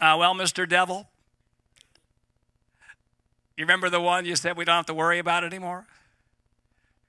Uh, 0.00 0.16
well, 0.18 0.34
Mr. 0.34 0.68
Devil, 0.68 1.08
you 3.56 3.64
remember 3.64 3.90
the 3.90 4.00
one 4.00 4.24
you 4.24 4.36
said 4.36 4.56
we 4.56 4.64
don't 4.64 4.76
have 4.76 4.86
to 4.86 4.94
worry 4.94 5.18
about 5.18 5.44
anymore? 5.44 5.86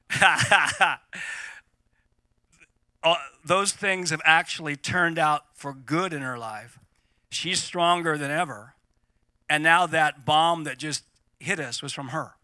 uh, 3.04 3.16
those 3.44 3.72
things 3.72 4.12
have 4.12 4.22
actually 4.24 4.76
turned 4.76 5.18
out 5.18 5.44
for 5.54 5.74
good 5.74 6.14
in 6.14 6.22
her 6.22 6.38
life. 6.38 6.80
She's 7.30 7.62
stronger 7.62 8.18
than 8.18 8.30
ever. 8.30 8.76
And 9.50 9.64
now 9.64 9.86
that 9.88 10.26
bomb 10.26 10.64
that 10.66 10.78
just 10.78 11.04
hit 11.40 11.60
us 11.60 11.82
was 11.82 11.94
from 11.94 12.10
her. 12.10 12.36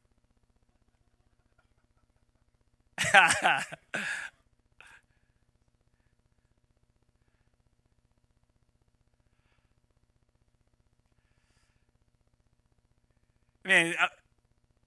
I 3.13 3.63
mean, 13.65 13.93
uh, 13.99 14.07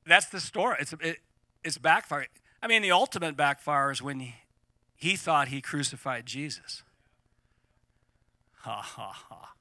that's 0.06 0.26
the 0.26 0.40
story. 0.40 0.76
It's 0.80 0.94
it, 0.94 1.18
it's 1.62 1.78
backfire. 1.78 2.26
I 2.62 2.66
mean, 2.66 2.82
the 2.82 2.90
ultimate 2.90 3.36
backfire 3.36 3.90
is 3.90 4.02
when 4.02 4.32
he, 5.00 5.16
thought 5.16 5.48
he 5.48 5.60
crucified 5.60 6.26
Jesus. 6.26 6.82
Ha 8.58 8.80
ha 8.80 9.12
ha. 9.12 9.54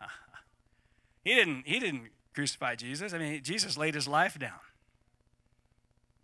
He 1.24 1.34
didn't. 1.34 1.66
He 1.66 1.78
didn't 1.78 2.10
crucify 2.34 2.74
Jesus. 2.74 3.12
I 3.12 3.18
mean, 3.18 3.42
Jesus 3.42 3.76
laid 3.76 3.94
his 3.94 4.08
life 4.08 4.38
down 4.38 4.60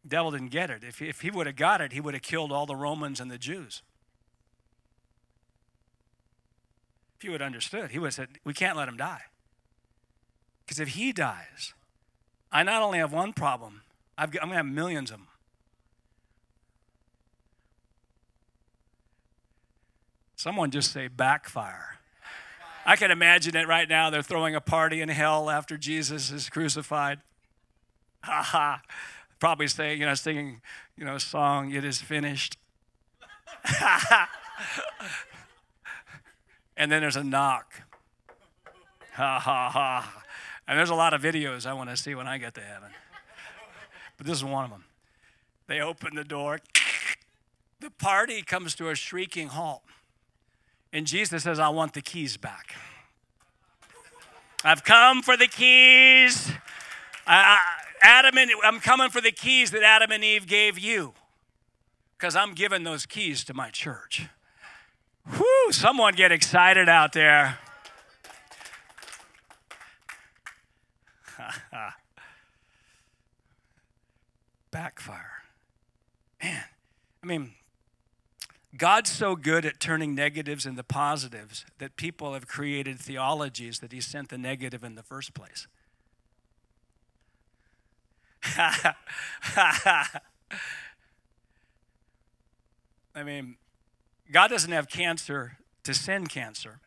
devil 0.06 0.30
didn't 0.30 0.50
get 0.50 0.70
it. 0.70 0.84
If, 0.84 1.02
if 1.02 1.20
he 1.20 1.30
would 1.30 1.46
have 1.46 1.56
got 1.56 1.80
it, 1.80 1.92
he 1.92 2.00
would 2.00 2.14
have 2.14 2.22
killed 2.22 2.52
all 2.52 2.66
the 2.66 2.76
Romans 2.76 3.20
and 3.20 3.30
the 3.30 3.38
Jews. 3.38 3.82
If 7.16 7.22
he 7.22 7.28
would 7.28 7.40
have 7.40 7.46
understood, 7.46 7.90
he 7.90 7.98
would 7.98 8.08
have 8.08 8.14
said, 8.14 8.28
We 8.44 8.52
can't 8.52 8.76
let 8.76 8.88
him 8.88 8.96
die. 8.96 9.22
Because 10.64 10.80
if 10.80 10.88
he 10.88 11.12
dies, 11.12 11.74
I 12.52 12.62
not 12.62 12.82
only 12.82 12.98
have 12.98 13.12
one 13.12 13.32
problem, 13.32 13.82
got, 14.18 14.24
I'm 14.24 14.30
going 14.30 14.50
to 14.50 14.56
have 14.56 14.66
millions 14.66 15.10
of 15.10 15.18
them. 15.18 15.28
Someone 20.46 20.70
just 20.70 20.92
say 20.92 21.08
backfire. 21.08 21.98
I 22.84 22.94
can 22.94 23.10
imagine 23.10 23.56
it 23.56 23.66
right 23.66 23.88
now. 23.88 24.10
They're 24.10 24.22
throwing 24.22 24.54
a 24.54 24.60
party 24.60 25.00
in 25.00 25.08
hell 25.08 25.50
after 25.50 25.76
Jesus 25.76 26.30
is 26.30 26.48
crucified. 26.48 27.18
Ha 28.22 28.42
ha. 28.42 28.80
Probably 29.40 29.66
saying, 29.66 29.98
you 29.98 30.06
know, 30.06 30.14
singing, 30.14 30.60
you 30.96 31.04
know, 31.04 31.18
song, 31.18 31.72
it 31.72 31.84
is 31.84 32.00
finished. 32.00 32.56
and 36.76 36.92
then 36.92 37.00
there's 37.00 37.16
a 37.16 37.24
knock. 37.24 37.82
Ha 39.14 39.40
ha 39.40 39.70
ha. 39.70 40.22
And 40.68 40.78
there's 40.78 40.90
a 40.90 40.94
lot 40.94 41.12
of 41.12 41.20
videos 41.22 41.66
I 41.66 41.72
want 41.72 41.90
to 41.90 41.96
see 41.96 42.14
when 42.14 42.28
I 42.28 42.38
get 42.38 42.54
to 42.54 42.60
heaven. 42.60 42.90
But 44.16 44.26
this 44.26 44.36
is 44.36 44.44
one 44.44 44.64
of 44.64 44.70
them. 44.70 44.84
They 45.66 45.80
open 45.80 46.14
the 46.14 46.24
door. 46.24 46.60
The 47.80 47.90
party 47.90 48.42
comes 48.42 48.76
to 48.76 48.90
a 48.90 48.94
shrieking 48.94 49.48
halt. 49.48 49.82
And 50.96 51.06
Jesus 51.06 51.42
says, 51.42 51.58
I 51.58 51.68
want 51.68 51.92
the 51.92 52.00
keys 52.00 52.38
back. 52.38 52.74
I've 54.64 54.82
come 54.82 55.20
for 55.20 55.36
the 55.36 55.46
keys. 55.46 56.50
I, 57.26 57.58
Adam 58.00 58.38
and 58.38 58.50
I'm 58.64 58.80
coming 58.80 59.10
for 59.10 59.20
the 59.20 59.30
keys 59.30 59.72
that 59.72 59.82
Adam 59.82 60.10
and 60.10 60.24
Eve 60.24 60.46
gave 60.46 60.78
you. 60.78 61.12
Because 62.16 62.34
I'm 62.34 62.54
giving 62.54 62.84
those 62.84 63.04
keys 63.04 63.44
to 63.44 63.52
my 63.52 63.68
church. 63.68 64.26
Whoo, 65.38 65.70
someone 65.70 66.14
get 66.14 66.32
excited 66.32 66.88
out 66.88 67.12
there. 67.12 67.58
Backfire. 74.70 75.42
Man, 76.42 76.64
I 77.22 77.26
mean, 77.26 77.52
God's 78.76 79.10
so 79.10 79.36
good 79.36 79.64
at 79.64 79.80
turning 79.80 80.14
negatives 80.14 80.66
into 80.66 80.82
positives 80.82 81.64
that 81.78 81.96
people 81.96 82.34
have 82.34 82.46
created 82.46 82.98
theologies 82.98 83.78
that 83.80 83.92
He 83.92 84.00
sent 84.00 84.28
the 84.28 84.38
negative 84.38 84.84
in 84.84 84.94
the 84.94 85.02
first 85.02 85.34
place. 85.34 85.66
I 93.14 93.22
mean, 93.24 93.56
God 94.30 94.48
doesn't 94.48 94.72
have 94.72 94.88
cancer 94.88 95.58
to 95.84 95.94
send 95.94 96.28
cancer, 96.28 96.80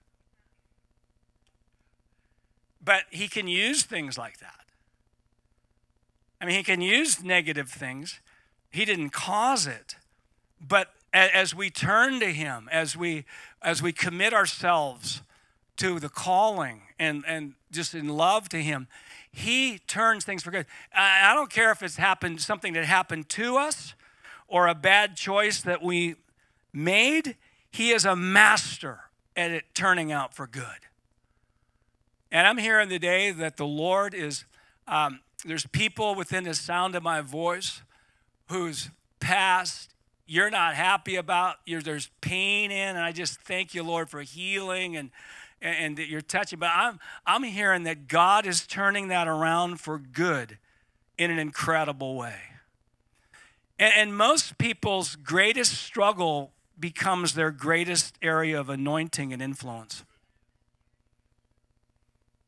but 2.84 3.04
He 3.10 3.28
can 3.28 3.48
use 3.48 3.84
things 3.84 4.18
like 4.18 4.40
that. 4.40 4.66
I 6.42 6.46
mean, 6.46 6.56
He 6.56 6.64
can 6.64 6.82
use 6.82 7.24
negative 7.24 7.70
things. 7.70 8.20
He 8.70 8.86
didn't 8.86 9.10
cause 9.10 9.66
it, 9.66 9.96
but 10.62 10.94
as 11.14 11.56
we 11.56 11.70
turn 11.70 12.20
to 12.20 12.28
him 12.32 12.70
as 12.72 12.96
we 12.96 13.26
as 13.62 13.82
we 13.82 13.92
commit 13.92 14.34
ourselves 14.34 15.22
to 15.78 16.00
the 16.00 16.10
calling 16.10 16.82
and 17.00 17.24
and 17.28 17.54
just 17.72 17.94
in 17.94 18.08
love 18.10 18.50
to 18.50 18.62
him 18.62 18.88
he 19.32 19.78
turns 19.80 20.26
things 20.26 20.44
for 20.44 20.52
good. 20.52 20.66
I, 20.94 21.34
don't 21.36 21.52
care 21.52 21.72
if 21.72 21.84
it's 21.84 21.98
happened 21.98 22.42
something 22.42 22.74
that 22.74 22.86
happened 22.86 23.30
to 23.30 23.58
us 23.58 23.94
or 24.48 24.68
a 24.68 24.74
bad 24.74 25.16
choice 25.16 25.62
that 25.62 25.84
we 25.84 26.16
made 26.74 27.36
he 27.72 27.92
is 27.92 28.06
a 28.06 28.16
master 28.16 29.02
at 29.36 29.52
it 29.52 29.66
turning 29.74 30.12
out 30.12 30.34
for 30.34 30.48
good. 30.48 30.64
And 32.32 32.46
i'm 32.46 32.58
hearing 32.58 32.90
today 32.90 33.32
that 33.32 33.58
the 33.58 33.66
lord 33.66 34.14
is 34.14 34.46
um, 34.88 35.20
there's 35.46 35.66
people 35.68 36.16
within 36.16 36.44
the 36.44 36.54
sound 36.54 36.96
of 36.96 37.04
my 37.04 37.22
voice 37.22 37.82
whose 38.50 38.90
past 39.20 39.94
you're 40.30 40.50
not 40.50 40.76
happy 40.76 41.16
about, 41.16 41.58
there's 41.66 42.10
pain 42.22 42.72
in, 42.72 42.96
and 42.96 43.00
I 43.00 43.12
just 43.12 43.42
thank 43.42 43.74
you, 43.74 43.84
Lord, 43.84 44.10
for 44.10 44.22
healing 44.22 44.96
and 44.96 45.12
and 45.62 45.98
that 45.98 46.08
you're 46.08 46.22
touching. 46.22 46.60
But 46.60 46.70
I'm 46.74 47.00
I'm 47.26 47.44
hearing 47.44 47.84
that 47.84 48.08
God 48.08 48.46
is 48.46 48.66
turning 48.66 49.10
that 49.10 49.28
around 49.28 49.82
for 49.82 49.98
good 49.98 50.58
in 51.18 51.32
an 51.32 51.40
incredible 51.40 52.16
way. 52.16 52.40
And, 53.78 53.94
and 53.96 54.18
most 54.18 54.58
people's 54.58 55.16
greatest 55.16 55.74
struggle 55.74 56.52
becomes 56.80 57.34
their 57.34 57.52
greatest 57.52 58.16
area 58.22 58.60
of 58.60 58.70
anointing 58.70 59.34
and 59.34 59.42
influence. 59.42 60.06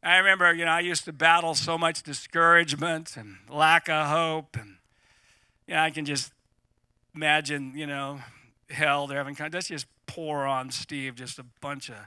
I 0.03 0.17
remember, 0.17 0.53
you 0.53 0.65
know, 0.65 0.71
I 0.71 0.79
used 0.79 1.05
to 1.05 1.13
battle 1.13 1.53
so 1.53 1.77
much 1.77 2.01
discouragement 2.01 3.17
and 3.17 3.37
lack 3.49 3.87
of 3.87 4.07
hope, 4.07 4.57
and 4.59 4.77
you 5.67 5.75
know, 5.75 5.81
I 5.81 5.91
can 5.91 6.05
just 6.05 6.31
imagine, 7.15 7.73
you 7.75 7.87
know, 7.87 8.19
hell, 8.69 9.07
they're 9.07 9.17
having, 9.17 9.35
kind. 9.35 9.53
let's 9.53 9.67
just 9.67 9.87
pour 10.05 10.45
on 10.45 10.71
Steve 10.71 11.15
just 11.15 11.39
a 11.39 11.45
bunch 11.61 11.89
of, 11.89 11.97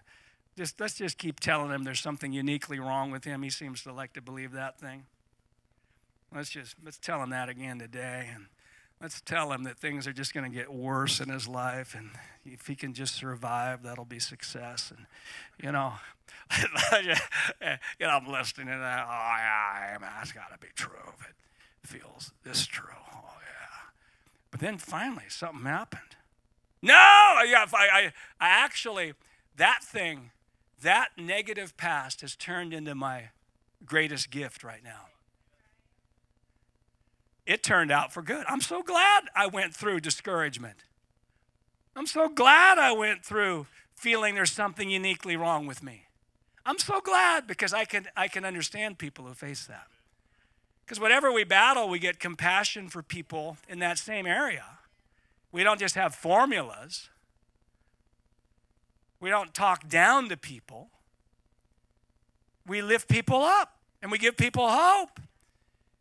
just 0.56 0.80
let's 0.80 0.94
just 0.94 1.18
keep 1.18 1.40
telling 1.40 1.70
him 1.70 1.84
there's 1.84 2.00
something 2.00 2.32
uniquely 2.32 2.78
wrong 2.78 3.10
with 3.10 3.24
him. 3.24 3.42
He 3.42 3.50
seems 3.50 3.82
to 3.82 3.92
like 3.92 4.12
to 4.14 4.22
believe 4.22 4.52
that 4.52 4.78
thing. 4.78 5.06
Let's 6.34 6.50
just, 6.50 6.76
let's 6.84 6.98
tell 6.98 7.22
him 7.22 7.30
that 7.30 7.48
again 7.48 7.78
today. 7.78 8.28
And 8.32 8.46
let's 9.00 9.20
tell 9.20 9.52
him 9.52 9.64
that 9.64 9.78
things 9.78 10.06
are 10.06 10.12
just 10.12 10.34
going 10.34 10.50
to 10.50 10.56
get 10.56 10.72
worse 10.72 11.20
in 11.20 11.28
his 11.28 11.46
life. 11.46 11.94
And 11.94 12.10
if 12.44 12.66
he 12.66 12.74
can 12.74 12.92
just 12.92 13.14
survive, 13.14 13.82
that'll 13.82 14.04
be 14.04 14.18
success. 14.18 14.92
And, 14.96 15.06
you 15.62 15.72
know, 15.72 15.94
you 17.02 17.14
know, 18.00 18.08
I'm 18.08 18.26
listening 18.26 18.66
to 18.66 18.78
that. 18.78 19.06
Oh, 19.08 19.36
yeah, 19.38 19.98
that's 20.00 20.32
got 20.32 20.52
to 20.52 20.58
be 20.58 20.72
true. 20.74 21.12
If 21.18 21.28
it 21.28 22.00
feels 22.00 22.32
this 22.44 22.66
true. 22.66 22.88
Oh, 23.14 23.34
But 24.54 24.60
then 24.60 24.78
finally, 24.78 25.24
something 25.30 25.64
happened. 25.64 26.14
No, 26.80 26.94
I, 26.94 27.66
I, 27.72 28.12
I 28.40 28.48
actually, 28.48 29.14
that 29.56 29.80
thing, 29.82 30.30
that 30.80 31.08
negative 31.18 31.76
past 31.76 32.20
has 32.20 32.36
turned 32.36 32.72
into 32.72 32.94
my 32.94 33.30
greatest 33.84 34.30
gift 34.30 34.62
right 34.62 34.84
now. 34.84 35.06
It 37.44 37.64
turned 37.64 37.90
out 37.90 38.12
for 38.12 38.22
good. 38.22 38.44
I'm 38.48 38.60
so 38.60 38.80
glad 38.84 39.24
I 39.34 39.48
went 39.48 39.74
through 39.74 39.98
discouragement. 39.98 40.84
I'm 41.96 42.06
so 42.06 42.28
glad 42.28 42.78
I 42.78 42.92
went 42.92 43.24
through 43.24 43.66
feeling 43.96 44.36
there's 44.36 44.52
something 44.52 44.88
uniquely 44.88 45.34
wrong 45.34 45.66
with 45.66 45.82
me. 45.82 46.04
I'm 46.64 46.78
so 46.78 47.00
glad 47.00 47.48
because 47.48 47.74
I 47.74 47.86
can, 47.86 48.06
I 48.16 48.28
can 48.28 48.44
understand 48.44 48.98
people 48.98 49.24
who 49.24 49.34
face 49.34 49.66
that. 49.66 49.88
Because 50.84 51.00
whatever 51.00 51.32
we 51.32 51.44
battle, 51.44 51.88
we 51.88 51.98
get 51.98 52.20
compassion 52.20 52.88
for 52.88 53.02
people 53.02 53.56
in 53.68 53.78
that 53.78 53.98
same 53.98 54.26
area. 54.26 54.64
We 55.50 55.62
don't 55.62 55.80
just 55.80 55.94
have 55.94 56.14
formulas, 56.14 57.08
we 59.20 59.30
don't 59.30 59.54
talk 59.54 59.88
down 59.88 60.28
to 60.28 60.36
people. 60.36 60.90
We 62.66 62.82
lift 62.82 63.08
people 63.08 63.42
up 63.42 63.78
and 64.02 64.10
we 64.10 64.18
give 64.18 64.36
people 64.36 64.68
hope. 64.68 65.20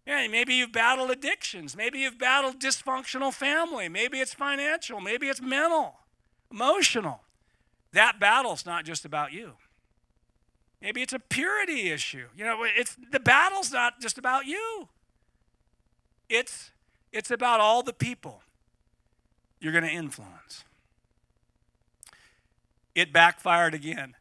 Yeah, 0.05 0.27
maybe 0.27 0.55
you've 0.55 0.73
battled 0.73 1.11
addictions. 1.11 1.75
Maybe 1.77 1.99
you've 1.99 2.17
battled 2.17 2.59
dysfunctional 2.59 3.33
family. 3.33 3.87
Maybe 3.87 4.19
it's 4.19 4.33
financial. 4.33 4.99
Maybe 4.99 5.27
it's 5.27 5.41
mental, 5.41 5.95
emotional. 6.51 7.21
That 7.93 8.19
battle's 8.19 8.65
not 8.65 8.83
just 8.83 9.05
about 9.05 9.31
you. 9.31 9.53
Maybe 10.83 11.01
it's 11.01 11.13
a 11.13 11.19
purity 11.19 11.89
issue. 11.89 12.27
You 12.35 12.43
know, 12.43 12.63
it's 12.63 12.97
the 13.11 13.21
battle's 13.21 13.71
not 13.71 14.01
just 14.01 14.17
about 14.17 14.45
you. 14.45 14.89
It's 16.29 16.71
it's 17.13 17.31
about 17.31 17.61
all 17.61 17.83
the 17.83 17.93
people 17.93 18.41
you're 19.61 19.71
going 19.71 19.85
to 19.85 19.89
influence. 19.89 20.65
It 22.95 23.13
backfired 23.13 23.73
again. 23.73 24.15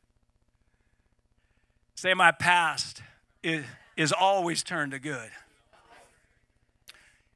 Say 1.96 2.14
my 2.14 2.30
past 2.30 3.02
is, 3.42 3.64
is 3.96 4.12
always 4.12 4.62
turned 4.62 4.92
to 4.92 4.98
good. 4.98 5.30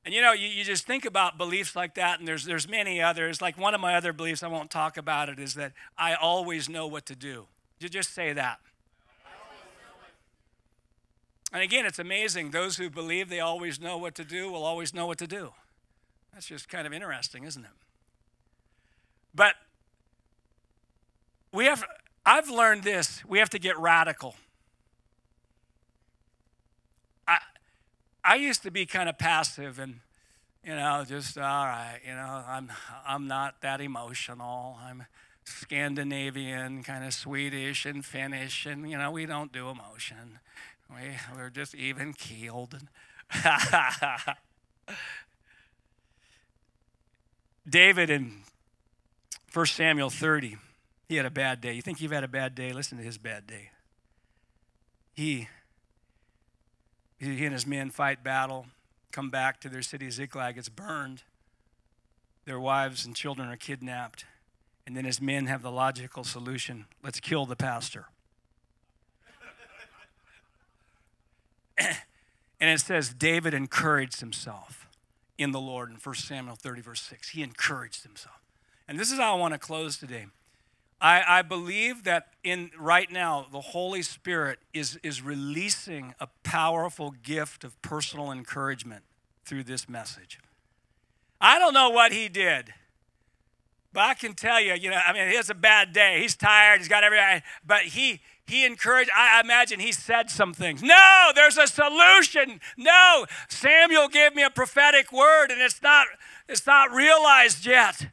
And 0.05 0.15
you 0.15 0.23
know, 0.23 0.33
you, 0.33 0.47
you 0.47 0.63
just 0.63 0.87
think 0.87 1.05
about 1.05 1.37
beliefs 1.37 1.75
like 1.75 1.95
that, 1.97 2.21
and 2.21 2.29
there's, 2.29 2.45
there's 2.45 2.69
many 2.69 3.03
others. 3.03 3.43
Like 3.43 3.59
one 3.59 3.75
of 3.75 3.81
my 3.81 3.97
other 3.97 4.13
beliefs, 4.13 4.43
I 4.43 4.49
won't 4.49 4.71
talk 4.71 4.97
about 4.97 5.29
it, 5.29 5.41
is 5.41 5.55
that 5.55 5.73
I 5.99 6.15
always 6.15 6.69
know 6.69 6.87
what 6.87 7.07
to 7.07 7.17
do. 7.17 7.47
You 7.81 7.89
just 7.89 8.15
say 8.15 8.33
that. 8.33 8.61
And 11.57 11.63
again, 11.63 11.87
it's 11.87 11.99
amazing. 11.99 12.51
Those 12.51 12.77
who 12.77 12.91
believe 12.91 13.31
they 13.31 13.41
always 13.41 13.81
know 13.81 13.97
what 13.97 14.15
to 14.17 14.25
do 14.25 14.53
will 14.53 14.63
always 14.63 14.93
know 14.93 15.07
what 15.07 15.17
to 15.17 15.27
do. 15.27 15.53
That's 16.35 16.45
just 16.45 16.69
kind 16.69 16.87
of 16.87 16.93
interesting, 16.93 17.45
isn't 17.45 17.65
it? 17.65 17.71
But 19.35 19.55
we 21.55 21.65
have 21.65 21.83
I've 22.27 22.51
learned 22.51 22.83
this. 22.83 23.25
We 23.27 23.39
have 23.39 23.49
to 23.49 23.59
get 23.59 23.79
radical. 23.79 24.35
I 27.27 27.39
I 28.23 28.35
used 28.35 28.63
to 28.65 28.71
be 28.71 28.85
kind 28.85 29.09
of 29.09 29.17
passive 29.17 29.79
and 29.79 30.01
you 30.63 30.77
know, 30.77 31.07
just 31.09 31.39
all 31.39 31.65
right, 31.65 32.01
you 32.07 32.13
know, 32.13 32.45
I'm 32.47 32.71
I'm 33.07 33.29
not 33.29 33.63
that 33.63 33.81
emotional. 33.81 34.77
I'm 34.87 35.07
Scandinavian, 35.45 36.83
kind 36.83 37.03
of 37.03 37.15
Swedish 37.15 37.87
and 37.87 38.05
Finnish, 38.05 38.67
and 38.67 38.91
you 38.91 38.99
know, 38.99 39.11
we 39.11 39.25
don't 39.25 39.53
do 39.53 39.71
emotion. 39.71 40.39
We, 40.91 41.17
we're 41.35 41.51
just 41.51 41.75
even 41.75 42.13
keeled. 42.13 42.79
David 47.69 48.11
in 48.11 48.43
1 49.53 49.67
Samuel 49.67 50.11
30, 50.11 50.57
he 51.09 51.17
had 51.17 51.27
a 51.27 51.31
bad 51.31 51.61
day. 51.61 51.73
You 51.73 51.83
think 51.83 52.01
you've 52.01 52.13
had 52.13 52.25
a 52.25 52.29
bad 52.29 52.55
day? 52.55 52.73
Listen 52.73 52.99
to 52.99 53.05
his 53.05 53.19
bad 53.19 53.47
day. 53.47 53.71
he, 55.15 55.49
he 57.19 57.45
and 57.45 57.53
his 57.53 57.67
men 57.67 57.91
fight 57.91 58.23
battle, 58.23 58.67
come 59.11 59.31
back 59.31 59.61
to 59.63 59.69
their 59.69 59.83
city. 59.83 60.11
Ziklag 60.11 60.59
it's 60.59 60.69
burned. 60.69 61.23
Their 62.45 62.61
wives 62.61 63.05
and 63.05 63.17
children 63.17 63.49
are 63.49 63.57
kidnapped. 63.57 64.25
And 64.87 64.97
then 64.97 65.05
his 65.05 65.21
men 65.21 65.47
have 65.47 65.63
the 65.63 65.73
logical 65.73 66.23
solution 66.23 66.87
let's 67.03 67.19
kill 67.19 67.45
the 67.47 67.57
pastor. 67.57 68.07
and 71.79 72.71
it 72.71 72.81
says 72.81 73.13
David 73.13 73.55
encouraged 73.55 74.21
himself 74.21 74.89
in 75.39 75.53
the 75.53 75.61
Lord 75.61 75.91
in 75.91 75.97
1 75.97 76.15
Samuel 76.15 76.57
30, 76.57 76.81
verse 76.81 77.03
6. 77.03 77.31
He 77.31 77.43
encouraged 77.43 78.03
himself. 78.03 78.41
And 78.89 78.99
this 78.99 79.11
is 79.11 79.19
how 79.19 79.37
I 79.37 79.39
want 79.39 79.55
to 79.55 79.59
close 79.59 79.99
today. 79.99 80.27
I, 81.01 81.23
I 81.27 81.43
believe 81.43 82.05
that 82.05 82.29
in 82.43 82.71
right 82.79 83.11
now 83.11 83.47
the 83.51 83.61
Holy 83.61 84.03
Spirit 84.03 84.59
is, 84.73 84.99
is 85.03 85.21
releasing 85.21 86.15
a 86.21 86.29
powerful 86.43 87.11
gift 87.23 87.65
of 87.65 87.81
personal 87.83 88.33
encouragement 88.33 89.05
through 89.45 89.65
this 89.65 89.89
message. 89.89 90.39
I 91.41 91.59
don't 91.59 91.75
know 91.75 91.91
what 91.91 92.13
he 92.13 92.29
did. 92.29 92.73
But 93.97 94.05
I 94.05 94.13
can 94.13 94.35
tell 94.35 94.61
you, 94.61 94.75
you 94.75 94.91
know, 94.91 95.01
I 95.07 95.15
mean, 95.15 95.27
he 95.31 95.37
has 95.37 95.49
a 95.49 95.55
bad 95.55 95.95
day. 95.95 96.21
He's 96.21 96.37
tired. 96.37 96.81
He's 96.81 96.87
got 96.87 97.03
every, 97.03 97.19
but 97.67 97.81
he 97.81 98.21
he 98.47 98.67
encouraged. 98.67 99.09
I 99.17 99.41
imagine 99.41 99.81
he 99.81 99.91
said 99.91 100.29
some 100.29 100.53
things. 100.53 100.83
No, 100.83 101.31
there's 101.35 101.57
a 101.57 101.67
solution. 101.67 102.61
No, 102.77 103.25
Samuel 103.49 104.09
gave 104.09 104.35
me 104.35 104.43
a 104.43 104.51
prophetic 104.51 105.11
word, 105.13 105.51
and 105.51 105.63
it's 105.63 105.81
not 105.83 106.09
it's 106.47 106.67
not 106.67 106.93
realized 106.93 107.65
yet. 107.65 108.09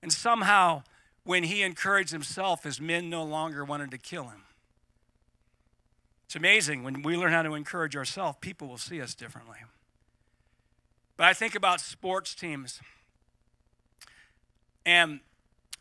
And 0.00 0.12
somehow, 0.12 0.84
when 1.24 1.42
he 1.42 1.62
encouraged 1.62 2.12
himself, 2.12 2.62
his 2.62 2.80
men 2.80 3.10
no 3.10 3.24
longer 3.24 3.64
wanted 3.64 3.90
to 3.90 3.98
kill 3.98 4.28
him. 4.28 4.44
It's 6.26 6.36
amazing 6.36 6.84
when 6.84 7.02
we 7.02 7.16
learn 7.16 7.32
how 7.32 7.42
to 7.42 7.54
encourage 7.54 7.96
ourselves, 7.96 8.38
people 8.40 8.68
will 8.68 8.78
see 8.78 9.02
us 9.02 9.16
differently. 9.16 9.58
But 11.16 11.26
I 11.26 11.32
think 11.32 11.56
about 11.56 11.80
sports 11.80 12.32
teams. 12.36 12.80
And 14.84 15.20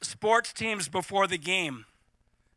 sports 0.02 0.54
teams 0.54 0.90
before 0.90 1.28
the 1.28 1.38
game, 1.38 1.86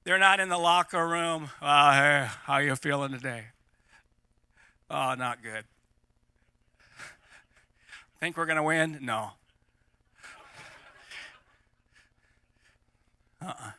they're 0.05 0.19
not 0.19 0.41
in 0.41 0.49
the 0.49 0.59
locker 0.59 1.07
room. 1.07 1.51
Oh, 1.61 1.93
hey, 1.93 2.29
how 2.45 2.59
you 2.59 2.75
feeling 2.77 3.13
today? 3.13 3.47
Oh, 4.91 5.15
not 5.15 5.43
good. 5.43 5.65
Think 8.21 8.37
we're 8.37 8.47
going 8.47 8.57
to 8.57 8.63
win? 8.63 8.99
No. 9.01 9.31
Uh-uh. 13.43 13.71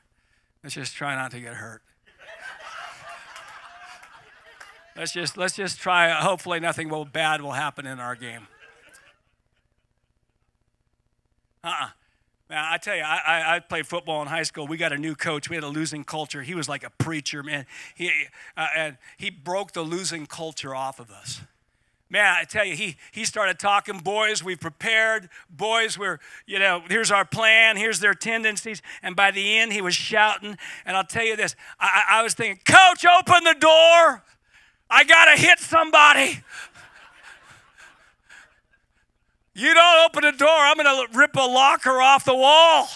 Let's 0.64 0.76
just 0.76 0.96
try 0.96 1.16
not 1.16 1.32
to 1.32 1.42
get 1.42 1.56
hurt. 1.56 1.82
let's 4.96 5.12
just 5.12 5.38
let's 5.38 5.58
just 5.58 5.80
try. 5.80 6.10
Hopefully, 6.10 6.62
nothing 6.62 6.88
will, 6.88 7.04
bad 7.04 7.42
will 7.42 7.52
happen 7.52 7.86
in 7.86 8.00
our 8.00 8.16
game. 8.16 8.48
Uh-uh. 11.66 11.90
Man, 12.54 12.64
I 12.64 12.78
tell 12.78 12.96
you, 12.96 13.02
I, 13.02 13.20
I, 13.26 13.56
I, 13.56 13.60
played 13.62 13.88
football 13.88 14.22
in 14.22 14.28
high 14.28 14.44
school. 14.44 14.68
We 14.68 14.78
got 14.78 14.94
a 14.94 14.98
new 15.00 15.16
coach. 15.16 15.50
We 15.50 15.56
had 15.56 15.64
a 15.64 15.70
losing 15.70 16.04
culture. 16.04 16.44
He 16.44 16.54
was 16.54 16.70
like 16.70 16.84
a 16.84 16.92
preacher, 16.92 17.42
man. 17.42 17.66
He, 17.96 18.12
uh, 18.56 18.68
and 18.76 18.98
he 19.18 19.32
broke 19.32 19.72
the 19.72 19.82
losing 19.82 20.28
culture 20.28 20.76
off 20.76 21.00
of 21.00 21.10
us. 21.10 21.42
Man, 22.12 22.32
I 22.40 22.44
tell 22.44 22.64
you, 22.64 22.76
he, 22.76 22.96
he 23.12 23.26
started 23.26 23.58
talking, 23.58 23.98
boys, 23.98 24.44
we've 24.44 24.60
prepared. 24.60 25.30
Boys, 25.50 25.98
we're, 25.98 26.20
you 26.46 26.60
know, 26.60 26.84
here's 26.88 27.10
our 27.10 27.26
plan. 27.26 27.76
Here's 27.76 28.00
their 28.00 28.14
tendencies. 28.14 28.84
And 29.02 29.16
by 29.16 29.32
the 29.32 29.58
end, 29.58 29.74
he 29.74 29.82
was 29.82 29.96
shouting. 29.96 30.56
And 30.86 30.96
I'll 30.96 31.04
tell 31.04 31.26
you 31.26 31.36
this 31.36 31.56
I, 31.80 32.04
I 32.08 32.22
was 32.22 32.36
thinking, 32.36 32.62
Coach, 32.68 33.04
open 33.04 33.46
the 33.46 33.56
door. 33.60 34.24
I 34.92 35.04
got 35.06 35.26
to 35.26 35.42
hit 35.42 35.58
somebody. 35.58 36.40
You 39.56 39.74
don't 39.74 40.06
open 40.06 40.24
the 40.24 40.32
door, 40.32 40.50
I'm 40.50 40.78
going 40.78 41.08
to 41.08 41.18
rip 41.18 41.36
a 41.36 41.42
locker 41.42 42.02
off 42.02 42.26
the 42.26 42.36
wall. 42.36 42.90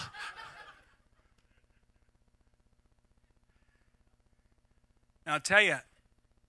Now, 5.25 5.33
I'll 5.35 5.39
tell 5.39 5.61
you, 5.61 5.75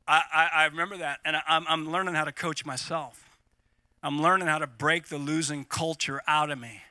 I, 0.07 0.23
I, 0.33 0.49
I 0.55 0.65
remember 0.67 0.97
that, 0.99 1.19
and 1.25 1.37
I, 1.37 1.43
I'm, 1.47 1.67
I'm 1.69 1.91
learning 1.91 2.15
how 2.15 2.25
to 2.25 2.33
coach 2.33 2.65
myself. 2.65 3.39
I'm 4.03 4.23
learning 4.23 4.47
how 4.47 4.59
to 4.59 4.67
break 4.67 5.09
the 5.09 5.19
losing 5.19 5.65
culture 5.65 6.23
out 6.27 6.51
of 6.51 6.59
me. 6.59 6.83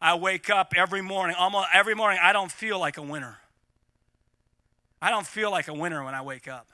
I 0.00 0.16
wake 0.16 0.50
up 0.50 0.74
every 0.76 1.00
morning, 1.00 1.36
almost 1.38 1.68
every 1.72 1.94
morning, 1.94 2.18
I 2.22 2.32
don't 2.32 2.52
feel 2.52 2.78
like 2.78 2.98
a 2.98 3.02
winner. 3.02 3.38
I 5.00 5.10
don't 5.10 5.26
feel 5.26 5.50
like 5.50 5.68
a 5.68 5.74
winner 5.74 6.04
when 6.04 6.14
I 6.14 6.20
wake 6.20 6.48
up 6.48 6.66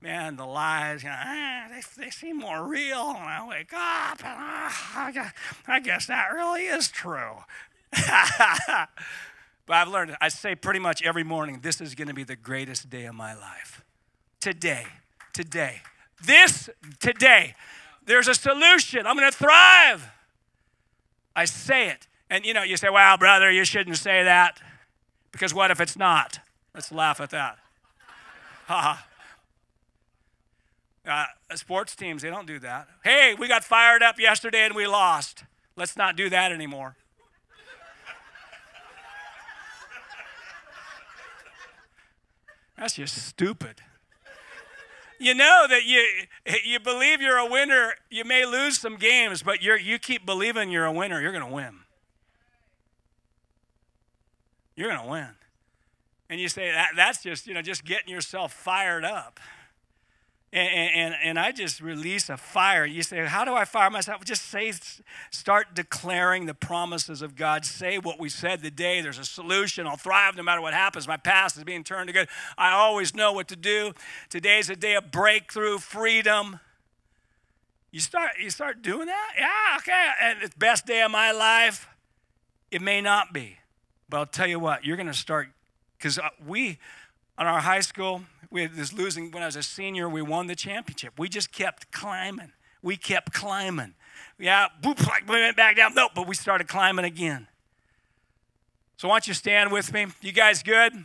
man, 0.00 0.36
the 0.36 0.46
lies, 0.46 1.02
you 1.02 1.08
know, 1.08 1.16
ah, 1.18 1.66
they, 1.70 2.04
they 2.04 2.10
seem 2.10 2.38
more 2.38 2.66
real 2.66 3.08
when 3.08 3.22
I 3.22 3.46
wake 3.48 3.72
up. 3.72 4.18
And, 4.24 4.36
ah, 4.36 5.06
I, 5.06 5.12
guess, 5.12 5.32
I 5.66 5.80
guess 5.80 6.06
that 6.06 6.32
really 6.32 6.66
is 6.66 6.88
true. 6.88 7.36
but 7.92 8.88
I've 9.68 9.88
learned, 9.88 10.16
I 10.20 10.28
say 10.28 10.54
pretty 10.54 10.80
much 10.80 11.02
every 11.02 11.24
morning, 11.24 11.60
this 11.62 11.80
is 11.80 11.94
going 11.94 12.08
to 12.08 12.14
be 12.14 12.24
the 12.24 12.36
greatest 12.36 12.90
day 12.90 13.06
of 13.06 13.14
my 13.14 13.34
life. 13.34 13.84
Today, 14.40 14.86
today, 15.32 15.80
this, 16.24 16.68
today, 17.00 17.54
there's 18.04 18.28
a 18.28 18.34
solution. 18.34 19.06
I'm 19.06 19.16
going 19.16 19.30
to 19.30 19.36
thrive. 19.36 20.10
I 21.34 21.44
say 21.44 21.88
it. 21.88 22.06
And 22.30 22.44
you 22.44 22.54
know, 22.54 22.62
you 22.62 22.76
say, 22.76 22.88
wow, 22.88 23.16
brother, 23.16 23.50
you 23.50 23.64
shouldn't 23.64 23.96
say 23.96 24.24
that. 24.24 24.60
Because 25.32 25.52
what 25.52 25.70
if 25.70 25.80
it's 25.80 25.96
not? 25.96 26.40
Let's 26.74 26.90
laugh 26.90 27.20
at 27.20 27.30
that. 27.30 27.58
Ha 28.66 28.80
ha. 28.80 29.06
Uh, 31.06 31.26
sports 31.54 31.94
teams, 31.94 32.22
they 32.22 32.30
don't 32.30 32.46
do 32.46 32.58
that. 32.58 32.88
Hey, 33.04 33.34
we 33.38 33.46
got 33.46 33.62
fired 33.62 34.02
up 34.02 34.18
yesterday 34.18 34.64
and 34.64 34.74
we 34.74 34.86
lost. 34.86 35.44
Let's 35.76 35.96
not 35.96 36.16
do 36.16 36.28
that 36.30 36.52
anymore. 36.52 36.96
That's 42.76 42.94
just 42.94 43.26
stupid. 43.26 43.80
You 45.18 45.34
know 45.34 45.66
that 45.68 45.84
you 45.84 46.04
you 46.64 46.78
believe 46.78 47.22
you're 47.22 47.38
a 47.38 47.50
winner. 47.50 47.94
You 48.10 48.24
may 48.24 48.44
lose 48.44 48.78
some 48.78 48.96
games, 48.96 49.42
but 49.42 49.62
you 49.62 49.74
you 49.76 49.98
keep 49.98 50.26
believing 50.26 50.70
you're 50.70 50.84
a 50.84 50.92
winner. 50.92 51.20
You're 51.20 51.32
going 51.32 51.46
to 51.46 51.52
win. 51.52 51.78
You're 54.74 54.90
going 54.90 55.02
to 55.02 55.10
win. 55.10 55.28
And 56.28 56.38
you 56.38 56.48
say 56.48 56.70
that 56.70 56.90
that's 56.96 57.22
just 57.22 57.46
you 57.46 57.54
know 57.54 57.62
just 57.62 57.84
getting 57.84 58.12
yourself 58.12 58.52
fired 58.52 59.04
up. 59.04 59.40
And, 60.56 60.90
and, 60.94 61.14
and, 61.22 61.38
I 61.38 61.52
just 61.52 61.82
release 61.82 62.30
a 62.30 62.38
fire. 62.38 62.86
You 62.86 63.02
say, 63.02 63.26
How 63.26 63.44
do 63.44 63.52
I 63.52 63.66
fire 63.66 63.90
myself? 63.90 64.24
Just 64.24 64.46
say, 64.46 64.72
start 65.30 65.74
declaring 65.74 66.46
the 66.46 66.54
promises 66.54 67.20
of 67.20 67.36
God. 67.36 67.66
Say 67.66 67.98
what 67.98 68.18
we 68.18 68.30
said 68.30 68.62
today. 68.62 69.02
There's 69.02 69.18
a 69.18 69.24
solution. 69.26 69.86
I'll 69.86 69.98
thrive 69.98 70.34
no 70.34 70.42
matter 70.42 70.62
what 70.62 70.72
happens. 70.72 71.06
My 71.06 71.18
past 71.18 71.58
is 71.58 71.64
being 71.64 71.84
turned 71.84 72.06
to 72.06 72.14
good. 72.14 72.28
I 72.56 72.72
always 72.72 73.14
know 73.14 73.34
what 73.34 73.48
to 73.48 73.56
do. 73.56 73.92
Today's 74.30 74.70
a 74.70 74.76
day 74.76 74.94
of 74.94 75.10
breakthrough, 75.10 75.76
freedom. 75.76 76.58
You 77.90 78.00
start, 78.00 78.30
you 78.40 78.48
start 78.48 78.80
doing 78.80 79.08
that? 79.08 79.32
Yeah, 79.38 79.76
okay. 79.76 80.08
And 80.22 80.42
it's 80.42 80.54
best 80.54 80.86
day 80.86 81.02
of 81.02 81.10
my 81.10 81.32
life. 81.32 81.86
It 82.70 82.80
may 82.80 83.02
not 83.02 83.34
be. 83.34 83.58
But 84.08 84.16
I'll 84.16 84.26
tell 84.26 84.46
you 84.46 84.58
what, 84.58 84.86
you're 84.86 84.96
going 84.96 85.06
to 85.06 85.12
start, 85.12 85.48
because 85.98 86.18
uh, 86.18 86.30
we, 86.46 86.78
on 87.36 87.46
our 87.46 87.60
high 87.60 87.80
school, 87.80 88.22
we 88.56 88.66
this 88.66 88.94
losing 88.94 89.30
when 89.30 89.42
I 89.42 89.46
was 89.46 89.56
a 89.56 89.62
senior, 89.62 90.08
we 90.08 90.22
won 90.22 90.46
the 90.46 90.56
championship. 90.56 91.18
We 91.18 91.28
just 91.28 91.52
kept 91.52 91.92
climbing. 91.92 92.52
We 92.82 92.96
kept 92.96 93.32
climbing. 93.34 93.94
Yeah, 94.38 94.68
boop, 94.82 95.06
like 95.06 95.28
we 95.28 95.40
went 95.40 95.56
back 95.56 95.76
down. 95.76 95.94
Nope, 95.94 96.12
but 96.14 96.26
we 96.26 96.34
started 96.34 96.66
climbing 96.66 97.04
again. 97.04 97.48
So 98.96 99.08
why 99.08 99.16
don't 99.16 99.28
you 99.28 99.34
stand 99.34 99.70
with 99.72 99.92
me? 99.92 100.06
You 100.22 100.32
guys 100.32 100.62
good? 100.62 101.04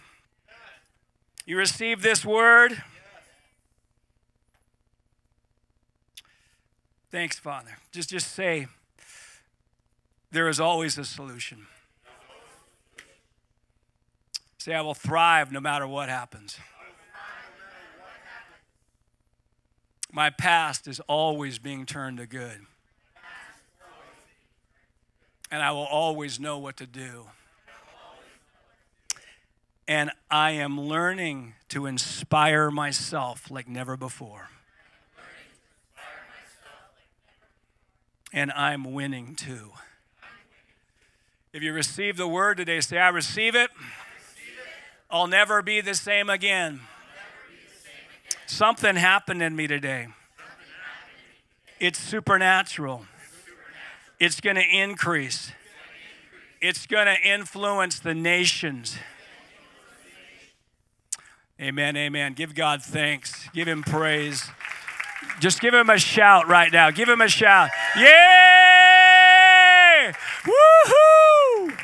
You 1.46 1.58
received 1.58 2.02
this 2.02 2.24
word? 2.24 2.82
Thanks, 7.12 7.38
Father. 7.38 7.78
Just 7.92 8.10
just 8.10 8.34
say 8.34 8.68
there 10.32 10.48
is 10.48 10.62
always 10.62 10.98
a 10.98 11.04
solution. 11.04 11.68
Say, 14.58 14.74
I 14.74 14.82
will 14.82 14.94
thrive 14.94 15.52
no 15.52 15.60
matter 15.60 15.88
what 15.88 16.08
happens. 16.08 16.58
My 20.12 20.30
past 20.30 20.88
is 20.88 21.00
always 21.02 21.58
being 21.58 21.86
turned 21.86 22.18
to 22.18 22.26
good. 22.26 22.66
And 25.50 25.62
I 25.62 25.72
will 25.72 25.86
always 25.86 26.40
know 26.40 26.58
what 26.58 26.78
to 26.78 26.86
do. 26.86 27.28
And 29.88 30.12
I 30.30 30.52
am 30.52 30.80
learning 30.80 31.56
to 31.70 31.86
inspire 31.86 32.72
myself 32.72 33.50
like 33.50 33.68
never 33.68 33.98
before. 33.98 34.50
And 38.34 38.52
I'm 38.52 38.94
winning 38.94 39.36
too. 39.36 39.72
If 41.54 41.62
you 41.62 41.74
receive 41.74 42.16
the 42.16 42.28
word 42.28 42.58
today, 42.58 42.80
say, 42.80 42.98
I 42.98 43.10
receive 43.10 43.56
it. 43.56 43.70
I'll 45.10 45.28
never 45.28 45.62
be 45.62 45.82
the 45.82 45.96
same 45.96 46.30
again. 46.30 46.80
Something 48.52 48.98
happened 48.98 49.42
in 49.42 49.56
me 49.56 49.66
today. 49.66 50.10
It's 51.80 51.98
supernatural. 51.98 53.06
It's 54.20 54.42
going 54.42 54.58
to 54.58 54.62
increase. 54.70 55.54
It's 56.60 56.86
going 56.86 57.06
to 57.06 57.16
influence 57.22 58.00
the 58.00 58.14
nations. 58.14 58.98
Amen, 61.62 61.96
amen. 61.96 62.34
Give 62.34 62.54
God 62.54 62.84
thanks. 62.84 63.48
Give 63.54 63.70
him 63.70 63.84
praise. 63.84 64.50
Just 65.40 65.62
give 65.62 65.74
him 65.74 65.90
a 65.90 65.98
shout 65.98 66.50
right 66.50 66.74
now. 66.74 66.92
Give 66.92 67.08
him 67.08 67.22
a 67.22 67.30
shout. 67.30 67.70
Yay! 67.96 68.04
Woohoo! 70.44 71.80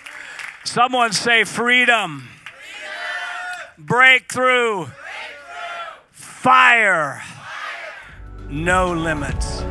Someone 0.66 1.14
say 1.14 1.46
freedom. 1.46 2.28
freedom. 2.28 3.88
Breakthrough. 3.88 4.88
Fire. 6.48 7.22
No 8.50 8.94
limits. 8.94 9.64